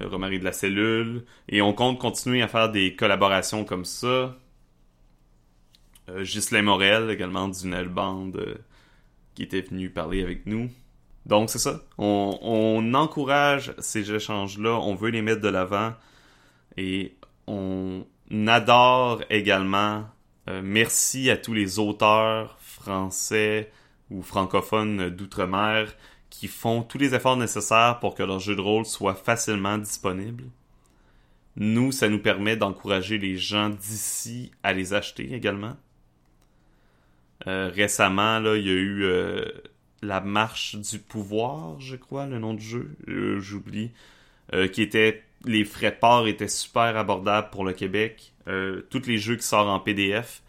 Euh, 0.00 0.08
Romaric 0.08 0.40
de 0.40 0.44
la 0.44 0.52
cellule. 0.52 1.24
Et 1.48 1.62
on 1.62 1.72
compte 1.72 1.98
continuer 1.98 2.42
à 2.42 2.48
faire 2.48 2.70
des 2.70 2.94
collaborations 2.94 3.64
comme 3.64 3.84
ça. 3.84 4.36
Euh, 6.08 6.22
Ghislain 6.22 6.62
Morel, 6.62 7.10
également 7.10 7.48
du 7.48 7.68
Band, 7.88 8.32
euh, 8.36 8.54
qui 9.34 9.42
était 9.42 9.62
venu 9.62 9.90
parler 9.90 10.22
avec 10.22 10.46
nous. 10.46 10.70
Donc, 11.26 11.50
c'est 11.50 11.58
ça. 11.58 11.82
On, 11.98 12.38
on 12.42 12.94
encourage 12.94 13.74
ces 13.78 14.12
échanges-là. 14.12 14.78
On 14.80 14.94
veut 14.94 15.10
les 15.10 15.22
mettre 15.22 15.42
de 15.42 15.48
l'avant. 15.48 15.92
Et 16.76 17.16
on 17.46 18.04
adore 18.46 19.22
également. 19.30 20.04
euh, 20.48 20.60
merci 20.62 21.30
à 21.30 21.36
tous 21.36 21.54
les 21.54 21.78
auteurs 21.78 22.58
français 22.60 23.70
ou 24.10 24.22
francophones 24.22 25.10
d'outre-mer 25.10 25.92
qui 26.30 26.48
font 26.48 26.82
tous 26.82 26.98
les 26.98 27.14
efforts 27.14 27.36
nécessaires 27.36 27.98
pour 28.00 28.14
que 28.14 28.22
leur 28.22 28.40
jeu 28.40 28.54
de 28.54 28.60
rôle 28.60 28.84
soit 28.84 29.14
facilement 29.14 29.78
disponible. 29.78 30.44
Nous, 31.56 31.90
ça 31.90 32.08
nous 32.08 32.20
permet 32.20 32.56
d'encourager 32.56 33.18
les 33.18 33.36
gens 33.36 33.70
d'ici 33.70 34.52
à 34.62 34.72
les 34.72 34.94
acheter 34.94 35.34
également. 35.34 35.76
Euh, 37.46 37.70
récemment, 37.74 38.38
là, 38.38 38.56
il 38.56 38.66
y 38.66 38.70
a 38.70 38.74
eu 38.74 39.02
euh, 39.04 39.44
la 40.02 40.20
marche 40.20 40.76
du 40.76 40.98
pouvoir, 40.98 41.80
je 41.80 41.96
crois, 41.96 42.26
le 42.26 42.38
nom 42.38 42.54
du 42.54 42.64
jeu, 42.64 42.90
euh, 43.08 43.40
j'oublie, 43.40 43.90
euh, 44.54 44.68
qui 44.68 44.82
était 44.82 45.24
les 45.44 45.64
frais 45.64 45.90
de 45.90 45.96
port 45.96 46.26
étaient 46.26 46.48
super 46.48 46.96
abordables 46.96 47.50
pour 47.50 47.64
le 47.64 47.72
Québec. 47.72 48.32
Euh, 48.48 48.82
tous 48.90 49.06
les 49.06 49.18
jeux 49.18 49.36
qui 49.36 49.46
sortent 49.46 49.68
en 49.68 49.80
PDF, 49.80 50.42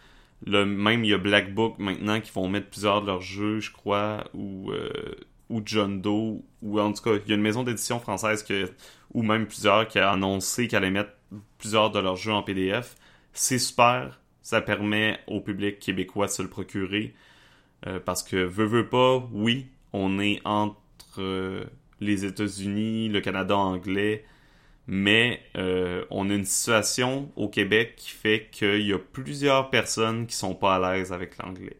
le 0.45 0.65
même 0.65 1.03
il 1.03 1.11
y 1.11 1.13
a 1.13 1.17
Black 1.17 1.53
Book 1.53 1.75
maintenant 1.79 2.19
qui 2.21 2.31
vont 2.31 2.47
mettre 2.47 2.67
plusieurs 2.67 3.01
de 3.01 3.07
leurs 3.07 3.21
jeux, 3.21 3.59
je 3.59 3.71
crois, 3.71 4.25
ou 4.33 4.71
euh, 4.71 5.15
ou 5.49 5.61
John 5.65 6.01
Doe, 6.01 6.43
ou 6.61 6.79
en 6.79 6.93
tout 6.93 7.03
cas, 7.03 7.15
il 7.23 7.29
y 7.29 7.31
a 7.31 7.35
une 7.35 7.41
maison 7.41 7.63
d'édition 7.63 7.99
française 7.99 8.43
que, 8.43 8.69
ou 9.13 9.23
même 9.23 9.47
plusieurs 9.47 9.87
qui 9.87 9.99
a 9.99 10.11
annoncé 10.11 10.67
qu'elle 10.67 10.83
allait 10.83 10.91
mettre 10.91 11.11
plusieurs 11.57 11.91
de 11.91 11.99
leurs 11.99 12.15
jeux 12.15 12.33
en 12.33 12.43
PDF. 12.43 12.95
C'est 13.33 13.59
super, 13.59 14.19
ça 14.41 14.61
permet 14.61 15.19
au 15.27 15.41
public 15.41 15.79
québécois 15.79 16.27
de 16.27 16.31
se 16.31 16.41
le 16.41 16.49
procurer. 16.49 17.13
Euh, 17.87 17.99
parce 17.99 18.23
que, 18.23 18.35
veut, 18.35 18.65
veut 18.65 18.89
pas, 18.89 19.17
oui, 19.31 19.67
on 19.93 20.19
est 20.19 20.41
entre 20.45 20.77
euh, 21.19 21.63
les 21.99 22.25
États-Unis, 22.25 23.09
le 23.09 23.21
Canada 23.21 23.55
anglais, 23.55 24.25
mais 24.87 25.41
euh, 25.55 26.03
on 26.09 26.29
a 26.29 26.33
une 26.33 26.45
situation 26.45 27.31
au 27.35 27.47
Québec 27.47 27.93
qui 27.95 28.09
fait 28.09 28.49
qu'il 28.51 28.81
y 28.81 28.93
a 28.93 28.99
plusieurs 28.99 29.69
personnes 29.69 30.27
qui 30.27 30.35
sont 30.35 30.55
pas 30.55 30.75
à 30.75 30.95
l'aise 30.95 31.13
avec 31.13 31.37
l'anglais. 31.37 31.77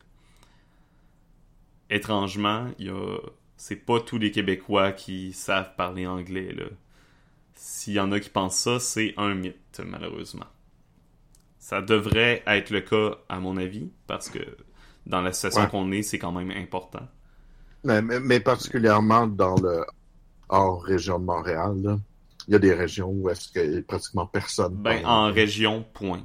Étrangement, 1.89 2.67
il 2.77 2.85
y 2.85 2.89
a 2.89 3.17
c'est 3.61 3.75
pas 3.75 3.99
tous 3.99 4.17
les 4.17 4.31
Québécois 4.31 4.93
qui 4.93 5.33
savent 5.33 5.75
parler 5.75 6.07
anglais. 6.07 6.55
S'il 7.55 7.93
y 7.93 7.99
en 7.99 8.11
a 8.13 8.19
qui 8.21 8.29
pensent 8.29 8.57
ça, 8.57 8.79
c'est 8.79 9.13
un 9.17 9.35
mythe 9.35 9.81
malheureusement. 9.85 10.45
Ça 11.57 11.81
devrait 11.81 12.41
être 12.47 12.69
le 12.69 12.79
cas 12.79 13.17
à 13.27 13.41
mon 13.41 13.57
avis 13.57 13.91
parce 14.07 14.29
que 14.29 14.39
dans 15.05 15.21
la 15.21 15.33
situation 15.33 15.63
Ouais. 15.63 15.67
qu'on 15.69 15.91
est, 15.91 16.03
c'est 16.03 16.19
quand 16.19 16.31
même 16.31 16.51
important. 16.51 17.05
Mais, 17.83 18.01
mais- 18.01 18.21
mais 18.21 18.39
particulièrement 18.39 19.27
dans 19.27 19.55
le 19.55 19.85
hors 20.47 20.81
région 20.81 21.19
de 21.19 21.25
Montréal, 21.25 21.73
là, 21.83 21.99
il 22.47 22.53
y 22.53 22.55
a 22.55 22.59
des 22.59 22.73
régions 22.73 23.09
où 23.09 23.29
est-ce 23.29 23.49
que 23.51 23.81
pratiquement 23.81 24.25
personne 24.25 24.75
Ben 24.75 25.05
en 25.05 25.27
anglais. 25.27 25.41
région 25.41 25.85
point. 25.93 26.23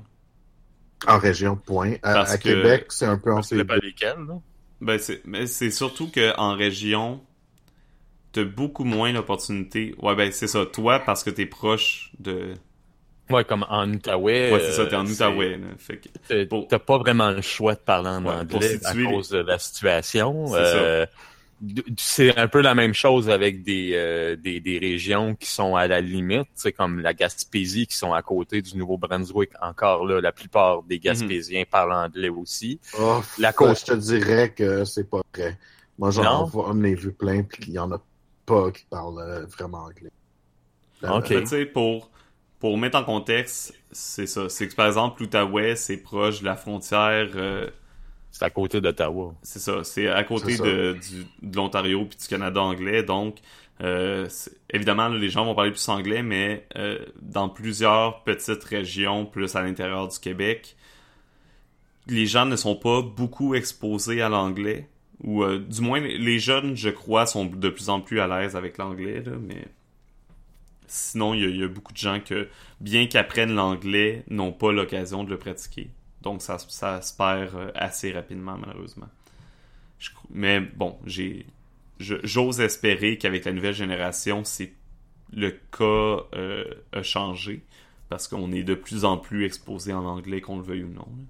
En 1.08 1.18
région, 1.18 1.56
point. 1.56 1.94
À, 2.02 2.14
Parce 2.14 2.32
à 2.32 2.38
que- 2.38 2.44
Québec, 2.44 2.86
c'est 2.90 3.06
un 3.06 3.18
peu 3.18 3.32
en 3.34 3.40
dépend 3.40 3.74
lesquels, 3.82 4.20
là. 4.28 4.40
Ben, 4.80 4.98
c'est, 4.98 5.22
mais 5.24 5.46
c'est 5.46 5.70
surtout 5.70 6.10
que 6.10 6.36
en 6.38 6.54
région, 6.54 7.20
t'as 8.32 8.44
beaucoup 8.44 8.84
moins 8.84 9.12
d'opportunités. 9.12 9.94
Ouais, 10.02 10.14
ben, 10.14 10.30
c'est 10.32 10.46
ça. 10.48 10.66
Toi, 10.66 10.98
parce 11.00 11.22
que 11.24 11.30
t'es 11.30 11.46
proche 11.46 12.10
de. 12.18 12.54
Ouais, 13.30 13.44
comme 13.44 13.64
en 13.70 13.88
Outaouais. 13.90 14.52
Ouais, 14.52 14.60
c'est 14.60 14.72
ça, 14.72 14.86
t'es 14.86 14.96
en 14.96 15.06
euh, 15.06 15.10
Outaouais, 15.10 15.58
Pour- 16.48 16.68
T'as 16.68 16.78
pas 16.78 16.98
vraiment 16.98 17.30
le 17.30 17.40
choix 17.40 17.74
de 17.74 17.80
parler 17.80 18.08
en 18.10 18.24
Ouais, 18.24 18.34
anglais 18.34 18.74
à 18.84 18.92
situer 18.92 19.04
cause 19.06 19.30
de 19.30 19.38
la 19.38 19.58
situation. 19.58 20.46
C'est 20.48 20.54
Euh, 20.56 21.06
d- 21.06 21.10
C'est 21.96 22.36
un 22.36 22.48
peu 22.48 22.60
la 22.60 22.74
même 22.74 22.94
chose 22.94 23.30
avec 23.30 23.62
des, 23.62 23.92
euh, 23.94 24.36
des, 24.36 24.60
des 24.60 24.78
régions 24.78 25.34
qui 25.34 25.50
sont 25.50 25.76
à 25.76 25.86
la 25.86 26.00
limite, 26.00 26.48
comme 26.76 27.00
la 27.00 27.14
Gaspésie 27.14 27.86
qui 27.86 27.96
sont 27.96 28.12
à 28.12 28.22
côté 28.22 28.60
du 28.62 28.76
Nouveau-Brunswick. 28.76 29.50
Encore 29.62 30.04
là, 30.06 30.20
la 30.20 30.32
plupart 30.32 30.82
des 30.82 30.98
Gaspésiens 30.98 31.64
parlent 31.70 31.92
anglais 31.92 32.28
aussi. 32.28 32.80
Oh, 32.98 33.20
La 33.38 33.52
côte. 33.52 33.78
Je 33.80 33.84
te 33.86 33.94
dirais 33.94 34.50
que 34.50 34.84
c'est 34.84 35.08
pas 35.08 35.22
vrai. 35.34 35.58
Moi, 35.98 36.10
j'en 36.10 36.82
ai 36.82 36.94
vu 36.94 37.12
plein, 37.12 37.42
puis 37.44 37.64
il 37.68 37.74
y 37.74 37.78
en 37.78 37.92
a 37.92 38.02
pas 38.46 38.70
qui 38.72 38.84
parlent 38.90 39.20
euh, 39.20 39.46
vraiment 39.46 39.84
anglais. 39.84 40.10
Là, 41.02 41.16
Ok. 41.16 41.30
Mais 41.30 41.40
tu 41.42 41.46
sais, 41.48 41.66
pour, 41.66 42.10
pour 42.58 42.76
mettre 42.78 42.98
en 42.98 43.04
contexte, 43.04 43.74
c'est 43.92 44.26
ça. 44.26 44.48
C'est 44.48 44.68
que 44.68 44.74
par 44.74 44.86
exemple, 44.88 45.22
l'Outaouais, 45.22 45.76
c'est 45.76 45.96
proche 45.98 46.40
de 46.40 46.44
la 46.46 46.56
frontière. 46.56 47.28
euh, 47.36 47.70
C'est 48.36 48.44
à 48.46 48.50
côté 48.50 48.80
d'Ottawa. 48.80 49.32
c'est 49.42 49.60
ça. 49.60 49.84
C'est 49.84 50.08
à 50.08 50.24
côté 50.24 50.56
de, 50.64 50.92
du, 50.94 51.24
de 51.48 51.56
l'Ontario 51.56 52.04
puis 52.04 52.18
du 52.18 52.26
Canada 52.26 52.60
anglais. 52.60 53.04
Donc, 53.04 53.36
euh, 53.80 54.28
évidemment, 54.70 55.06
là, 55.08 55.16
les 55.16 55.30
gens 55.30 55.44
vont 55.44 55.54
parler 55.54 55.70
plus 55.70 55.88
anglais, 55.88 56.24
mais 56.24 56.66
euh, 56.74 56.98
dans 57.22 57.48
plusieurs 57.48 58.24
petites 58.24 58.64
régions, 58.64 59.24
plus 59.24 59.54
à 59.54 59.62
l'intérieur 59.62 60.08
du 60.08 60.18
Québec, 60.18 60.74
les 62.08 62.26
gens 62.26 62.44
ne 62.44 62.56
sont 62.56 62.74
pas 62.74 63.02
beaucoup 63.02 63.54
exposés 63.54 64.20
à 64.20 64.28
l'anglais. 64.28 64.88
Ou 65.22 65.44
euh, 65.44 65.60
du 65.60 65.80
moins, 65.80 66.00
les- 66.00 66.40
jeunes, 66.40 66.74
je 66.76 66.90
crois, 66.90 67.26
sont 67.26 67.44
de 67.44 67.68
plus 67.68 67.88
en 67.88 68.00
plus 68.00 68.18
à 68.18 68.26
l'aise 68.26 68.56
avec 68.56 68.78
l'anglais, 68.78 69.22
mais 69.42 69.64
sinon, 70.88 71.34
il 71.34 71.48
y, 71.54 71.58
y 71.60 71.62
a 71.62 71.68
beaucoup 71.68 71.92
de 71.92 71.98
gens 71.98 72.18
que, 72.18 72.48
bien 72.80 73.06
qu'apprennent 73.06 73.54
l'anglais, 73.54 74.24
n'ont 74.28 74.52
pas 74.52 74.72
l'occasion 74.72 75.22
de 75.22 75.30
le 75.30 75.38
pratiquer. 75.38 75.88
Donc, 76.24 76.42
ça, 76.42 76.58
ça 76.58 77.00
se 77.02 77.16
perd 77.16 77.54
euh, 77.54 77.70
assez 77.74 78.10
rapidement, 78.12 78.56
malheureusement. 78.58 79.08
Je- 79.98 80.10
mais 80.30 80.60
bon, 80.60 80.98
j'ai, 81.06 81.46
j'ose 82.00 82.60
espérer 82.60 83.16
qu'avec 83.18 83.44
la 83.44 83.52
nouvelle 83.52 83.74
génération, 83.74 84.42
c'est 84.44 84.72
le 85.32 85.50
cas 85.50 86.24
euh, 86.36 86.64
a 86.92 87.02
changé 87.02 87.62
parce 88.08 88.26
qu'on 88.28 88.52
est 88.52 88.62
de 88.64 88.74
plus 88.74 89.04
en 89.04 89.16
plus 89.18 89.44
exposé 89.44 89.92
en 89.92 90.04
anglais, 90.04 90.40
qu'on 90.40 90.56
le 90.58 90.62
veuille 90.64 90.84
ou 90.84 90.88
non. 90.92 91.06
là. 91.06 91.24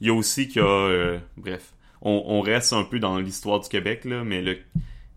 Il 0.00 0.06
y 0.08 0.10
a 0.10 0.14
aussi 0.14 0.48
qu'il 0.48 0.60
y 0.62 0.64
a, 0.64 0.68
euh, 0.68 1.18
bref, 1.36 1.72
on, 2.02 2.22
on 2.26 2.40
reste 2.40 2.72
un 2.72 2.84
peu 2.84 2.98
dans 2.98 3.18
l'histoire 3.18 3.60
du 3.60 3.68
Québec 3.68 4.04
là, 4.04 4.24
mais 4.24 4.42
le 4.42 4.58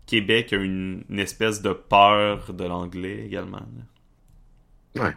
Québec 0.06 0.52
a 0.52 0.56
une, 0.56 1.04
une 1.10 1.18
espèce 1.18 1.60
de 1.62 1.72
peur 1.72 2.52
de 2.52 2.64
l'anglais 2.64 3.24
également. 3.26 3.60
là. 4.94 5.04
Ouais. 5.04 5.14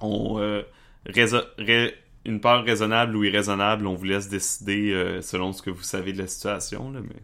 On 0.00 0.38
euh, 0.38 0.62
ré- 1.06 1.94
une 2.28 2.40
peur 2.40 2.64
raisonnable 2.64 3.16
ou 3.16 3.24
irraisonnable, 3.24 3.86
on 3.86 3.94
vous 3.94 4.04
laisse 4.04 4.28
décider 4.28 4.92
euh, 4.92 5.22
selon 5.22 5.52
ce 5.52 5.62
que 5.62 5.70
vous 5.70 5.82
savez 5.82 6.12
de 6.12 6.18
la 6.18 6.26
situation. 6.26 6.90
Mais... 6.90 7.22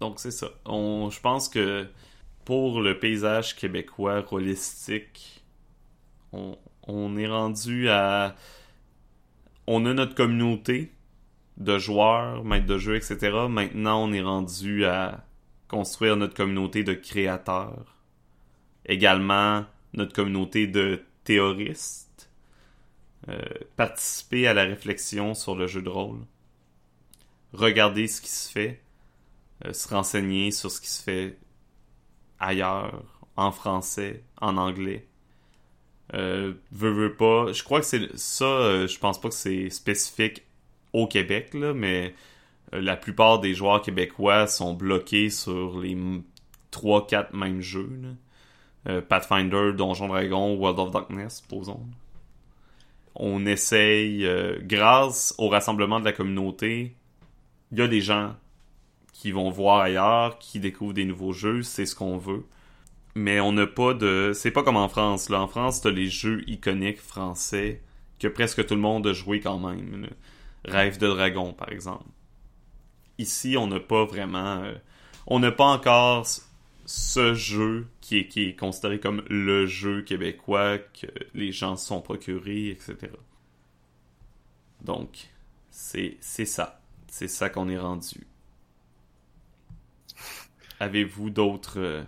Donc 0.00 0.18
c'est 0.20 0.30
ça. 0.30 0.48
Je 0.66 1.20
pense 1.20 1.48
que 1.48 1.86
pour 2.44 2.80
le 2.80 2.98
paysage 2.98 3.54
québécois 3.56 4.24
holistique, 4.32 5.44
on, 6.32 6.56
on 6.86 7.16
est 7.16 7.28
rendu 7.28 7.90
à... 7.90 8.34
On 9.66 9.84
a 9.84 9.92
notre 9.92 10.14
communauté 10.14 10.92
de 11.58 11.78
joueurs, 11.78 12.42
maîtres 12.44 12.66
de 12.66 12.78
jeu, 12.78 12.96
etc. 12.96 13.18
Maintenant, 13.50 14.02
on 14.04 14.12
est 14.12 14.22
rendu 14.22 14.86
à 14.86 15.24
construire 15.68 16.16
notre 16.16 16.34
communauté 16.34 16.84
de 16.84 16.94
créateurs. 16.94 17.96
Également, 18.86 19.66
notre 19.92 20.14
communauté 20.14 20.66
de 20.66 21.02
théoristes. 21.24 22.27
Euh, 23.28 23.42
participer 23.76 24.46
à 24.46 24.54
la 24.54 24.64
réflexion 24.64 25.34
sur 25.34 25.54
le 25.54 25.66
jeu 25.66 25.82
de 25.82 25.90
rôle. 25.90 26.20
Regarder 27.52 28.06
ce 28.06 28.22
qui 28.22 28.30
se 28.30 28.50
fait. 28.50 28.80
Euh, 29.66 29.72
se 29.72 29.88
renseigner 29.88 30.50
sur 30.50 30.70
ce 30.70 30.80
qui 30.80 30.88
se 30.88 31.02
fait 31.02 31.36
ailleurs, 32.38 33.02
en 33.36 33.52
français, 33.52 34.22
en 34.40 34.56
anglais. 34.56 35.06
Euh, 36.14 36.54
veux, 36.72 36.90
veux 36.90 37.14
pas. 37.14 37.52
Je 37.52 37.62
crois 37.64 37.80
que 37.80 37.86
c'est 37.86 38.16
ça, 38.16 38.86
je 38.86 38.98
pense 38.98 39.20
pas 39.20 39.28
que 39.28 39.34
c'est 39.34 39.68
spécifique 39.68 40.44
au 40.94 41.06
Québec, 41.06 41.52
là, 41.52 41.74
mais 41.74 42.14
la 42.72 42.96
plupart 42.96 43.40
des 43.40 43.54
joueurs 43.54 43.82
québécois 43.82 44.46
sont 44.46 44.74
bloqués 44.74 45.28
sur 45.28 45.78
les 45.80 45.96
3-4 46.70 47.36
mêmes 47.36 47.60
jeux. 47.60 47.90
là. 48.02 49.02
Pathfinder, 49.02 49.72
Donjon 49.74 50.08
Dragon, 50.08 50.54
World 50.54 50.78
of 50.78 50.90
Darkness, 50.92 51.42
posons. 51.42 51.86
On 53.18 53.44
essaye, 53.46 54.24
euh, 54.24 54.58
grâce 54.62 55.34
au 55.38 55.48
rassemblement 55.48 55.98
de 55.98 56.04
la 56.04 56.12
communauté, 56.12 56.96
il 57.72 57.78
y 57.78 57.82
a 57.82 57.88
des 57.88 58.00
gens 58.00 58.36
qui 59.12 59.32
vont 59.32 59.50
voir 59.50 59.80
ailleurs, 59.80 60.38
qui 60.38 60.60
découvrent 60.60 60.94
des 60.94 61.04
nouveaux 61.04 61.32
jeux, 61.32 61.62
c'est 61.62 61.84
ce 61.84 61.96
qu'on 61.96 62.16
veut. 62.16 62.46
Mais 63.16 63.40
on 63.40 63.50
n'a 63.50 63.66
pas 63.66 63.92
de... 63.92 64.30
C'est 64.32 64.52
pas 64.52 64.62
comme 64.62 64.76
en 64.76 64.88
France. 64.88 65.28
Là. 65.28 65.42
En 65.42 65.48
France, 65.48 65.80
t'as 65.80 65.90
les 65.90 66.06
jeux 66.06 66.48
iconiques 66.48 67.00
français 67.00 67.82
que 68.20 68.28
presque 68.28 68.64
tout 68.64 68.74
le 68.74 68.80
monde 68.80 69.04
a 69.08 69.12
joué 69.12 69.40
quand 69.40 69.58
même. 69.58 70.08
Rêve 70.64 70.98
de 70.98 71.08
Dragon, 71.08 71.52
par 71.52 71.72
exemple. 71.72 72.04
Ici, 73.18 73.56
on 73.56 73.66
n'a 73.66 73.80
pas 73.80 74.04
vraiment... 74.04 74.62
euh, 74.62 74.74
on 75.26 75.40
n'a 75.40 75.50
pas 75.50 75.66
encore 75.66 76.26
ce 76.90 77.34
jeu 77.34 77.86
qui 78.00 78.16
est, 78.20 78.28
qui 78.28 78.44
est 78.48 78.56
considéré 78.56 78.98
comme 78.98 79.22
le 79.28 79.66
jeu 79.66 80.00
québécois 80.00 80.78
que 80.78 81.06
les 81.34 81.52
gens 81.52 81.76
se 81.76 81.86
sont 81.86 82.00
procurés, 82.00 82.70
etc. 82.70 82.96
Donc, 84.80 85.28
c'est 85.70 86.16
c'est 86.20 86.46
ça. 86.46 86.80
C'est 87.08 87.28
ça 87.28 87.50
qu'on 87.50 87.68
est 87.68 87.76
rendu. 87.78 88.26
Avez-vous 90.80 91.28
d'autres... 91.28 91.78
euh, 91.78 92.02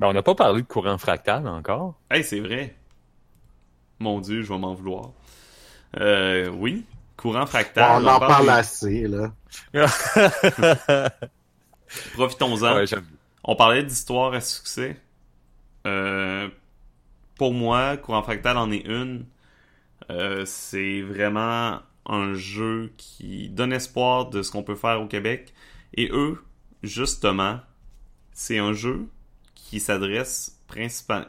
Ben, 0.00 0.08
on 0.08 0.12
n'a 0.12 0.22
pas 0.22 0.34
parlé 0.34 0.62
de 0.62 0.66
courant 0.66 0.98
fractal 0.98 1.46
encore. 1.46 1.94
Hey, 2.10 2.24
c'est 2.24 2.40
vrai. 2.40 2.74
Mon 4.00 4.20
Dieu, 4.20 4.42
je 4.42 4.52
vais 4.52 4.58
m'en 4.58 4.74
vouloir. 4.74 5.12
Euh, 6.00 6.48
oui, 6.48 6.84
courant 7.16 7.46
fractal. 7.46 8.02
on 8.02 8.08
en 8.08 8.18
parle 8.18 8.50
assez, 8.50 9.06
là. 9.06 9.32
Profitons-en. 12.14 12.74
Ouais. 12.76 12.84
On 13.44 13.56
parlait 13.56 13.82
d'histoire 13.82 14.32
à 14.34 14.40
succès. 14.40 15.00
Euh, 15.86 16.48
pour 17.36 17.52
moi, 17.52 17.96
Courant 17.96 18.22
Fractal 18.22 18.56
en 18.56 18.70
est 18.70 18.86
une. 18.86 19.26
Euh, 20.10 20.44
c'est 20.44 21.02
vraiment 21.02 21.80
un 22.06 22.34
jeu 22.34 22.92
qui 22.96 23.48
donne 23.48 23.72
espoir 23.72 24.30
de 24.30 24.42
ce 24.42 24.50
qu'on 24.50 24.62
peut 24.62 24.74
faire 24.74 25.00
au 25.00 25.06
Québec. 25.06 25.52
Et 25.94 26.08
eux, 26.12 26.42
justement, 26.82 27.60
c'est 28.32 28.58
un 28.58 28.72
jeu 28.72 29.08
qui 29.54 29.80
s'adresse 29.80 30.60
principalement 30.66 31.26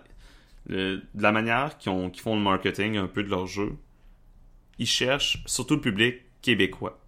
de 0.70 1.02
la 1.16 1.32
manière 1.34 1.78
qu'ils 1.78 1.92
ont- 1.92 2.10
qu'ils 2.10 2.22
font 2.24 2.36
le 2.38 2.42
marketing 2.42 2.96
un 2.96 3.08
peu 3.08 3.22
de 3.24 3.30
leur 3.30 3.48
jeu. 3.48 3.76
Ils 4.80 4.88
cherchent 4.88 5.44
surtout 5.46 5.76
le 5.76 5.82
public 5.82 6.22
québécois. 6.42 7.00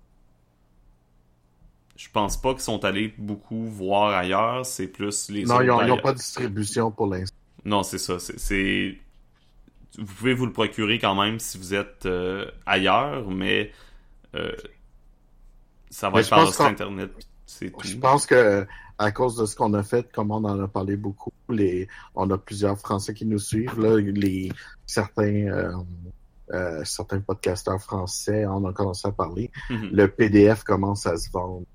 Je 1.96 2.10
pense 2.12 2.38
pas 2.38 2.52
qu'ils 2.52 2.62
sont 2.62 2.84
allés 2.84 3.14
beaucoup 3.18 3.66
voir 3.66 4.10
ailleurs, 4.14 4.66
c'est 4.66 4.88
plus 4.88 5.30
les 5.30 5.44
Non, 5.44 5.62
ils 5.62 5.68
n'ont 5.68 5.98
pas 5.98 6.12
de 6.12 6.18
distribution 6.18 6.92
pour 6.92 7.08
l'instant. 7.08 7.36
Non, 7.64 7.84
c'est 7.84 7.98
ça. 7.98 8.18
C'est, 8.20 8.98
Vous 9.98 10.06
pouvez 10.06 10.34
vous 10.34 10.46
le 10.46 10.52
procurer 10.52 11.00
quand 11.00 11.16
même 11.16 11.40
si 11.40 11.58
vous 11.58 11.74
êtes 11.74 12.06
euh, 12.06 12.50
ailleurs, 12.66 13.30
mais 13.30 13.72
euh, 14.36 14.52
ça 15.90 16.10
va 16.10 16.18
Mais 16.18 16.22
être 16.22 16.30
par 16.30 16.46
le 16.46 16.52
site 16.52 16.62
internet. 16.62 17.12
C'est 17.46 17.72
tout. 17.72 17.88
Je 17.88 17.96
pense 17.96 18.26
que 18.26 18.68
à 18.98 19.12
cause 19.12 19.36
de 19.36 19.46
ce 19.46 19.56
qu'on 19.56 19.74
a 19.74 19.84
fait, 19.84 20.12
comme 20.12 20.32
on 20.32 20.44
en 20.44 20.62
a 20.62 20.68
parlé 20.68 20.96
beaucoup, 20.96 21.32
les, 21.50 21.88
on 22.16 22.30
a 22.30 22.38
plusieurs 22.38 22.78
Français 22.78 23.14
qui 23.14 23.26
nous 23.26 23.40
suivent. 23.40 23.80
Là, 23.80 23.98
les 24.00 24.52
certains 24.86 25.48
euh, 25.48 25.74
euh, 26.54 26.84
certains 26.84 27.20
podcasteurs 27.22 27.82
français 27.82 28.46
en 28.46 28.64
ont 28.64 28.74
commencé 28.74 29.08
à 29.08 29.12
parler. 29.12 29.52
Mhm. 29.70 29.90
Le 29.92 30.08
PDF 30.08 30.64
commence 30.64 31.06
à 31.08 31.18
se 31.18 31.30
vendre. 31.32 31.66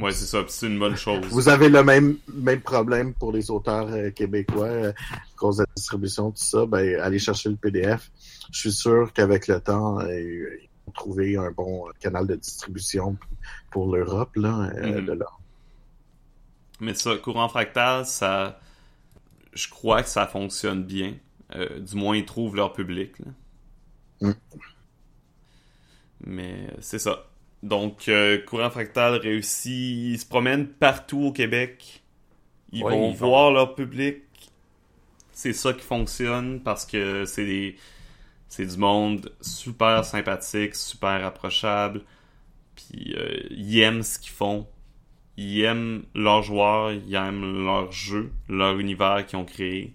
Ouais, 0.00 0.10
c'est 0.10 0.26
ça. 0.26 0.44
c'est 0.48 0.66
une 0.66 0.78
bonne 0.78 0.96
chose. 0.96 1.24
Vous 1.26 1.48
avez 1.48 1.68
le 1.68 1.84
même 1.84 2.16
même 2.32 2.60
problème 2.60 3.14
pour 3.14 3.30
les 3.30 3.50
auteurs 3.50 3.86
euh, 3.92 4.10
québécois 4.10 4.66
euh, 4.66 4.92
à 5.12 5.18
cause 5.36 5.58
de 5.58 5.62
la 5.62 5.68
distribution, 5.76 6.30
tout 6.30 6.38
ça. 6.38 6.66
Ben, 6.66 7.00
allez 7.00 7.20
chercher 7.20 7.48
le 7.48 7.56
PDF. 7.56 8.10
Je 8.52 8.58
suis 8.58 8.72
sûr 8.72 9.12
qu'avec 9.12 9.46
le 9.46 9.60
temps, 9.60 10.00
euh, 10.00 10.20
ils 10.20 10.68
vont 10.86 10.92
trouver 10.92 11.36
un 11.36 11.52
bon 11.52 11.84
canal 12.00 12.26
de 12.26 12.34
distribution 12.34 13.16
pour 13.70 13.94
l'Europe 13.94 14.34
là. 14.34 14.72
Mhm. 14.74 15.06
de 15.06 15.12
là. 15.12 15.26
Mais 16.80 16.94
ça, 16.94 17.16
courant 17.16 17.48
fractal, 17.48 18.04
ça. 18.04 18.58
Je 19.52 19.68
crois 19.68 20.02
que 20.02 20.08
ça 20.08 20.26
fonctionne 20.26 20.82
bien. 20.82 21.14
Du 21.78 21.94
moins, 21.94 22.16
ils 22.16 22.24
trouvent 22.24 22.56
leur 22.56 22.72
public. 22.72 23.16
là. 23.20 23.30
Mm. 24.28 24.34
Mais 26.26 26.74
c'est 26.80 26.98
ça. 26.98 27.26
Donc, 27.64 28.08
euh, 28.08 28.38
courant 28.44 28.70
fractal 28.70 29.14
réussit. 29.16 29.72
Ils 29.72 30.18
se 30.18 30.26
promènent 30.26 30.68
partout 30.68 31.22
au 31.26 31.32
Québec. 31.32 32.02
Ils 32.72 32.84
Ouais, 32.84 32.92
vont 32.92 33.10
ils 33.10 33.16
vont- 33.16 33.26
voir 33.28 33.50
leur 33.52 33.74
public. 33.74 34.18
C'est 35.32 35.52
ça 35.54 35.72
qui 35.72 35.80
fonctionne 35.82 36.60
parce 36.62 36.84
que 36.86 37.24
c'est 37.24 37.44
des. 37.46 37.76
C'est 38.48 38.66
du 38.66 38.76
monde 38.76 39.32
super 39.40 40.04
sympathique, 40.04 40.76
super 40.76 41.24
approchable. 41.24 42.02
Puis 42.76 43.14
euh, 43.16 43.40
ils 43.50 43.80
aiment 43.80 44.02
ce 44.02 44.18
qu'ils 44.18 44.30
font 44.32 44.66
ils 45.36 45.62
aiment 45.62 46.04
leurs 46.14 46.42
joueurs, 46.44 46.92
ils 46.92 47.12
aiment 47.16 47.64
leur 47.64 47.90
jeu, 47.90 48.30
leur 48.48 48.78
univers 48.78 49.26
qu'ils 49.26 49.36
ont 49.38 49.44
créé. 49.44 49.92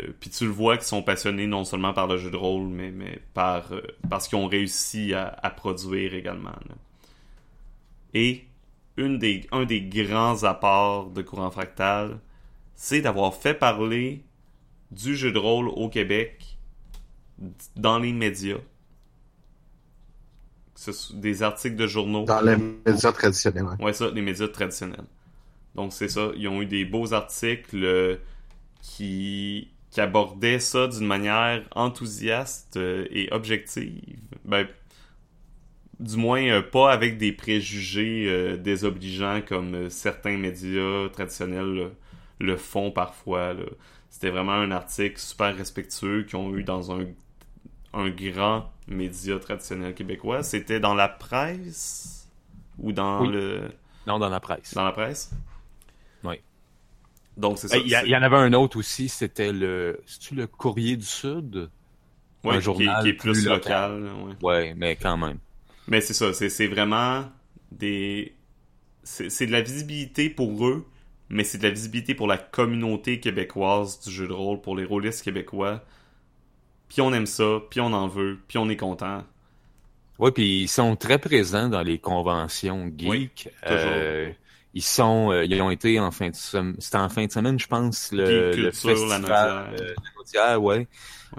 Euh, 0.00 0.08
puis 0.20 0.30
tu 0.30 0.44
le 0.44 0.50
vois 0.50 0.76
qu'ils 0.76 0.86
sont 0.86 1.02
passionnés 1.02 1.46
non 1.46 1.64
seulement 1.64 1.92
par 1.92 2.06
le 2.06 2.16
jeu 2.16 2.30
de 2.30 2.36
rôle, 2.36 2.68
mais, 2.68 2.90
mais 2.90 3.20
par 3.34 3.72
euh, 3.72 3.82
parce 4.08 4.26
qu'ils 4.28 4.38
ont 4.38 4.46
réussi 4.46 5.12
à, 5.14 5.28
à 5.42 5.50
produire 5.50 6.14
également. 6.14 6.50
là. 6.50 6.74
Et 8.14 8.44
une 8.96 9.18
des, 9.18 9.46
un 9.52 9.64
des 9.64 9.80
grands 9.82 10.44
apports 10.44 11.10
de 11.10 11.22
Courant 11.22 11.50
Fractal, 11.50 12.18
c'est 12.74 13.00
d'avoir 13.00 13.34
fait 13.34 13.54
parler 13.54 14.24
du 14.90 15.16
jeu 15.16 15.32
de 15.32 15.38
rôle 15.38 15.68
au 15.68 15.88
Québec 15.88 16.58
dans 17.76 17.98
les 17.98 18.12
médias. 18.12 18.58
Des 21.14 21.42
articles 21.42 21.76
de 21.76 21.86
journaux. 21.86 22.24
Dans 22.24 22.40
les 22.40 22.56
médias 22.56 23.12
traditionnels. 23.12 23.64
ouais. 23.64 23.84
Ouais, 23.84 23.92
ça, 23.92 24.10
les 24.10 24.20
médias 24.22 24.48
traditionnels. 24.48 25.04
Donc, 25.74 25.92
c'est 25.92 26.08
ça. 26.08 26.30
Ils 26.36 26.48
ont 26.48 26.60
eu 26.60 26.66
des 26.66 26.84
beaux 26.84 27.14
articles 27.14 27.84
euh, 27.84 28.16
qui, 28.82 29.70
qui 29.92 30.02
abordaient 30.02 30.60
ça 30.60 30.88
d'une 30.88 31.06
manière 31.06 31.62
enthousiaste 31.76 32.78
euh, 32.78 33.06
et 33.12 33.32
objective. 33.32 34.18
Ben, 34.46 34.66
du 36.00 36.16
moins, 36.16 36.42
euh, 36.48 36.62
pas 36.62 36.92
avec 36.92 37.18
des 37.18 37.32
préjugés 37.32 38.26
euh, 38.28 38.56
désobligeants 38.56 39.40
comme 39.46 39.88
certains 39.90 40.36
médias 40.36 41.08
traditionnels 41.10 41.92
le 42.40 42.56
font 42.56 42.90
parfois. 42.90 43.54
C'était 44.10 44.30
vraiment 44.30 44.52
un 44.54 44.70
article 44.72 45.18
super 45.18 45.56
respectueux 45.56 46.24
qu'ils 46.24 46.36
ont 46.38 46.54
eu 46.56 46.64
dans 46.64 46.92
un, 46.92 47.06
un 47.94 48.10
grand 48.10 48.70
média 48.88 49.38
traditionnel 49.38 49.94
québécois. 49.94 50.42
C'était 50.42 50.80
dans 50.80 50.94
la 50.94 51.08
presse 51.08 52.28
ou 52.78 52.92
dans 52.92 53.22
Oui. 53.22 53.28
le 53.28 53.70
Non, 54.06 54.18
dans 54.18 54.28
la 54.30 54.40
presse. 54.40 54.74
dans 54.74 54.84
la 54.84 54.92
presse? 54.92 55.30
Oui. 56.24 56.42
Donc 57.36 57.58
c'est 57.58 57.68
ça. 57.68 57.78
Il 57.78 57.88
y, 57.88 58.16
en 58.16 58.22
avait 58.22 58.36
un 58.36 58.52
autre 58.52 58.78
aussi, 58.78 59.08
c'était 59.08 59.52
le. 59.52 60.00
C'est-tu 60.06 60.34
le 60.34 60.46
Courrier 60.46 60.96
du 60.96 61.06
Sud? 61.06 61.70
Un 62.44 62.56
qui, 62.56 62.60
journal 62.60 63.02
qui 63.02 63.10
est 63.10 63.12
plus 63.14 63.32
plus 63.32 63.46
local. 63.46 64.10
ouais. 64.24 64.34
Ouais, 64.42 64.74
mais 64.76 64.96
quand 64.96 65.16
même. 65.16 65.38
Mais 65.86 66.00
c'est 66.00 66.14
ça, 66.14 66.32
c'est 66.32 66.66
vraiment 66.66 67.24
des. 67.70 68.34
C'est 69.04 69.30
c'est 69.30 69.46
de 69.46 69.52
la 69.52 69.62
visibilité 69.62 70.28
pour 70.28 70.66
eux, 70.66 70.86
mais 71.28 71.44
c'est 71.44 71.58
de 71.58 71.64
la 71.64 71.70
visibilité 71.70 72.14
pour 72.14 72.26
la 72.26 72.38
communauté 72.38 73.20
québécoise 73.20 74.00
du 74.00 74.10
jeu 74.10 74.28
de 74.28 74.32
rôle, 74.32 74.60
pour 74.60 74.76
les 74.76 74.84
rôlistes 74.84 75.22
québécois. 75.22 75.84
puis 76.88 77.00
on 77.00 77.12
aime 77.12 77.26
ça, 77.26 77.60
puis 77.70 77.80
on 77.80 77.92
en 77.92 78.06
veut, 78.06 78.38
puis 78.46 78.58
on 78.58 78.68
est 78.68 78.76
content. 78.76 79.24
Oui, 80.18 80.30
puis 80.30 80.62
ils 80.62 80.68
sont 80.68 80.94
très 80.94 81.18
présents 81.18 81.68
dans 81.68 81.82
les 81.82 81.98
conventions 81.98 82.92
geek. 82.96 83.08
Oui, 83.10 83.30
Euh, 83.66 84.30
ils 84.74 84.82
sont, 84.82 85.30
euh, 85.32 85.44
ils 85.44 85.60
ont 85.62 85.70
été 85.70 85.98
en 86.00 86.10
fin 86.10 86.30
de 86.30 86.34
semaine, 86.34 86.74
c'était 86.78 86.96
en 86.98 87.08
fin 87.08 87.26
de 87.26 87.30
semaine, 87.32 87.58
je 87.58 87.66
pense, 87.66 88.10
le, 88.12 88.24
le 88.24 88.50
Culture, 88.54 88.64
la 88.64 88.70
festival, 88.94 89.20
Naudière. 89.20 89.68
euh, 89.80 89.86
la 89.88 90.10
Naudière, 90.16 90.62
ouais. 90.62 90.88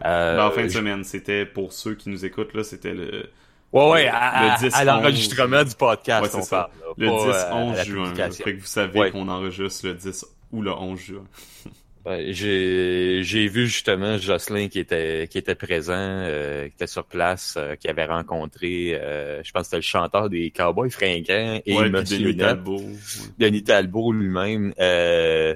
Euh, 0.05 0.37
Ben, 0.37 0.45
en 0.47 0.51
fin 0.51 0.63
de 0.63 0.67
je- 0.69 0.73
semaine, 0.77 1.03
c'était 1.03 1.45
pour 1.45 1.71
ceux 1.73 1.95
qui 1.95 2.09
nous 2.09 2.25
écoutent, 2.25 2.53
là, 2.53 2.63
c'était 2.63 2.93
le, 2.93 3.29
Ouais, 3.71 3.89
ouais, 3.89 4.03
le 4.03 4.09
à, 4.09 4.53
à- 4.53 4.57
10, 4.57 4.73
à 4.75 4.83
l'enregistrement 4.83 5.63
du 5.63 5.75
podcast, 5.75 6.23
Ouais, 6.23 6.29
c'est 6.29 6.37
on 6.37 6.41
ça. 6.43 6.69
parle. 6.71 6.71
là, 6.79 6.93
le 6.97 7.07
pas, 7.07 7.13
euh, 7.13 7.31
à 7.31 7.49
10-11 7.51 7.75
la 7.77 7.83
juin. 7.83 8.13
Fait 8.31 8.53
que 8.55 8.59
vous 8.59 8.65
savez 8.67 8.99
Ouais. 8.99 9.11
qu'on 9.11 9.27
enregistre 9.27 9.87
le 9.87 9.93
10 9.95 10.25
ou 10.51 10.61
le 10.61 10.71
11 10.71 10.99
juin. 10.99 11.23
Ouais, 12.05 12.33
j'ai 12.33 13.47
vu 13.47 13.67
justement 13.67 14.17
Jocelyn 14.17 14.67
qui 14.67 14.79
était 14.79 15.29
qui 15.31 15.37
était 15.37 15.55
présent, 15.55 15.93
euh, 15.95 16.67
qui 16.67 16.73
était 16.75 16.87
sur 16.87 17.05
place, 17.05 17.55
euh, 17.57 17.75
qui 17.75 17.87
avait 17.87 18.03
rencontré, 18.03 18.93
euh, 18.95 19.41
je 19.41 19.51
pense 19.53 19.61
que 19.61 19.65
c'était 19.67 19.77
le 19.77 19.81
chanteur 19.83 20.29
des 20.29 20.51
Cowboys 20.51 20.89
fringants 20.89 21.61
et 21.65 21.73
ouais, 21.77 21.89
Monsieur 21.89 22.17
Denis 22.17 22.35
Net, 22.35 22.39
Talbot. 22.39 22.77
ouais. 22.79 22.95
Denis 23.39 23.63
Talbot 23.63 24.11
lui-même. 24.11 24.73
Euh, 24.79 25.55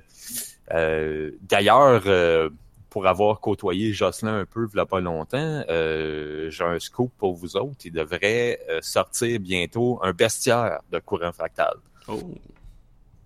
euh, 0.71 1.31
D'ailleurs, 1.41 2.03
euh, 2.05 2.49
pour 2.89 3.07
avoir 3.07 3.41
côtoyé 3.41 3.91
Jocelyn 3.91 4.39
un 4.39 4.45
peu 4.45 4.67
il 4.73 4.77
y 4.77 4.79
a 4.79 4.85
pas 4.85 5.01
longtemps, 5.01 5.63
euh, 5.69 6.49
j'ai 6.49 6.63
un 6.63 6.79
scoop 6.79 7.11
pour 7.17 7.33
vous 7.35 7.57
autres. 7.57 7.75
Il 7.83 7.91
devrait 7.91 8.57
sortir 8.81 9.37
bientôt 9.41 9.99
un 10.01 10.13
bestiaire 10.13 10.79
de 10.93 10.99
courant 10.99 11.33
fractal. 11.33 11.75
Oh, 12.07 12.21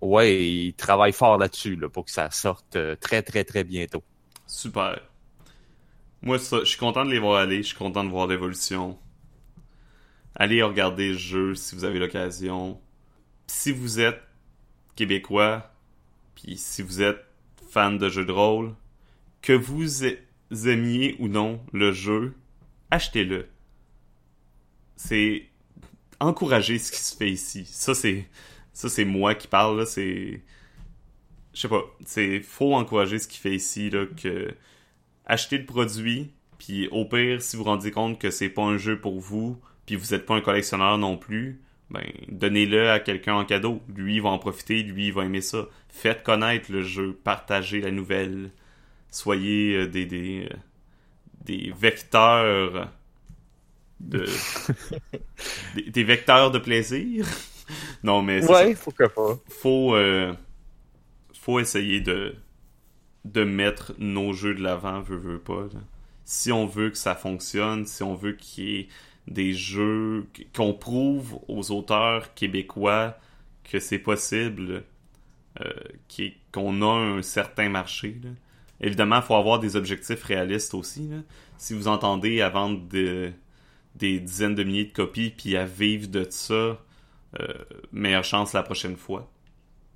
Ouais, 0.02 0.44
il 0.44 0.74
travaille 0.74 1.12
fort 1.12 1.38
là-dessus 1.38 1.76
là, 1.76 1.88
pour 1.88 2.04
que 2.04 2.10
ça 2.10 2.30
sorte 2.30 2.76
euh, 2.76 2.96
très 2.96 3.22
très 3.22 3.44
très 3.44 3.64
bientôt. 3.64 4.02
super. 4.46 5.00
Moi, 6.24 6.38
ça, 6.38 6.60
je 6.60 6.64
suis 6.66 6.78
content 6.78 7.04
de 7.04 7.10
les 7.10 7.18
voir 7.18 7.40
aller, 7.40 7.62
je 7.62 7.68
suis 7.68 7.76
content 7.76 8.04
de 8.04 8.08
voir 8.10 8.28
l'évolution. 8.28 8.96
Allez 10.36 10.62
regarder 10.62 11.08
le 11.08 11.18
jeu 11.18 11.54
si 11.54 11.74
vous 11.74 11.84
avez 11.84 11.98
l'occasion. 11.98 12.80
Si 13.48 13.72
vous 13.72 13.98
êtes 13.98 14.22
québécois, 14.94 15.72
puis 16.34 16.56
si 16.56 16.82
vous 16.82 17.02
êtes 17.02 17.24
fan 17.70 17.98
de 17.98 18.08
jeux 18.08 18.24
de 18.24 18.32
rôle, 18.32 18.74
que 19.40 19.52
vous 19.52 20.04
aimiez 20.68 21.16
ou 21.18 21.26
non 21.28 21.60
le 21.72 21.92
jeu, 21.92 22.34
achetez-le. 22.90 23.48
C'est 24.96 25.46
encourager 26.20 26.78
ce 26.78 26.92
qui 26.92 27.00
se 27.00 27.16
fait 27.16 27.30
ici. 27.30 27.64
Ça 27.66 27.94
c'est 27.94 28.28
ça 28.72 28.88
c'est 28.88 29.04
moi 29.04 29.34
qui 29.34 29.48
parle 29.48 29.78
là, 29.78 29.86
c'est 29.86 30.42
je 31.54 31.60
sais 31.60 31.68
pas, 31.68 31.82
c'est 32.04 32.40
faut 32.40 32.74
encourager 32.74 33.18
ce 33.18 33.28
qui 33.28 33.38
fait 33.38 33.54
ici 33.54 33.90
là 33.90 34.06
que 34.16 34.54
acheter 35.26 35.58
le 35.58 35.66
produit 35.66 36.32
puis 36.58 36.88
au 36.88 37.04
pire 37.04 37.42
si 37.42 37.56
vous 37.56 37.64
vous 37.64 37.70
rendez 37.70 37.90
compte 37.90 38.20
que 38.20 38.30
c'est 38.30 38.48
pas 38.48 38.62
un 38.62 38.78
jeu 38.78 39.00
pour 39.00 39.18
vous, 39.20 39.58
puis 39.84 39.96
vous 39.96 40.14
êtes 40.14 40.26
pas 40.26 40.36
un 40.36 40.40
collectionneur 40.40 40.96
non 40.96 41.16
plus, 41.16 41.60
ben 41.90 42.04
donnez-le 42.28 42.90
à 42.90 43.00
quelqu'un 43.00 43.34
en 43.34 43.44
cadeau. 43.44 43.82
Lui 43.94 44.16
il 44.16 44.22
va 44.22 44.30
en 44.30 44.38
profiter, 44.38 44.82
lui 44.82 45.08
il 45.08 45.12
va 45.12 45.24
aimer 45.24 45.40
ça. 45.40 45.66
Faites 45.88 46.22
connaître 46.22 46.70
le 46.70 46.82
jeu, 46.82 47.18
partagez 47.24 47.80
la 47.80 47.90
nouvelle. 47.90 48.50
Soyez 49.10 49.74
euh, 49.74 49.88
des 49.88 50.06
des 50.06 50.48
euh, 50.50 50.56
des 51.44 51.72
vecteurs 51.76 52.88
de 54.00 54.24
des, 55.74 55.90
des 55.90 56.04
vecteurs 56.04 56.52
de 56.52 56.58
plaisir. 56.58 57.26
non 58.02 58.22
mais 58.22 58.40
c'est 58.42 58.74
ça. 58.74 58.82
pourquoi 58.84 59.08
pas. 59.08 59.38
faut 59.48 59.94
euh, 59.94 60.32
faut 61.40 61.58
essayer 61.60 62.00
de 62.00 62.34
de 63.24 63.44
mettre 63.44 63.94
nos 63.98 64.32
jeux 64.32 64.54
de 64.54 64.62
l'avant, 64.62 65.00
veut 65.00 65.16
veut 65.16 65.38
pas. 65.38 65.62
là. 65.72 65.80
Si 66.24 66.50
on 66.52 66.66
veut 66.66 66.90
que 66.90 66.98
ça 66.98 67.14
fonctionne, 67.14 67.86
si 67.86 68.02
on 68.02 68.14
veut 68.14 68.32
qu'il 68.32 68.64
y 68.64 68.78
ait 68.80 68.88
des 69.28 69.52
jeux 69.52 70.26
qu'on 70.54 70.72
prouve 70.72 71.38
aux 71.48 71.70
auteurs 71.70 72.34
québécois 72.34 73.16
que 73.64 73.78
c'est 73.78 73.98
possible, 74.00 74.82
euh, 75.60 75.70
qu'on 76.52 76.82
a 76.82 76.86
un 77.18 77.22
certain 77.22 77.68
marché. 77.68 78.16
là. 78.24 78.30
Évidemment, 78.80 79.16
il 79.16 79.22
faut 79.22 79.36
avoir 79.36 79.60
des 79.60 79.76
objectifs 79.76 80.24
réalistes 80.24 80.74
aussi. 80.74 81.06
là. 81.08 81.18
Si 81.58 81.74
vous 81.74 81.86
entendez 81.86 82.40
à 82.40 82.48
vendre 82.48 82.80
de- 82.88 83.30
des 83.94 84.18
dizaines 84.18 84.56
de 84.56 84.64
milliers 84.64 84.86
de 84.86 84.92
copies 84.92 85.30
puis 85.30 85.56
à 85.56 85.64
vivre 85.64 86.08
de 86.08 86.26
ça, 86.28 86.80
euh, 87.40 87.54
meilleure 87.92 88.24
chance 88.24 88.52
la 88.52 88.62
prochaine 88.62 88.96
fois. 88.96 89.30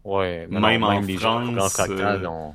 Ouais, 0.04 0.46
mais 0.50 0.60
Même 0.60 0.80
non, 0.80 0.86
en 0.88 1.02
France, 1.02 1.80
euh, 1.90 2.24
ont, 2.26 2.54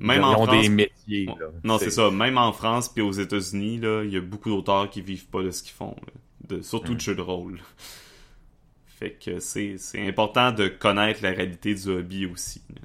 même 0.00 0.20
ils 0.20 0.24
en 0.24 0.30
ont 0.42 0.46
France- 0.46 0.62
des 0.62 0.68
métiers. 0.68 1.26
Là. 1.26 1.34
Non, 1.64 1.78
c'est 1.78 1.90
ça. 1.90 2.10
Même 2.10 2.36
en 2.38 2.52
France 2.52 2.88
puis 2.90 3.02
aux 3.02 3.12
États-Unis, 3.12 3.80
il 4.04 4.10
y 4.10 4.16
a 4.16 4.20
beaucoup 4.20 4.50
d'auteurs 4.50 4.90
qui 4.90 5.00
vivent 5.00 5.26
pas 5.28 5.42
de 5.42 5.50
ce 5.50 5.62
qu'ils 5.62 5.72
font, 5.72 5.96
là. 6.06 6.12
de, 6.56 6.60
surtout 6.62 6.92
Mm. 6.92 6.96
de 6.96 7.00
jeux 7.00 7.14
de 7.14 7.22
rôle. 7.22 7.60
Fait 8.86 9.12
que 9.12 9.40
c'est 9.40 9.78
c'est 9.78 10.06
important 10.06 10.52
de 10.52 10.68
connaître 10.68 11.22
la 11.22 11.30
réalité 11.30 11.74
du 11.74 11.88
hobby 11.88 12.26
aussi. 12.26 12.62
là. 12.74 12.82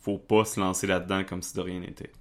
Faut 0.00 0.18
pas 0.18 0.44
se 0.44 0.60
lancer 0.60 0.86
là-dedans 0.86 1.24
comme 1.24 1.42
si 1.42 1.54
de 1.56 1.60
rien 1.60 1.80
n'était. 1.80 2.12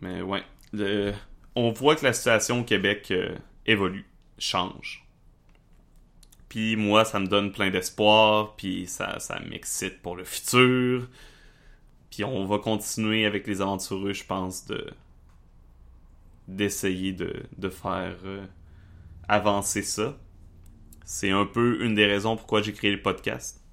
Mais 0.00 0.22
ouais, 0.22 0.42
le- 0.72 1.12
on 1.54 1.70
voit 1.70 1.96
que 1.96 2.04
la 2.04 2.12
situation 2.12 2.60
au 2.60 2.64
Québec 2.64 3.08
euh, 3.10 3.34
évolue, 3.66 4.04
change. 4.38 5.01
Puis 6.52 6.76
moi, 6.76 7.06
ça 7.06 7.18
me 7.18 7.26
donne 7.28 7.50
plein 7.50 7.70
d'espoir, 7.70 8.56
puis 8.56 8.86
ça, 8.86 9.18
ça 9.20 9.40
m'excite 9.40 10.02
pour 10.02 10.16
le 10.16 10.24
futur. 10.24 11.08
Puis 12.10 12.24
on 12.24 12.44
va 12.44 12.58
continuer 12.58 13.24
avec 13.24 13.46
les 13.46 13.62
aventureux, 13.62 14.12
je 14.12 14.22
pense, 14.26 14.66
de 14.66 14.92
d'essayer 16.48 17.14
de, 17.14 17.42
de 17.56 17.68
faire 17.70 18.16
euh, 18.26 18.44
avancer 19.28 19.80
ça. 19.80 20.18
C'est 21.06 21.30
un 21.30 21.46
peu 21.46 21.82
une 21.82 21.94
des 21.94 22.04
raisons 22.04 22.36
pourquoi 22.36 22.60
j'ai 22.60 22.74
créé 22.74 22.90
le 22.90 23.00
podcast. 23.00 23.64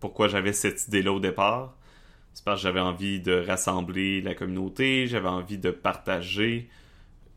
Pourquoi 0.00 0.28
j'avais 0.28 0.52
cette 0.52 0.86
idée-là 0.88 1.14
au 1.14 1.20
départ. 1.20 1.78
C'est 2.34 2.44
parce 2.44 2.60
que 2.60 2.64
j'avais 2.64 2.80
envie 2.80 3.20
de 3.20 3.32
rassembler 3.46 4.20
la 4.20 4.34
communauté, 4.34 5.06
j'avais 5.06 5.28
envie 5.28 5.56
de 5.56 5.70
partager 5.70 6.68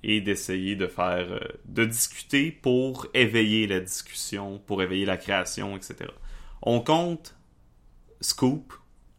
et 0.03 0.21
d'essayer 0.21 0.75
de 0.75 0.87
faire 0.87 1.27
euh, 1.31 1.39
de 1.65 1.85
discuter 1.85 2.51
pour 2.51 3.07
éveiller 3.13 3.67
la 3.67 3.79
discussion, 3.79 4.59
pour 4.65 4.81
éveiller 4.81 5.05
la 5.05 5.17
création, 5.17 5.75
etc. 5.75 6.09
On 6.61 6.79
compte 6.79 7.35
Scoop, 8.19 8.73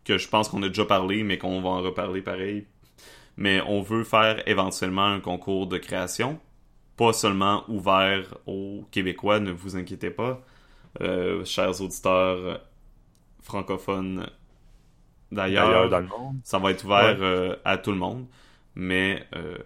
que 0.05 0.19
je 0.19 0.29
pense 0.29 0.49
qu'on 0.49 0.63
a 0.63 0.69
déjà 0.69 0.85
parlé, 0.85 1.23
mais 1.23 1.39
qu'on 1.39 1.61
va 1.61 1.71
en 1.71 1.83
reparler 1.83 2.23
pareil. 2.23 2.67
Mais 3.37 3.61
on 3.67 3.81
veut 3.83 4.05
faire 4.05 4.47
éventuellement 4.49 5.07
un 5.07 5.21
concours 5.21 5.67
de 5.67 5.79
création, 5.79 6.39
pas 6.97 7.13
seulement 7.13 7.65
ouvert 7.69 8.37
aux 8.47 8.85
Québécois, 8.91 9.41
ne 9.41 9.51
vous 9.53 9.77
inquiétez 9.77 10.11
pas, 10.11 10.45
euh, 11.01 11.45
chers 11.45 11.81
auditeurs 11.81 12.61
francophones 13.41 14.27
D'ailleurs. 15.33 15.91
Ça 16.45 16.59
va 16.59 16.71
être 16.71 16.85
ouvert 16.85 17.17
euh, 17.21 17.57
à 17.65 17.79
tout 17.79 17.91
le 17.91 17.97
monde, 17.97 18.27
mais 18.75 19.25
euh, 19.35 19.57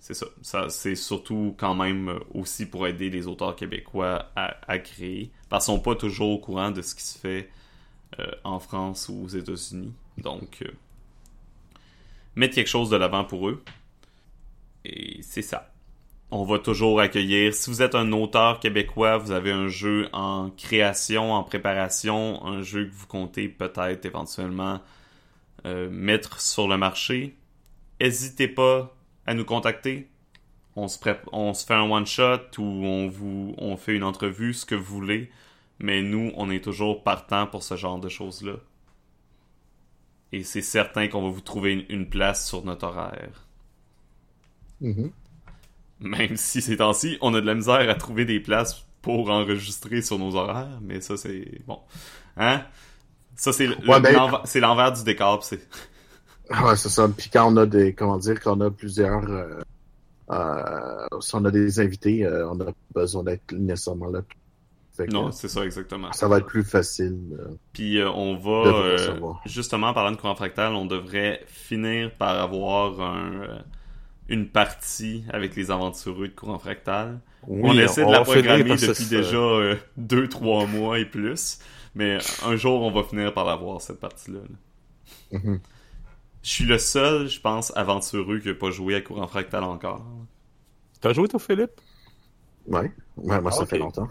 c'est 0.00 0.14
ça. 0.14 0.26
ça 0.42 0.70
c'est 0.70 0.94
surtout 0.96 1.54
quand 1.58 1.74
même 1.74 2.08
euh, 2.08 2.18
aussi 2.32 2.66
pour 2.66 2.86
aider 2.86 3.10
les 3.10 3.26
auteurs 3.26 3.54
québécois 3.54 4.30
à, 4.34 4.78
créer, 4.78 5.30
parce 5.48 5.66
qu'ils 5.66 5.74
sont 5.74 5.80
pas 5.80 5.94
toujours 5.94 6.30
au 6.30 6.38
courant 6.38 6.70
de 6.70 6.80
ce 6.82 6.94
qui 6.94 7.02
se 7.02 7.18
fait 7.18 7.50
euh, 8.18 8.26
en 8.42 8.58
France 8.58 9.08
ou 9.10 9.24
aux 9.24 9.28
États-Unis. 9.28 9.92
Donc, 10.18 10.62
euh, 10.62 10.70
mettre 12.34 12.54
quelque 12.54 12.68
chose 12.68 12.90
de 12.90 12.96
l'avant 12.96 13.24
pour 13.24 13.48
eux. 13.48 13.62
Et 14.84 15.20
c'est 15.22 15.42
ça. 15.42 15.72
On 16.30 16.44
va 16.44 16.58
toujours 16.58 17.00
accueillir. 17.00 17.52
Si 17.54 17.68
vous 17.68 17.82
êtes 17.82 17.94
un 17.94 18.12
auteur 18.12 18.60
québécois, 18.60 19.18
vous 19.18 19.32
avez 19.32 19.50
un 19.50 19.68
jeu 19.68 20.08
en 20.12 20.50
création, 20.50 21.32
en 21.34 21.42
préparation, 21.42 22.44
un 22.46 22.62
jeu 22.62 22.86
que 22.86 22.94
vous 22.94 23.06
comptez 23.06 23.48
peut-être 23.48 24.06
éventuellement 24.06 24.80
mettre 25.64 26.40
sur 26.40 26.68
le 26.68 26.78
marché, 26.78 27.36
n'hésitez 28.00 28.48
pas 28.48 28.96
à 29.26 29.34
nous 29.34 29.44
contacter. 29.44 30.08
On 30.76 30.88
se, 30.88 30.98
prép- 30.98 31.28
on 31.32 31.52
se 31.54 31.66
fait 31.66 31.74
un 31.74 31.90
one-shot 31.90 32.58
ou 32.58 32.62
on, 32.64 33.08
vous, 33.08 33.54
on 33.58 33.76
fait 33.76 33.94
une 33.96 34.04
entrevue, 34.04 34.54
ce 34.54 34.64
que 34.66 34.74
vous 34.74 34.84
voulez. 34.84 35.30
Mais 35.78 36.02
nous, 36.02 36.32
on 36.36 36.50
est 36.50 36.62
toujours 36.62 37.02
partant 37.02 37.46
pour 37.46 37.62
ce 37.62 37.76
genre 37.76 37.98
de 37.98 38.08
choses-là. 38.08 38.54
Et 40.32 40.44
c'est 40.44 40.62
certain 40.62 41.08
qu'on 41.08 41.22
va 41.22 41.28
vous 41.28 41.40
trouver 41.40 41.72
une, 41.72 41.84
une 41.88 42.08
place 42.08 42.46
sur 42.46 42.64
notre 42.64 42.86
horaire. 42.86 43.46
Mhm. 44.80 45.10
Même 46.00 46.36
si 46.36 46.62
ces 46.62 46.78
temps-ci, 46.78 47.18
on 47.20 47.34
a 47.34 47.40
de 47.40 47.46
la 47.46 47.54
misère 47.54 47.88
à 47.90 47.94
trouver 47.94 48.24
des 48.24 48.40
places 48.40 48.86
pour 49.02 49.30
enregistrer 49.30 50.02
sur 50.02 50.18
nos 50.18 50.34
horaires, 50.34 50.78
mais 50.82 51.00
ça 51.00 51.16
c'est 51.16 51.60
bon. 51.66 51.80
Hein? 52.36 52.64
Ça 53.34 53.52
c'est 53.52 53.68
Ouais, 53.86 54.00
ben- 54.00 54.14
l'envers- 54.14 54.92
du 54.92 55.04
décor, 55.04 55.42
c'est 55.44 55.68
Ouais, 56.50 56.76
c'est 56.76 56.88
ça. 56.88 57.08
Puis 57.08 57.30
quand 57.32 57.52
on 57.52 57.56
a 57.56 57.66
des, 57.66 57.92
comment 57.94 58.18
dire, 58.18 58.40
quand 58.40 58.56
on 58.56 58.60
a 58.62 58.70
plusieurs, 58.70 59.24
euh, 59.30 59.60
euh, 60.30 61.06
si 61.20 61.34
on 61.34 61.44
a 61.44 61.50
des 61.50 61.78
invités, 61.80 62.24
euh, 62.24 62.48
on 62.50 62.60
a 62.60 62.72
besoin 62.94 63.22
d'être 63.24 63.52
nécessairement 63.52 64.06
là. 64.10 64.22
Que 64.98 65.04
Non, 65.10 65.32
c'est 65.32 65.48
ça 65.48 65.64
exactement. 65.64 66.12
ça 66.12 66.28
va 66.28 66.38
être 66.38 66.46
plus 66.46 66.64
facile. 66.64 67.16
euh, 67.38 67.54
Puis 67.72 67.98
euh, 67.98 68.10
on 68.10 68.36
va, 68.36 68.96
justement, 69.46 69.88
en 69.88 69.94
parlant 69.94 70.10
de 70.12 70.16
courant 70.16 70.34
fractal, 70.34 70.74
on 70.74 70.84
devrait 70.84 71.42
finir 71.46 72.10
par 72.16 72.38
avoir 72.38 73.00
un, 73.00 73.62
une 74.28 74.48
partie 74.48 75.24
avec 75.32 75.56
les 75.56 75.70
aventureux 75.70 76.28
de 76.28 76.34
courant 76.34 76.58
fractal. 76.58 77.20
Oui, 77.46 77.60
on 77.64 77.78
essaie 77.78 78.04
de 78.04 78.10
la 78.10 78.20
programmer 78.22 78.64
depuis 78.76 79.06
déjà 79.06 79.38
euh, 79.38 79.76
deux, 79.96 80.28
trois 80.28 80.66
mois 80.66 80.98
et 80.98 81.06
plus. 81.06 81.60
Mais 81.94 82.18
un 82.44 82.56
jour, 82.56 82.82
on 82.82 82.90
va 82.90 83.02
finir 83.02 83.32
par 83.32 83.46
l'avoir, 83.46 83.80
cette 83.80 84.00
partie-là. 84.00 84.40
là. 85.32 85.38
Mhm. 85.38 85.60
Je 86.42 86.50
suis 86.50 86.64
le 86.66 86.76
seul, 86.78 87.28
je 87.28 87.40
pense, 87.40 87.74
aventureux 87.76 88.40
qui 88.40 88.48
n'a 88.48 88.54
pas 88.54 88.70
joué 88.70 88.94
à 88.94 89.00
courant 89.00 89.26
fractal 89.26 89.64
encore. 89.64 90.04
T'as 91.00 91.12
joué, 91.12 91.28
toi, 91.28 91.38
Philippe? 91.40 91.80
Ouais. 92.66 92.90
Ouais, 93.16 93.40
moi, 93.40 93.52
ça 93.52 93.64
Ok. 93.64 93.66
fait 93.66 93.78
longtemps. 93.78 94.08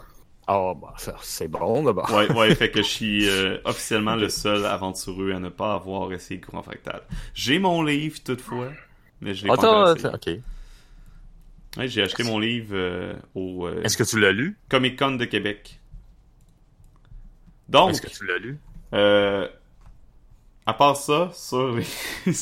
Ah, 0.47 0.73
bah, 0.75 0.93
ça, 0.97 1.15
c'est 1.21 1.47
bon, 1.47 1.84
d'abord. 1.84 2.09
Ouais, 2.09 2.32
ouais, 2.32 2.51
fait 2.51 2.71
que 2.71 2.82
je 2.82 2.88
suis 2.88 3.27
euh, 3.27 3.59
officiellement 3.65 4.15
le 4.15 4.30
seul 4.30 4.65
aventureux 4.65 5.32
à 5.34 5.39
ne 5.39 5.49
pas 5.49 5.75
avoir 5.75 6.11
essayé 6.11 6.41
courant 6.41 6.63
fractal. 6.63 7.01
J'ai 7.36 7.59
mon 7.59 7.84
livre, 7.84 8.19
toutefois, 8.23 8.75
mais 9.21 9.36
je 9.36 9.43
l'ai 9.45 9.51
pas 9.51 9.61
Attends, 9.61 9.63
encore 9.63 9.82
essayé. 9.82 10.09
ok. 10.13 10.30
Ouais, 11.77 11.88
j'ai 11.88 12.01
acheté 12.03 12.23
mon 12.23 12.39
livre 12.39 12.75
euh, 12.75 13.15
au 13.36 13.67
euh, 13.67 13.84
Est-ce 13.84 13.97
que 13.97 14.03
tu 14.03 14.19
l'as 14.19 14.32
lu? 14.32 14.57
Comic 14.69 14.97
Con 14.97 15.17
de 15.17 15.25
Québec. 15.25 15.82
Donc, 17.69 17.99
Est-ce 17.99 18.01
que 18.01 18.07
tu 18.07 18.25
l'as 18.25 18.38
lu? 18.38 18.61
À 20.70 20.74
part 20.74 20.95
ça, 20.97 21.30
sur 21.34 21.76
les... 21.76 21.86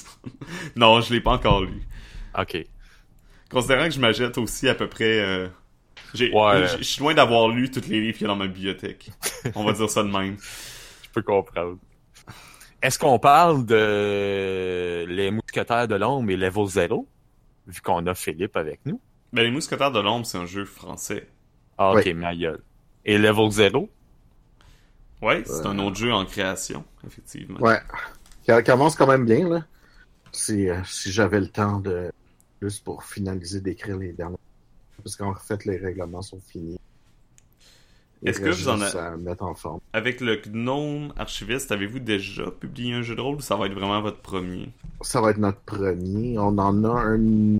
non, 0.76 1.02
je 1.02 1.14
l'ai 1.14 1.22
pas 1.22 1.32
encore 1.32 1.62
lu. 1.62 1.82
Ok. 2.38 2.58
Considérant 3.50 3.86
que 3.86 3.92
je 3.92 4.00
m'achète 4.00 4.38
aussi 4.38 4.68
à 4.70 4.76
peu 4.76 4.88
près... 4.88 5.20
euh, 5.20 5.48
j'ai- 6.14 6.32
Ouais. 6.34 6.68
Je 6.68 6.78
je 6.78 6.84
suis 6.84 7.02
loin 7.02 7.14
d'avoir 7.14 7.48
lu 7.50 7.72
tous 7.72 7.88
les 7.88 8.02
livres 8.02 8.18
qu'il 8.18 8.28
y 8.28 8.30
a 8.30 8.34
dans 8.34 8.36
ma 8.36 8.48
bibliothèque. 8.48 9.10
On 9.56 9.64
va 9.64 9.74
dire 9.74 9.90
ça 9.90 10.04
de 10.04 10.10
même. 10.10 10.38
Je 11.04 11.10
peux 11.14 11.22
comprendre. 11.22 11.78
Est-ce 12.82 13.00
qu'on 13.00 13.18
parle 13.18 13.66
de 13.66 15.06
Les 15.08 15.32
Mousquetaires 15.32 15.88
de 15.88 15.96
l'Ombre 15.96 16.30
et 16.30 16.38
Level 16.38 16.68
Zero? 16.68 17.08
Vu 17.66 17.82
qu'on 17.82 18.06
a 18.06 18.14
Philippe 18.14 18.56
avec 18.56 18.82
nous? 18.86 19.02
Ben, 19.34 19.42
Les 19.44 19.52
Mousquetaires 19.52 19.92
de 19.92 20.00
l'Ombre, 20.00 20.26
c'est 20.28 20.38
un 20.38 20.46
jeu 20.46 20.64
français. 20.66 21.28
Ah, 21.78 21.92
ok, 21.94 22.04
Oui. 22.06 22.14
ma 22.14 22.36
gueule. 22.36 22.62
Et 23.06 23.18
Level 23.18 23.50
Zero? 23.52 23.90
Ouais, 25.22 25.42
c'est 25.46 25.66
Euh. 25.66 25.70
un 25.70 25.80
autre 25.80 25.96
jeu 25.96 26.14
en 26.14 26.26
création, 26.26 26.86
effectivement. 27.06 27.60
Ouais. 27.60 27.80
Qui 28.48 28.72
avance 28.72 28.96
quand 28.96 29.08
même 29.08 29.26
bien, 29.26 29.48
là. 29.48 29.66
Si, 30.32 30.70
euh, 30.70 30.78
si 30.86 31.12
j'avais 31.12 31.40
le 31.40 31.48
temps 31.50 31.80
de. 31.80 32.12
Juste 32.62 32.84
pour 32.84 33.04
finaliser 33.04 33.62
d'écrire 33.62 33.98
les 33.98 34.14
derniers. 34.14 34.38
Parce 35.04 35.16
qu'en 35.16 35.36
fait, 35.36 35.64
les 35.66 35.78
règlements 35.78 36.22
sont 36.24 36.40
finis. 36.48 36.80
Est-ce 38.26 38.40
que 38.40 38.50
vous 38.50 38.68
en 38.70 38.78
juste 38.78 38.96
a- 38.96 39.10
à 39.14 39.18
mettre 39.18 39.44
en 39.44 39.54
forme. 39.54 39.80
Avec 39.94 40.22
le 40.22 40.38
Gnome 40.38 41.14
Archiviste, 41.18 41.72
avez-vous 41.72 42.00
déjà 42.00 42.50
publié 42.50 42.94
un 42.96 43.04
jeu 43.04 43.16
de 43.16 43.22
rôle 43.22 43.36
ou 43.36 43.42
ça 43.42 43.56
va 43.56 43.68
être 43.68 43.74
vraiment 43.74 44.02
votre 44.02 44.22
premier? 44.22 44.72
Ça 45.02 45.22
va 45.22 45.30
être 45.32 45.38
notre 45.38 45.60
premier. 45.60 46.40
On 46.40 46.58
en 46.58 46.84
a 46.84 46.90
un 46.90 47.58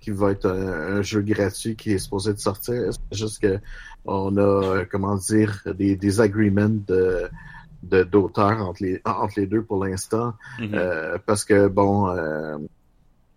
qui 0.00 0.10
va 0.10 0.32
être 0.32 0.46
un, 0.50 0.96
un 0.96 1.02
jeu 1.02 1.20
gratuit 1.20 1.76
qui 1.76 1.92
est 1.92 1.98
supposé 1.98 2.32
de 2.34 2.38
sortir. 2.40 2.82
C'est 2.92 3.16
juste 3.16 3.40
que 3.40 3.60
on 4.06 4.36
a, 4.36 4.40
euh, 4.40 4.84
comment 4.90 5.14
dire, 5.16 5.62
des, 5.78 5.94
des 5.94 6.20
agreements 6.20 6.68
de 6.88 7.28
de- 7.90 8.02
d'auteurs 8.04 8.60
entre 8.60 8.82
les 8.82 9.00
entre 9.04 9.34
les 9.40 9.46
deux 9.46 9.62
pour 9.62 9.84
l'instant. 9.84 10.34
Mhm. 10.58 10.70
Euh, 10.74 11.18
parce 11.26 11.44
que 11.44 11.68
bon, 11.68 12.08
euh, 12.08 12.56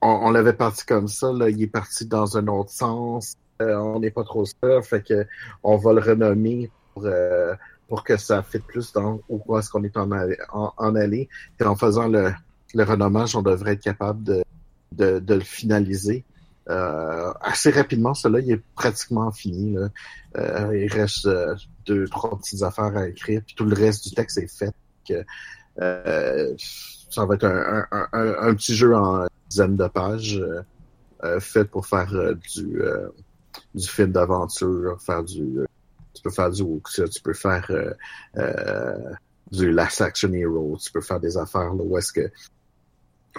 on, 0.01 0.09
on 0.27 0.31
l'avait 0.31 0.53
parti 0.53 0.85
comme 0.85 1.07
ça, 1.07 1.31
là, 1.33 1.49
il 1.49 1.61
est 1.61 1.67
parti 1.81 2.05
dans 2.05 2.37
un 2.37 2.47
autre 2.47 2.71
sens. 2.71 3.35
Euh, 3.61 3.75
on 3.77 3.99
n'est 3.99 4.11
pas 4.11 4.23
trop 4.23 4.45
sûr, 4.45 4.83
fait 4.85 5.03
que 5.03 5.25
on 5.63 5.77
va 5.77 5.91
le 5.93 6.01
renommer 6.01 6.69
pour, 6.93 7.05
euh, 7.05 7.55
pour 7.87 8.03
que 8.03 8.15
ça 8.17 8.43
fitte 8.43 8.65
plus 8.65 8.93
dans 8.93 9.19
où 9.29 9.57
est-ce 9.57 9.69
qu'on 9.71 9.83
est 9.83 9.97
en, 9.97 10.09
en, 10.53 10.73
en 10.77 10.95
allé. 10.95 11.27
Et 11.59 11.63
en 11.63 11.75
faisant 11.75 12.07
le, 12.07 12.31
le 12.75 12.83
renommage, 12.83 13.35
on 13.35 13.41
devrait 13.41 13.73
être 13.73 13.81
capable 13.83 14.23
de, 14.23 14.43
de, 14.91 15.19
de 15.19 15.33
le 15.33 15.39
finaliser. 15.41 16.23
Euh, 16.69 17.31
assez 17.41 17.71
rapidement, 17.71 18.13
cela 18.13 18.39
il 18.41 18.51
est 18.51 18.61
pratiquement 18.75 19.31
fini. 19.31 19.73
Là. 19.73 19.87
Euh, 20.37 20.77
il 20.77 20.91
reste 20.93 21.25
euh, 21.25 21.55
deux, 21.87 22.07
trois 22.07 22.37
petites 22.37 22.61
affaires 22.61 22.95
à 22.95 23.07
écrire, 23.07 23.41
puis 23.45 23.55
tout 23.55 23.65
le 23.65 23.75
reste 23.75 24.07
du 24.07 24.13
texte 24.13 24.37
est 24.37 24.47
fait. 24.47 24.73
Euh, 25.79 26.53
ça 27.09 27.25
va 27.25 27.35
être 27.35 27.45
un, 27.45 28.55
petit 28.55 28.75
jeu 28.75 28.95
en 28.95 29.25
dizaine 29.49 29.75
de 29.77 29.87
pages 29.87 30.37
euh, 30.37 30.61
euh, 31.23 31.39
fait 31.39 31.65
pour 31.65 31.85
faire 31.85 32.11
du, 33.73 33.87
film 33.87 34.11
d'aventure, 34.11 35.01
faire 35.01 35.23
du 35.23 35.59
tu 36.13 36.23
peux 36.23 36.31
faire 36.31 36.49
du 36.49 36.63
Wuxia, 36.63 37.07
tu 37.07 37.21
peux 37.21 37.33
faire 37.33 37.71
du 39.51 39.71
Last 39.71 40.01
Action 40.01 40.33
Hero, 40.33 40.77
tu 40.81 40.91
peux 40.91 41.01
faire 41.01 41.19
des 41.19 41.37
affaires 41.37 41.73
là, 41.73 41.83
où 41.83 41.97
est-ce 41.97 42.11
que 42.11 42.29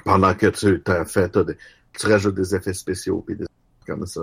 pendant 0.04 0.34
que 0.34 0.46
tu 0.46 0.80
t'as 0.82 1.04
fait, 1.04 1.36
tu 1.92 2.06
rajoutes 2.06 2.36
des 2.36 2.54
effets 2.54 2.72
spéciaux 2.72 3.22
puis 3.26 3.36
des 3.36 3.46
comme 3.84 4.06
ça. 4.06 4.20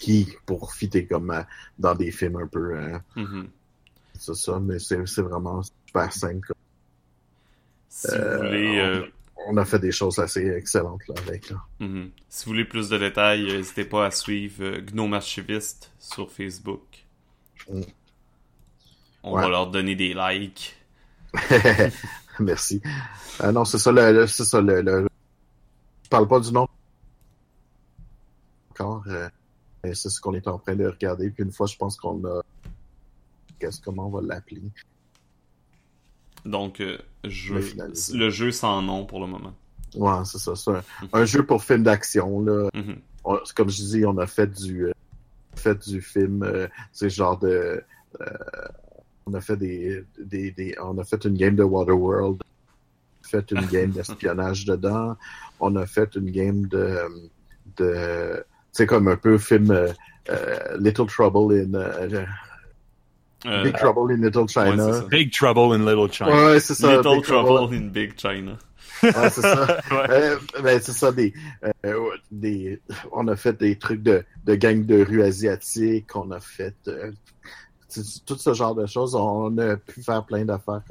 Qui 0.00 0.26
pour 0.46 0.72
fitter 0.74 1.06
comme 1.06 1.30
euh, 1.30 1.42
dans 1.78 1.94
des 1.94 2.10
films 2.10 2.36
un 2.36 2.46
peu 2.48 2.74
euh, 2.76 2.98
Mhm. 3.16 3.48
c'est 4.18 4.34
ça, 4.34 4.58
mais 4.58 4.78
c'est 4.80 4.96
vraiment 5.22 5.62
super 5.86 6.12
simple. 6.12 6.52
Si 7.88 8.08
Euh, 8.10 8.36
vous 8.36 8.42
voulez... 8.46 8.78
euh, 8.78 9.06
On 9.46 9.56
a 9.56 9.64
fait 9.64 9.78
des 9.78 9.92
choses 9.92 10.18
assez 10.18 10.46
excellentes 10.50 11.06
là, 11.08 11.14
avec 11.26 11.50
là. 11.50 11.56
mhm. 11.80 12.10
Si 12.28 12.44
vous 12.44 12.52
voulez 12.52 12.64
plus 12.64 12.88
de 12.88 12.98
détails, 12.98 13.48
euh, 13.50 13.56
n'hésitez 13.58 13.84
pas 13.84 14.06
à 14.06 14.10
suivre 14.10 14.62
euh, 14.64 14.80
Gnome 14.80 15.14
Archiviste 15.14 15.92
sur 15.98 16.30
Facebook. 16.30 16.82
Mm. 17.70 17.80
On 19.22 19.34
Ouais. 19.34 19.42
va 19.42 19.48
leur 19.48 19.66
donner 19.70 19.94
des 19.96 20.14
likes. 20.14 20.76
Merci. 22.40 22.80
Euh, 23.42 23.52
non, 23.52 23.64
c'est 23.66 23.78
ça 23.78 23.92
le, 23.92 24.12
le- 24.12 24.26
c'est 24.26 24.44
ça 24.44 24.60
le, 24.62 24.80
le- 24.82 25.08
Je 26.04 26.08
parle 26.08 26.26
pas 26.28 26.40
du 26.40 26.50
nom 26.52 26.66
encore. 28.70 29.02
euh, 29.08 29.28
mais 29.84 29.94
c'est 29.94 30.08
ce 30.10 30.20
qu'on 30.20 30.34
est 30.34 30.46
en 30.48 30.58
train 30.58 30.76
de 30.76 30.86
regarder. 30.86 31.30
Puis 31.30 31.42
une 31.44 31.52
fois, 31.52 31.66
je 31.66 31.76
pense 31.76 31.96
qu'on 31.96 32.24
a. 32.24 32.42
Qu'est-ce 33.58 33.80
comment 33.80 34.06
on 34.06 34.10
va 34.10 34.20
l'appeler? 34.22 34.62
Donc, 36.44 36.80
euh, 36.80 36.98
jeu- 37.24 37.60
Le 38.14 38.30
jeu 38.30 38.50
sans 38.50 38.80
nom 38.82 39.04
pour 39.04 39.20
le 39.20 39.26
moment. 39.26 39.52
Ouais, 39.94 40.24
c'est 40.24 40.38
ça. 40.38 40.54
C'est 40.56 40.70
un, 40.70 40.82
un 41.12 41.24
jeu 41.24 41.44
pour 41.44 41.62
film 41.62 41.82
d'action 41.82 42.40
là. 42.42 42.68
Mhm. 42.74 42.96
On- 43.24 43.38
comme 43.54 43.68
je 43.68 43.82
dis, 43.82 44.06
on 44.06 44.16
a 44.18 44.26
fait 44.26 44.46
du 44.46 44.86
euh, 44.86 44.92
fait 45.56 45.78
du 45.88 46.00
film, 46.00 46.42
euh, 46.42 46.68
c'est 46.92 47.10
genre 47.10 47.38
de 47.38 47.82
euh, 48.20 48.26
on 49.26 49.34
a 49.34 49.40
fait 49.42 49.56
des, 49.58 50.02
des, 50.18 50.50
des 50.52 50.74
on 50.82 50.96
a 50.98 51.04
fait 51.04 51.22
une 51.24 51.34
game 51.34 51.54
de 51.56 51.62
Waterworld, 51.62 52.40
on 52.40 53.26
a 53.26 53.28
fait 53.28 53.50
une 53.50 53.66
game 53.66 53.90
d'espionnage 53.90 54.64
dedans, 54.64 55.16
on 55.58 55.76
a 55.76 55.86
fait 55.86 56.14
une 56.16 56.30
game 56.30 56.66
de 56.68 57.00
de 57.76 58.42
c'est 58.72 58.86
comme 58.86 59.08
un 59.08 59.16
peu 59.16 59.38
film 59.38 59.70
euh, 59.70 59.88
euh, 60.30 60.76
Little 60.78 61.06
Trouble 61.06 61.54
in 61.54 61.74
euh, 61.74 62.24
Euh, 63.46 63.62
Big 63.64 63.74
Trouble 63.76 64.12
in 64.12 64.16
Little 64.22 64.46
China. 64.48 65.00
Big 65.08 65.32
Trouble 65.32 65.74
in 65.74 65.78
Little 65.90 66.12
China. 66.12 66.30
Ouais, 66.52 66.60
c'est 66.60 66.74
ça. 66.74 66.96
Little 66.98 67.16
Big 67.16 67.24
Trouble 67.24 67.74
in 67.74 67.86
Big 67.88 68.18
China. 68.18 68.58
Ouais, 69.02 69.30
c'est 69.30 69.40
ça. 69.40 69.78
Ouais. 69.90 70.06
Euh, 70.10 70.36
ben, 70.62 70.78
c'est 70.82 70.92
ça, 70.92 71.10
des, 71.10 71.32
euh, 71.86 72.10
des, 72.30 72.80
on 73.12 73.26
a 73.28 73.36
fait 73.36 73.58
des 73.58 73.76
trucs 73.78 74.02
de, 74.02 74.24
de 74.44 74.54
gang 74.56 74.84
de 74.84 75.02
rue 75.02 75.22
asiatique, 75.22 76.14
on 76.14 76.30
a 76.32 76.40
fait 76.40 76.74
euh, 76.86 77.10
tout 78.26 78.36
ce 78.36 78.52
genre 78.52 78.74
de 78.74 78.84
choses. 78.86 79.14
On 79.14 79.56
a 79.56 79.76
pu 79.78 80.02
faire 80.02 80.24
plein 80.26 80.44
d'affaires 80.44 80.82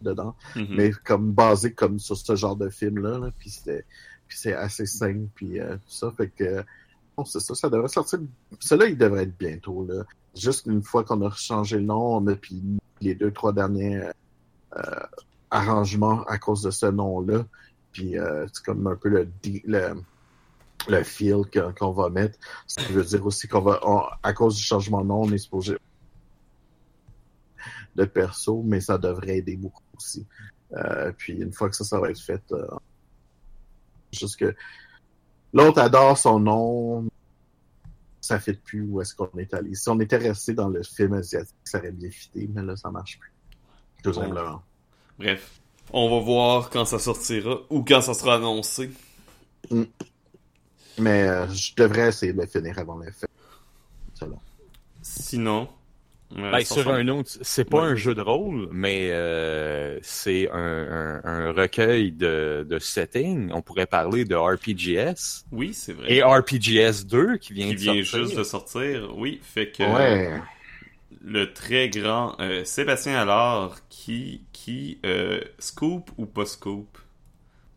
dedans, 0.00 0.34
Mhm. 0.56 0.66
mais 0.70 0.90
comme 1.04 1.32
basé 1.32 1.72
comme 1.74 1.98
sur 1.98 2.16
ce 2.16 2.34
genre 2.36 2.56
de 2.56 2.70
film-là. 2.70 3.18
Là, 3.18 3.30
puis 3.38 3.50
c'était 3.50 3.84
puis 4.26 4.38
c'est 4.38 4.54
assez 4.54 4.86
simple, 4.86 5.28
puis 5.34 5.60
euh, 5.60 5.74
tout 5.74 5.90
ça. 5.90 6.10
Fait 6.16 6.28
que 6.28 6.64
c'est 7.24 7.40
ça, 7.40 7.54
ça 7.54 7.68
devrait 7.68 7.88
sortir. 7.88 8.20
Celui-là, 8.60 8.88
il 8.88 8.98
devrait 8.98 9.24
être 9.24 9.36
bientôt. 9.38 9.86
Là. 9.86 10.04
Juste 10.34 10.66
une 10.66 10.82
fois 10.82 11.04
qu'on 11.04 11.26
a 11.26 11.30
changé 11.30 11.76
le 11.76 11.84
nom, 11.84 12.24
puis 12.36 12.62
les 13.00 13.14
deux, 13.14 13.32
trois 13.32 13.52
derniers 13.52 14.00
euh, 14.76 14.82
arrangements 15.50 16.22
à 16.24 16.38
cause 16.38 16.62
de 16.62 16.70
ce 16.70 16.86
nom-là. 16.86 17.44
Puis 17.92 18.18
euh, 18.18 18.46
c'est 18.52 18.64
comme 18.64 18.86
un 18.86 18.96
peu 18.96 19.08
le, 19.08 19.28
le, 20.88 21.02
feel 21.02 21.42
qu'on 21.78 21.92
va 21.92 22.10
mettre. 22.10 22.38
Ça 22.66 22.82
veut 22.90 23.04
dire 23.04 23.24
aussi 23.26 23.48
qu'on 23.48 23.60
va, 23.60 23.80
à 24.22 24.32
cause 24.32 24.56
du 24.56 24.62
changement 24.62 25.02
de 25.02 25.06
nom, 25.06 25.22
on 25.22 25.32
est 25.32 25.38
supposé 25.38 25.76
de 27.96 28.04
perso, 28.04 28.62
mais 28.64 28.80
ça 28.80 28.98
devrait 28.98 29.38
aider 29.38 29.56
beaucoup 29.56 29.82
aussi. 29.96 30.26
Euh, 30.74 31.12
puis 31.16 31.34
une 31.34 31.52
fois 31.52 31.68
que 31.68 31.76
ça, 31.76 31.84
ça 31.84 31.98
va 31.98 32.10
être 32.10 32.20
fait, 32.20 32.42
euh, 32.52 32.66
juste 34.12 34.36
que 34.36 34.54
l'autre 35.52 35.80
adore 35.80 36.16
son 36.18 36.40
nom, 36.40 37.08
ça 38.20 38.38
fait 38.38 38.54
plus 38.54 38.82
où 38.82 39.00
est-ce 39.00 39.14
qu'on 39.14 39.30
est 39.38 39.52
allé. 39.54 39.74
Si 39.74 39.88
on 39.88 39.98
était 40.00 40.16
resté 40.16 40.52
dans 40.54 40.68
le 40.68 40.82
film 40.82 41.14
asiatique, 41.14 41.56
ça 41.64 41.78
aurait 41.78 41.92
bien 41.92 42.10
fité, 42.10 42.48
mais 42.52 42.62
là, 42.62 42.76
ça 42.76 42.90
marche 42.90 43.18
plus. 43.18 43.32
Tout 44.02 44.12
simplement. 44.12 44.62
Bref, 45.18 45.60
on 45.92 46.10
va 46.10 46.24
voir 46.24 46.70
quand 46.70 46.84
ça 46.84 46.98
sortira 46.98 47.60
ou 47.70 47.82
quand 47.82 48.00
ça 48.00 48.14
sera 48.14 48.36
annoncé. 48.36 48.90
Mais 50.98 51.22
euh, 51.28 51.48
je 51.48 51.74
devrais 51.76 52.08
essayer 52.08 52.32
de 52.32 52.40
le 52.40 52.46
finir 52.46 52.78
avant 52.78 52.96
le 52.96 53.06
long. 54.26 54.38
Sinon, 55.02 55.68
Ben, 56.30 56.62
sur 56.62 56.90
un 56.90 57.08
autre, 57.08 57.30
c'est 57.40 57.64
pas 57.64 57.80
Ouais. 57.82 57.88
un 57.88 57.94
jeu 57.96 58.14
de 58.14 58.20
rôle, 58.20 58.68
mais 58.70 59.08
euh, 59.12 59.98
c'est 60.02 60.50
un, 60.50 61.20
un, 61.24 61.24
un 61.24 61.52
recueil 61.52 62.12
de, 62.12 62.66
de 62.68 62.78
settings. 62.78 63.50
On 63.52 63.62
pourrait 63.62 63.86
parler 63.86 64.26
de 64.26 64.34
RPGS 64.34 65.46
Oui, 65.52 65.72
c'est 65.72 65.94
vrai. 65.94 66.12
et 66.12 66.22
RPGS 66.22 67.06
2 67.06 67.38
qui 67.38 67.54
vient 67.54 67.68
qui 67.68 67.74
de 67.76 67.80
vient 67.80 68.04
sortir. 68.04 68.24
juste 68.24 68.36
de 68.38 68.44
sortir. 68.44 69.10
Oui, 69.16 69.40
fait 69.42 69.70
que 69.70 69.82
Ouais. 69.82 70.38
le 71.24 71.52
très 71.54 71.88
grand 71.88 72.38
euh, 72.40 72.62
Sébastien 72.64 73.18
Allard 73.18 73.76
qui 73.88 74.42
qui 74.52 74.98
euh, 75.06 75.40
scoop 75.58 76.10
ou 76.18 76.26
pas 76.26 76.44
scoop? 76.44 76.98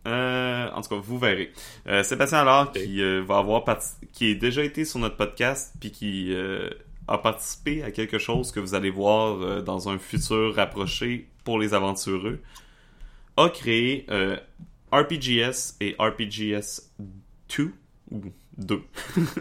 Euh, 0.07 0.67
en 0.73 0.81
tout 0.81 0.89
cas, 0.89 1.01
vous 1.01 1.17
verrez. 1.19 1.51
Euh, 1.87 2.03
Sébastien 2.03 2.39
Allard 2.39 2.71
qui 2.73 3.01
euh, 3.01 3.21
va 3.25 3.37
avoir 3.37 3.63
parti- 3.63 3.93
qui 4.11 4.31
a 4.31 4.35
déjà 4.35 4.63
été 4.63 4.83
sur 4.83 4.99
notre 4.99 5.15
podcast 5.15 5.73
puis 5.79 5.91
qui 5.91 6.33
a 7.07 7.17
participé 7.17 7.83
à 7.83 7.91
quelque 7.91 8.17
chose 8.17 8.51
que 8.51 8.59
vous 8.59 8.75
allez 8.75 8.89
voir 8.89 9.41
euh, 9.41 9.61
dans 9.61 9.89
un 9.89 9.97
futur 9.97 10.55
rapproché 10.55 11.27
pour 11.43 11.59
les 11.59 11.73
aventureux, 11.73 12.41
a 13.37 13.49
créé 13.49 14.05
euh, 14.09 14.37
RPGS 14.91 15.77
et 15.79 15.95
RPGS 15.99 16.91
2 17.57 17.73
ou 18.11 18.21
2 18.57 18.81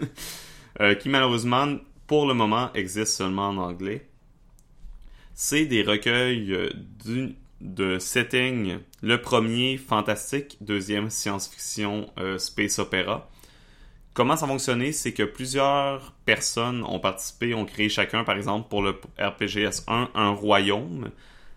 euh, 0.81 0.95
qui 0.95 1.09
malheureusement 1.09 1.77
pour 2.07 2.27
le 2.27 2.35
moment 2.35 2.73
existe 2.75 3.15
seulement 3.15 3.49
en 3.49 3.57
anglais. 3.57 4.09
C'est 5.35 5.65
des 5.65 5.83
recueils 5.83 6.71
de 7.61 7.99
setting. 7.99 8.79
Le 9.01 9.23
premier, 9.23 9.79
fantastique. 9.79 10.59
Deuxième, 10.61 11.09
science-fiction, 11.09 12.11
space 12.37 12.79
opéra. 12.79 13.31
Comment 14.13 14.37
ça 14.37 14.47
fonctionnait, 14.47 14.93
c'est 14.93 15.13
que 15.13 15.23
plusieurs 15.23 16.13
personnes 16.25 16.85
ont 16.85 16.99
participé, 16.99 17.55
ont 17.55 17.65
créé 17.65 17.89
chacun, 17.89 18.25
par 18.25 18.37
exemple, 18.37 18.69
pour 18.69 18.83
le 18.83 19.01
RPGS 19.19 19.85
1, 19.87 20.11
un 20.15 20.31
royaume. 20.31 21.11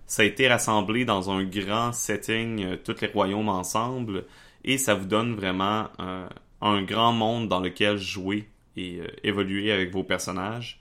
Ça 0.06 0.22
a 0.22 0.26
été 0.26 0.47
rassemblé 0.47 1.04
dans 1.04 1.32
un 1.32 1.43
grand 1.43 1.93
setting, 1.93 2.64
euh, 2.64 2.78
tous 2.78 3.01
les 3.01 3.08
royaumes 3.08 3.49
ensemble, 3.49 4.26
et 4.64 4.78
ça 4.78 4.93
vous 4.93 5.06
donne 5.06 5.36
vraiment 5.36 5.88
euh, 5.99 6.28
un 6.62 6.84
grand 6.84 7.12
monde 7.12 7.47
dans 7.47 7.60
lequel 7.60 7.97
jouer 7.97 8.47
et 8.78 8.99
euh, 8.99 9.08
évoluer 9.24 9.72
avec 9.72 9.91
vos 9.91 10.04
personnages. 10.04 10.80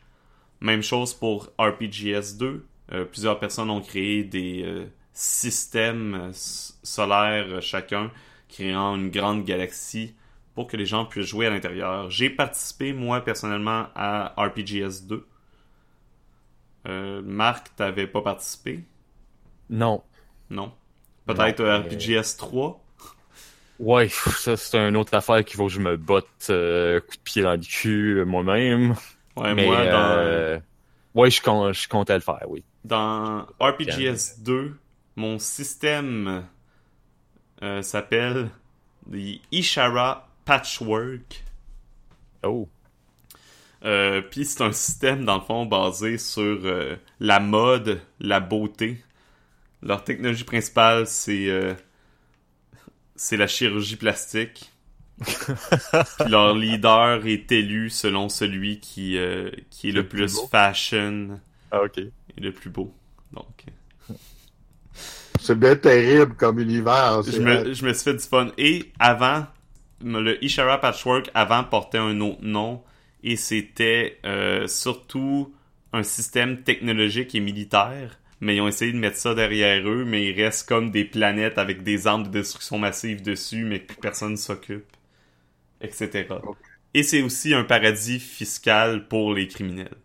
Même 0.61 0.83
chose 0.83 1.15
pour 1.15 1.51
RPGS 1.59 2.37
2. 2.39 2.67
Euh, 2.93 3.05
plusieurs 3.07 3.39
personnes 3.39 3.71
ont 3.71 3.81
créé 3.81 4.25
des 4.25 4.87
systèmes 5.15 6.31
solaires 6.33 7.63
chacun, 7.63 8.11
créant 8.49 8.97
une 8.97 9.11
grande 9.11 9.45
galaxie 9.45 10.15
pour 10.55 10.67
que 10.67 10.77
les 10.77 10.87
gens 10.87 11.05
puissent 11.07 11.27
jouer 11.27 11.47
à 11.47 11.51
l'intérieur. 11.51 12.11
J'ai 12.11 12.29
participé, 12.31 12.93
moi, 12.93 13.23
personnellement, 13.23 13.87
à 13.95 14.35
RPGS 14.37 15.07
2. 15.07 15.27
Euh, 16.89 17.23
Marc, 17.25 17.75
t'avais 17.77 18.07
pas 18.07 18.23
participé? 18.23 18.81
Non. 19.71 20.03
Non. 20.51 20.73
Peut-être 21.27 21.61
Non, 21.61 21.67
euh, 21.67 21.81
mais- 21.83 21.89
RPGS 21.89 22.37
3? 22.37 22.79
Ouais, 23.79 24.09
ça 24.09 24.57
c'est 24.57 24.77
une 24.79 24.97
autre 24.97 25.15
affaire 25.15 25.45
qu'il 25.45 25.57
faut 25.57 25.67
que 25.67 25.73
je 25.73 25.81
me 25.81 25.97
botte 25.97 26.29
euh, 26.51 27.01
coup 27.01 27.17
de 27.17 27.23
pied 27.23 27.43
dans 27.43 27.53
le 27.53 27.59
cul 27.59 28.19
euh, 28.19 28.25
moi-même. 28.25 28.95
Ouais, 29.37 29.55
mais 29.55 29.67
moi, 29.67 29.85
dans... 29.87 30.11
euh, 30.19 30.59
ouais, 31.15 31.31
je, 31.31 31.41
com- 31.43 31.73
je 31.73 31.89
comptais 31.89 32.15
le 32.15 32.21
faire, 32.21 32.45
oui. 32.49 32.63
Dans 32.85 33.47
RPGS 33.61 34.41
2, 34.41 34.77
mon 35.17 35.39
système 35.39 36.45
s'appelle 37.81 38.51
The 39.11 39.41
Ishara 39.53 40.29
Patchwork. 40.45 41.45
Oh. 42.43 42.69
Euh, 43.85 44.23
Puis 44.23 44.45
c'est 44.45 44.63
un 44.63 44.73
système, 44.73 45.25
dans 45.25 45.37
le 45.37 45.41
fond, 45.45 45.67
basé 45.67 46.19
sur 46.19 46.43
euh, 46.65 46.97
la 47.21 47.41
mode, 47.41 48.01
la 48.21 48.41
beauté. 48.41 49.03
Leur 49.83 50.05
technologie 50.05 50.45
principale, 50.45 51.07
c'est 51.09 51.49
euh, 51.49 51.75
c'est 53.17 53.37
la 53.37 53.47
chirurgie 53.49 53.97
plastique. 53.97 54.71
Puis 55.21 56.29
leur 56.29 56.55
leader 56.55 57.27
est 57.27 57.51
élu 57.53 57.91
selon 57.91 58.29
celui 58.29 58.81
qui, 58.81 59.17
euh, 59.19 59.51
qui 59.71 59.89
est 59.89 59.93
le, 59.93 60.03
Le 60.03 60.09
plus 60.09 60.41
fashion 60.51 61.41
Ah, 61.71 61.83
ok. 61.83 61.99
et 61.99 62.13
le 62.41 62.53
plus 62.53 62.71
beau. 62.71 62.93
Donc, 63.33 63.65
C'est 65.41 65.59
bien 65.59 65.75
terrible 65.77 66.35
comme 66.35 66.59
univers. 66.61 67.23
je 67.23 67.41
me, 67.41 67.73
je 67.75 67.85
me 67.85 67.93
suis 67.93 68.05
fait 68.05 68.15
du 68.15 68.21
fun. 68.25 68.51
Et 68.59 68.93
avant, 68.99 69.47
le 70.03 70.43
Ishara 70.45 70.81
Patchwork 70.81 71.31
avant 71.35 71.65
portait 71.65 71.99
un 71.99 72.21
autre 72.21 72.43
nom 72.43 72.83
et 73.23 73.37
c'était 73.37 74.19
euh, 74.25 74.67
surtout 74.67 75.55
un 75.93 76.03
système 76.03 76.63
technologique 76.63 77.35
et 77.35 77.41
militaire. 77.41 78.19
Mais 78.41 78.57
ils 78.57 78.61
ont 78.61 78.67
essayé 78.67 78.93
de 78.93 78.99
mettre 78.99 79.19
ça 79.19 79.35
derrière 79.35 79.89
eux, 79.89 80.05
mais 80.05 80.27
il 80.27 80.43
reste 80.43 80.69
comme 80.69 80.91
des 80.91 81.05
planètes 81.05 81.59
avec 81.59 81.85
des 81.85 82.09
armes 82.09 82.25
de 82.25 82.29
destruction 82.29 82.77
massive 82.77 83.23
dessus, 83.23 83.65
mais 83.65 83.81
que 83.81 83.95
personne 83.95 84.37
s'occupe, 84.37 84.97
etc. 85.81 86.27
Et 86.93 87.05
c'est 87.05 87.23
aussi 87.23 87.55
un 87.55 87.63
paradis 87.63 88.19
fiscal 88.19 89.07
pour 89.07 89.33
les 89.33 89.47
criminels. 89.47 89.97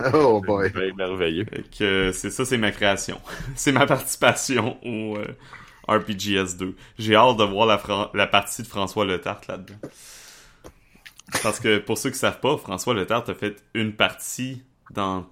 Oh 0.14 0.40
boy. 0.40 0.70
Ben, 0.70 0.94
merveilleux. 0.96 1.46
Que 1.78 2.10
c'est 2.12 2.30
ça, 2.30 2.44
c'est 2.44 2.56
ma 2.56 2.70
création. 2.70 3.20
c'est 3.54 3.72
ma 3.72 3.86
participation 3.86 4.78
au 4.82 5.18
euh, 5.18 5.26
RPGS 5.88 6.56
2. 6.58 6.74
J'ai 6.98 7.14
hâte 7.14 7.36
de 7.36 7.44
voir 7.44 7.66
la, 8.14 8.26
partie 8.26 8.62
de 8.62 8.66
François 8.66 9.04
Letarte 9.04 9.46
là-dedans. 9.46 9.78
Parce 11.42 11.60
que 11.60 11.78
pour 11.78 11.98
ceux 11.98 12.10
qui 12.10 12.18
savent 12.18 12.40
pas, 12.40 12.56
François 12.56 12.94
Letarte 12.94 13.28
a 13.28 13.34
fait 13.34 13.56
une 13.74 13.92
partie 13.92 14.62
dans... 14.90 15.26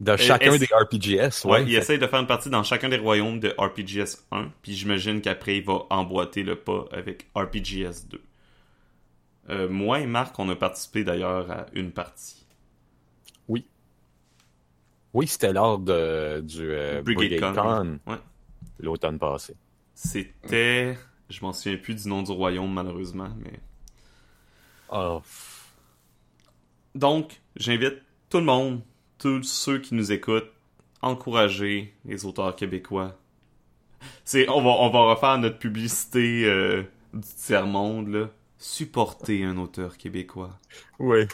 De 0.00 0.16
chacun 0.16 0.56
des 0.56 0.66
RPGS, 0.66 1.44
Ouais, 1.44 1.50
ouais. 1.52 1.64
il 1.64 1.74
essaye 1.76 1.98
de 1.98 2.06
faire 2.06 2.18
une 2.18 2.26
partie 2.26 2.50
dans 2.50 2.64
chacun 2.64 2.88
des 2.88 2.96
royaumes 2.96 3.38
de 3.38 3.54
RPGS 3.56 4.24
1, 4.32 4.50
puis 4.60 4.74
j'imagine 4.74 5.20
qu'après 5.20 5.58
il 5.58 5.64
va 5.64 5.86
emboîter 5.88 6.42
le 6.42 6.56
pas 6.56 6.86
avec 6.90 7.28
RPGS 7.36 8.08
2. 8.10 8.20
Euh, 9.50 9.68
moi 9.68 10.00
et 10.00 10.06
Marc, 10.06 10.36
on 10.38 10.48
a 10.48 10.56
participé 10.56 11.04
d'ailleurs 11.04 11.50
à 11.50 11.66
une 11.74 11.92
partie. 11.92 12.44
Oui, 15.14 15.28
c'était 15.28 15.52
lors 15.52 15.78
de, 15.78 16.40
du 16.40 16.72
euh, 16.72 17.00
Brigade 17.02 18.00
ouais. 18.06 18.16
l'automne 18.80 19.18
passé. 19.18 19.54
C'était... 19.94 20.98
Je 21.30 21.40
m'en 21.40 21.52
souviens 21.52 21.78
plus 21.78 21.94
du 21.94 22.08
nom 22.08 22.22
du 22.22 22.32
royaume 22.32 22.72
malheureusement, 22.72 23.30
mais... 23.38 23.58
Oh. 24.90 25.22
Donc, 26.94 27.40
j'invite 27.56 28.02
tout 28.28 28.38
le 28.38 28.44
monde, 28.44 28.82
tous 29.18 29.42
ceux 29.42 29.78
qui 29.78 29.94
nous 29.94 30.12
écoutent, 30.12 30.50
encourager 31.02 31.94
les 32.04 32.24
auteurs 32.24 32.54
québécois. 32.54 33.16
C'est, 34.24 34.48
on 34.48 34.62
va, 34.62 34.70
on 34.70 34.90
va 34.90 35.14
refaire 35.14 35.38
notre 35.38 35.58
publicité 35.58 36.44
euh, 36.44 36.82
du 37.12 37.28
tiers-monde, 37.46 38.08
là. 38.08 38.30
Supporter 38.58 39.44
un 39.44 39.58
auteur 39.58 39.98
québécois. 39.98 40.58
Ouais. 40.98 41.28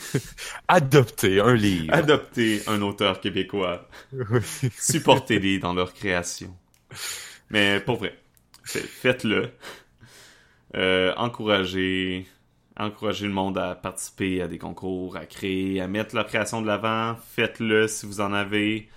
Adopter 0.68 1.40
un 1.40 1.54
livre. 1.54 1.94
Adopter 1.94 2.62
un 2.66 2.82
auteur 2.82 3.20
québécois. 3.20 3.88
Supportez-les 4.78 5.58
dans 5.58 5.72
leur 5.72 5.94
création. 5.94 6.54
Mais 7.50 7.80
pour 7.80 7.96
vrai, 7.96 8.18
fait- 8.64 8.80
faites-le. 8.80 9.50
Euh, 10.74 11.14
encouragez, 11.16 12.26
encouragez 12.76 13.26
le 13.26 13.32
monde 13.32 13.56
à 13.58 13.74
participer 13.74 14.42
à 14.42 14.48
des 14.48 14.58
concours, 14.58 15.16
à 15.16 15.26
créer, 15.26 15.80
à 15.80 15.88
mettre 15.88 16.14
leur 16.14 16.26
création 16.26 16.60
de 16.60 16.66
l'avant. 16.66 17.16
Faites-le 17.34 17.88
si 17.88 18.04
vous 18.06 18.20
en 18.20 18.32
avez. 18.32 18.88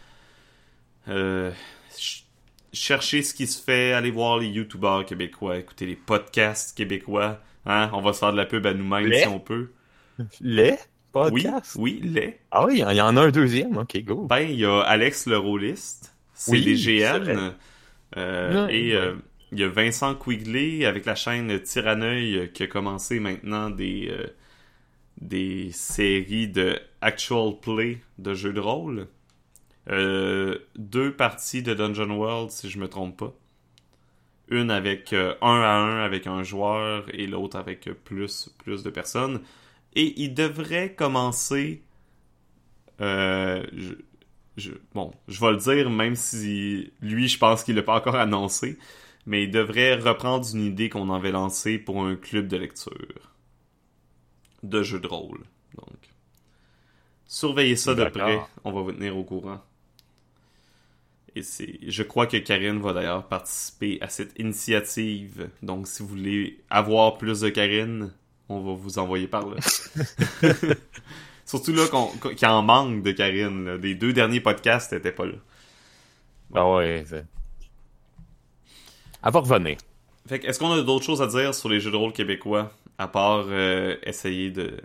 Euh, 1.08 1.52
ch- 1.90 2.26
cherchez 2.74 3.24
ce 3.24 3.34
qui 3.34 3.48
se 3.48 3.62
fait, 3.62 3.94
allez 3.94 4.12
voir 4.12 4.38
les 4.40 4.48
youtubeurs 4.48 5.06
québécois, 5.06 5.58
écoutez 5.58 5.86
les 5.86 5.96
podcasts 5.96 6.76
québécois. 6.76 7.40
Hein? 7.66 7.90
On 7.94 8.02
va 8.02 8.14
se 8.14 8.20
faire 8.20 8.32
de 8.32 8.38
la 8.38 8.46
pub 8.46 8.66
à 8.66 8.74
nous-mêmes 8.74 9.06
Les? 9.08 9.22
si 9.22 9.28
on 9.28 9.40
peut. 9.40 9.72
Les 10.42 10.72
Oui, 10.72 10.78
podcasts? 11.12 11.76
oui, 11.78 12.02
les. 12.04 12.40
Ah 12.52 12.66
oui, 12.66 12.84
il 12.88 12.96
y 12.96 13.02
en 13.02 13.16
a 13.18 13.22
un 13.22 13.32
deuxième. 13.32 13.78
Ok, 13.78 13.98
go. 14.04 14.26
Ben, 14.28 14.40
il 14.42 14.60
y 14.60 14.66
a 14.66 14.82
Alex 14.82 15.26
le 15.28 15.38
rôliste, 15.38 16.14
c'est 16.34 16.52
Oui, 16.52 16.78
c'est 16.78 17.00
GN. 17.00 17.54
Euh, 18.18 18.68
Ouais, 18.68 18.76
et 18.76 18.96
euh, 18.96 19.16
il 19.52 19.60
y 19.60 19.64
a 19.64 19.70
Vincent 19.70 20.16
Quigley 20.16 20.86
avec 20.86 21.06
la 21.06 21.16
chaîne 21.16 21.60
Tyranneuil 21.62 22.38
euh, 22.38 22.48
qui 22.48 22.64
a 22.64 22.68
commencé 22.68 23.20
maintenant 23.20 23.70
des, 23.70 24.08
euh, 24.10 24.28
des 25.22 25.72
séries 25.72 26.48
de 26.50 26.80
actual 27.02 27.60
play 27.62 28.02
de 28.20 28.34
jeux 28.34 28.54
de 28.54 28.60
rôle. 28.60 29.08
Deux 29.88 31.16
parties 31.18 31.64
de 31.64 31.74
Dungeon 31.74 32.12
World, 32.12 32.52
si 32.52 32.70
je 32.70 32.80
me 32.80 32.88
trompe 32.88 33.18
pas. 33.18 33.34
Une 34.50 34.72
avec 34.72 35.14
un 35.14 35.36
à 35.42 35.76
un 35.78 36.04
avec 36.04 36.26
un 36.28 36.44
joueur 36.44 37.06
et 37.14 37.28
l'autre 37.28 37.58
avec 37.58 37.90
plus, 38.04 38.50
plus 38.58 38.84
de 38.84 38.90
personnes. 38.90 39.42
Et 39.96 40.14
il 40.22 40.34
devrait 40.34 40.94
commencer. 40.94 41.84
je, 43.00 43.96
je- 44.60 44.74
bon, 44.94 45.12
je 45.28 45.40
vais 45.40 45.52
le 45.52 45.58
dire, 45.58 45.90
même 45.90 46.16
si 46.16 46.92
lui, 47.02 47.28
je 47.28 47.38
pense 47.38 47.64
qu'il 47.64 47.76
l'a 47.76 47.84
pas 47.84 47.96
encore 47.98 48.16
annoncé, 48.16 48.78
mais 49.26 49.44
il 49.44 49.52
devrait 49.52 49.96
reprendre 49.96 50.48
une 50.54 50.64
idée 50.66 50.90
qu'on 50.90 51.14
avait 51.14 51.32
lancée 51.32 51.78
pour 51.80 52.04
un 52.06 52.16
club 52.16 52.48
de 52.48 52.58
lecture 52.58 52.94
de 54.64 54.84
jeux 54.84 55.00
de 55.02 55.08
rôle. 55.08 55.44
Donc, 55.76 55.98
Surveillez 57.28 57.78
ça 57.78 57.96
de 57.96 58.04
près. 58.04 58.50
On 58.66 58.74
va 58.74 58.82
vous 58.82 58.92
tenir 58.92 59.16
au 59.16 59.24
courant. 59.24 59.62
Et 61.36 61.44
c'est, 61.44 61.80
je 61.88 62.04
crois 62.04 62.26
que 62.28 62.38
Karine 62.38 62.80
va 62.80 62.94
d'ailleurs 62.94 63.28
participer 63.28 64.00
à 64.02 64.10
cette 64.10 64.38
initiative. 64.40 65.50
Donc, 65.62 65.88
si 65.88 66.02
vous 66.02 66.10
voulez 66.10 66.60
avoir 66.70 67.18
plus 67.18 67.42
de 67.42 67.50
Karine, 67.50 68.12
on 68.50 68.62
va 68.62 68.74
vous 68.74 68.98
envoyer 69.00 69.28
par 69.28 69.48
là. 69.48 69.58
Surtout 71.50 71.74
là 71.74 71.86
qu'il 72.36 72.48
en 72.48 72.62
manque 72.62 73.02
de 73.02 73.12
Karine. 73.12 73.66
là. 73.66 73.78
Les 73.78 73.96
deux 73.96 74.14
derniers 74.14 74.40
podcasts 74.40 74.92
n'étaient 74.92 75.12
pas 75.12 75.26
là. 75.26 75.34
Ah 76.54 76.70
ouais. 76.70 77.04
c'est- 77.08 77.26
Elle 79.26 79.32
va 79.34 79.40
revenir. 79.40 79.78
Fait 80.28 80.40
que, 80.40 80.46
est-ce 80.46 80.60
qu'on 80.60 80.72
a 80.72 80.82
d'autres 80.84 81.06
choses 81.06 81.24
à 81.24 81.28
dire 81.28 81.56
sur 81.56 81.68
les 81.70 81.80
jeux 81.80 81.90
de 81.90 81.96
rôle 81.96 82.14
québécois, 82.14 82.72
à 83.00 83.08
part 83.08 83.46
euh, 83.48 83.96
essayer 84.04 84.52
de, 84.52 84.78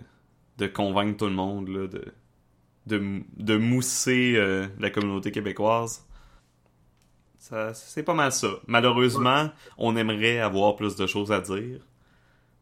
de 0.56 0.66
convaincre 0.66 1.18
tout 1.18 1.26
le 1.26 1.32
monde, 1.32 1.68
là, 1.68 1.86
de, 1.86 2.02
de, 2.86 3.20
de 3.36 3.56
mousser 3.58 4.32
euh, 4.36 4.66
la 4.80 4.88
communauté 4.88 5.32
québécoise? 5.32 6.06
Ça, 7.38 7.74
c'est 7.74 8.04
pas 8.04 8.14
mal 8.14 8.32
ça. 8.32 8.48
Malheureusement, 8.66 9.50
on 9.76 9.96
aimerait 9.96 10.38
avoir 10.38 10.76
plus 10.76 10.96
de 10.96 11.06
choses 11.06 11.30
à 11.30 11.40
dire, 11.42 11.80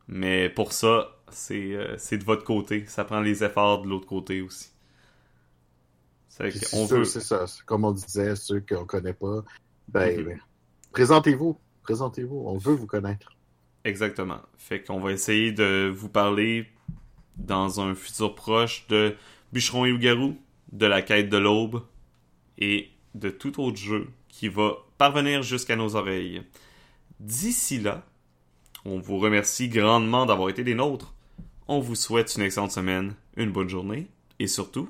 mais 0.08 0.48
pour 0.48 0.72
ça, 0.72 1.08
c'est 1.34 1.74
euh, 1.74 1.96
c'est 1.98 2.18
de 2.18 2.24
votre 2.24 2.44
côté. 2.44 2.86
Ça 2.86 3.04
prend 3.04 3.20
les 3.20 3.44
efforts 3.44 3.82
de 3.82 3.88
l'autre 3.88 4.06
côté 4.06 4.40
aussi. 4.42 4.70
C'est 6.28 6.48
veut... 6.90 7.04
ça. 7.04 7.44
Comme 7.66 7.84
on 7.84 7.92
disait, 7.92 8.34
ceux 8.36 8.60
qu'on 8.60 8.86
connaît 8.86 9.12
pas, 9.12 9.44
ben, 9.88 10.16
Mhm. 10.18 10.24
ben, 10.24 10.40
présentez-vous. 10.92 11.58
Présentez-vous. 11.82 12.44
On 12.46 12.56
veut 12.56 12.74
vous 12.74 12.86
connaître. 12.86 13.36
Exactement. 13.84 14.40
Fait 14.56 14.82
qu'on 14.82 15.00
va 15.00 15.12
essayer 15.12 15.52
de 15.52 15.92
vous 15.94 16.08
parler 16.08 16.68
dans 17.36 17.80
un 17.80 17.94
futur 17.94 18.34
proche 18.34 18.86
de 18.88 19.16
Bûcheron 19.52 19.84
et 19.84 19.90
Loup-Garou, 19.90 20.36
de 20.72 20.86
la 20.86 21.02
quête 21.02 21.28
de 21.28 21.36
l'aube 21.36 21.82
et 22.58 22.90
de 23.14 23.28
tout 23.30 23.60
autre 23.60 23.76
jeu 23.78 24.08
qui 24.28 24.48
va 24.48 24.76
parvenir 24.98 25.42
jusqu'à 25.42 25.76
nos 25.76 25.96
oreilles. 25.96 26.42
D'ici 27.20 27.78
là, 27.80 28.06
on 28.84 28.98
vous 28.98 29.18
remercie 29.18 29.68
grandement 29.68 30.26
d'avoir 30.26 30.48
été 30.48 30.64
des 30.64 30.74
nôtres. 30.74 31.14
On 31.68 31.80
vous 31.80 31.94
souhaite 31.94 32.34
une 32.36 32.42
excellente 32.42 32.72
semaine, 32.72 33.14
une 33.36 33.50
bonne 33.52 33.68
journée 33.68 34.08
et 34.38 34.46
surtout, 34.46 34.88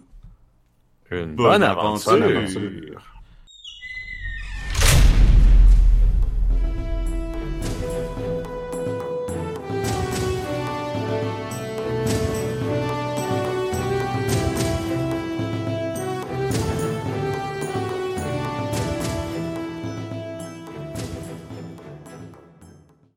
Une 1.11 1.35
Bonne 1.35 1.61
bonne 1.61 1.63
aventure. 1.63 2.13
aventure. 2.13 2.29
Bonne 2.29 2.37
aventure. 2.37 3.12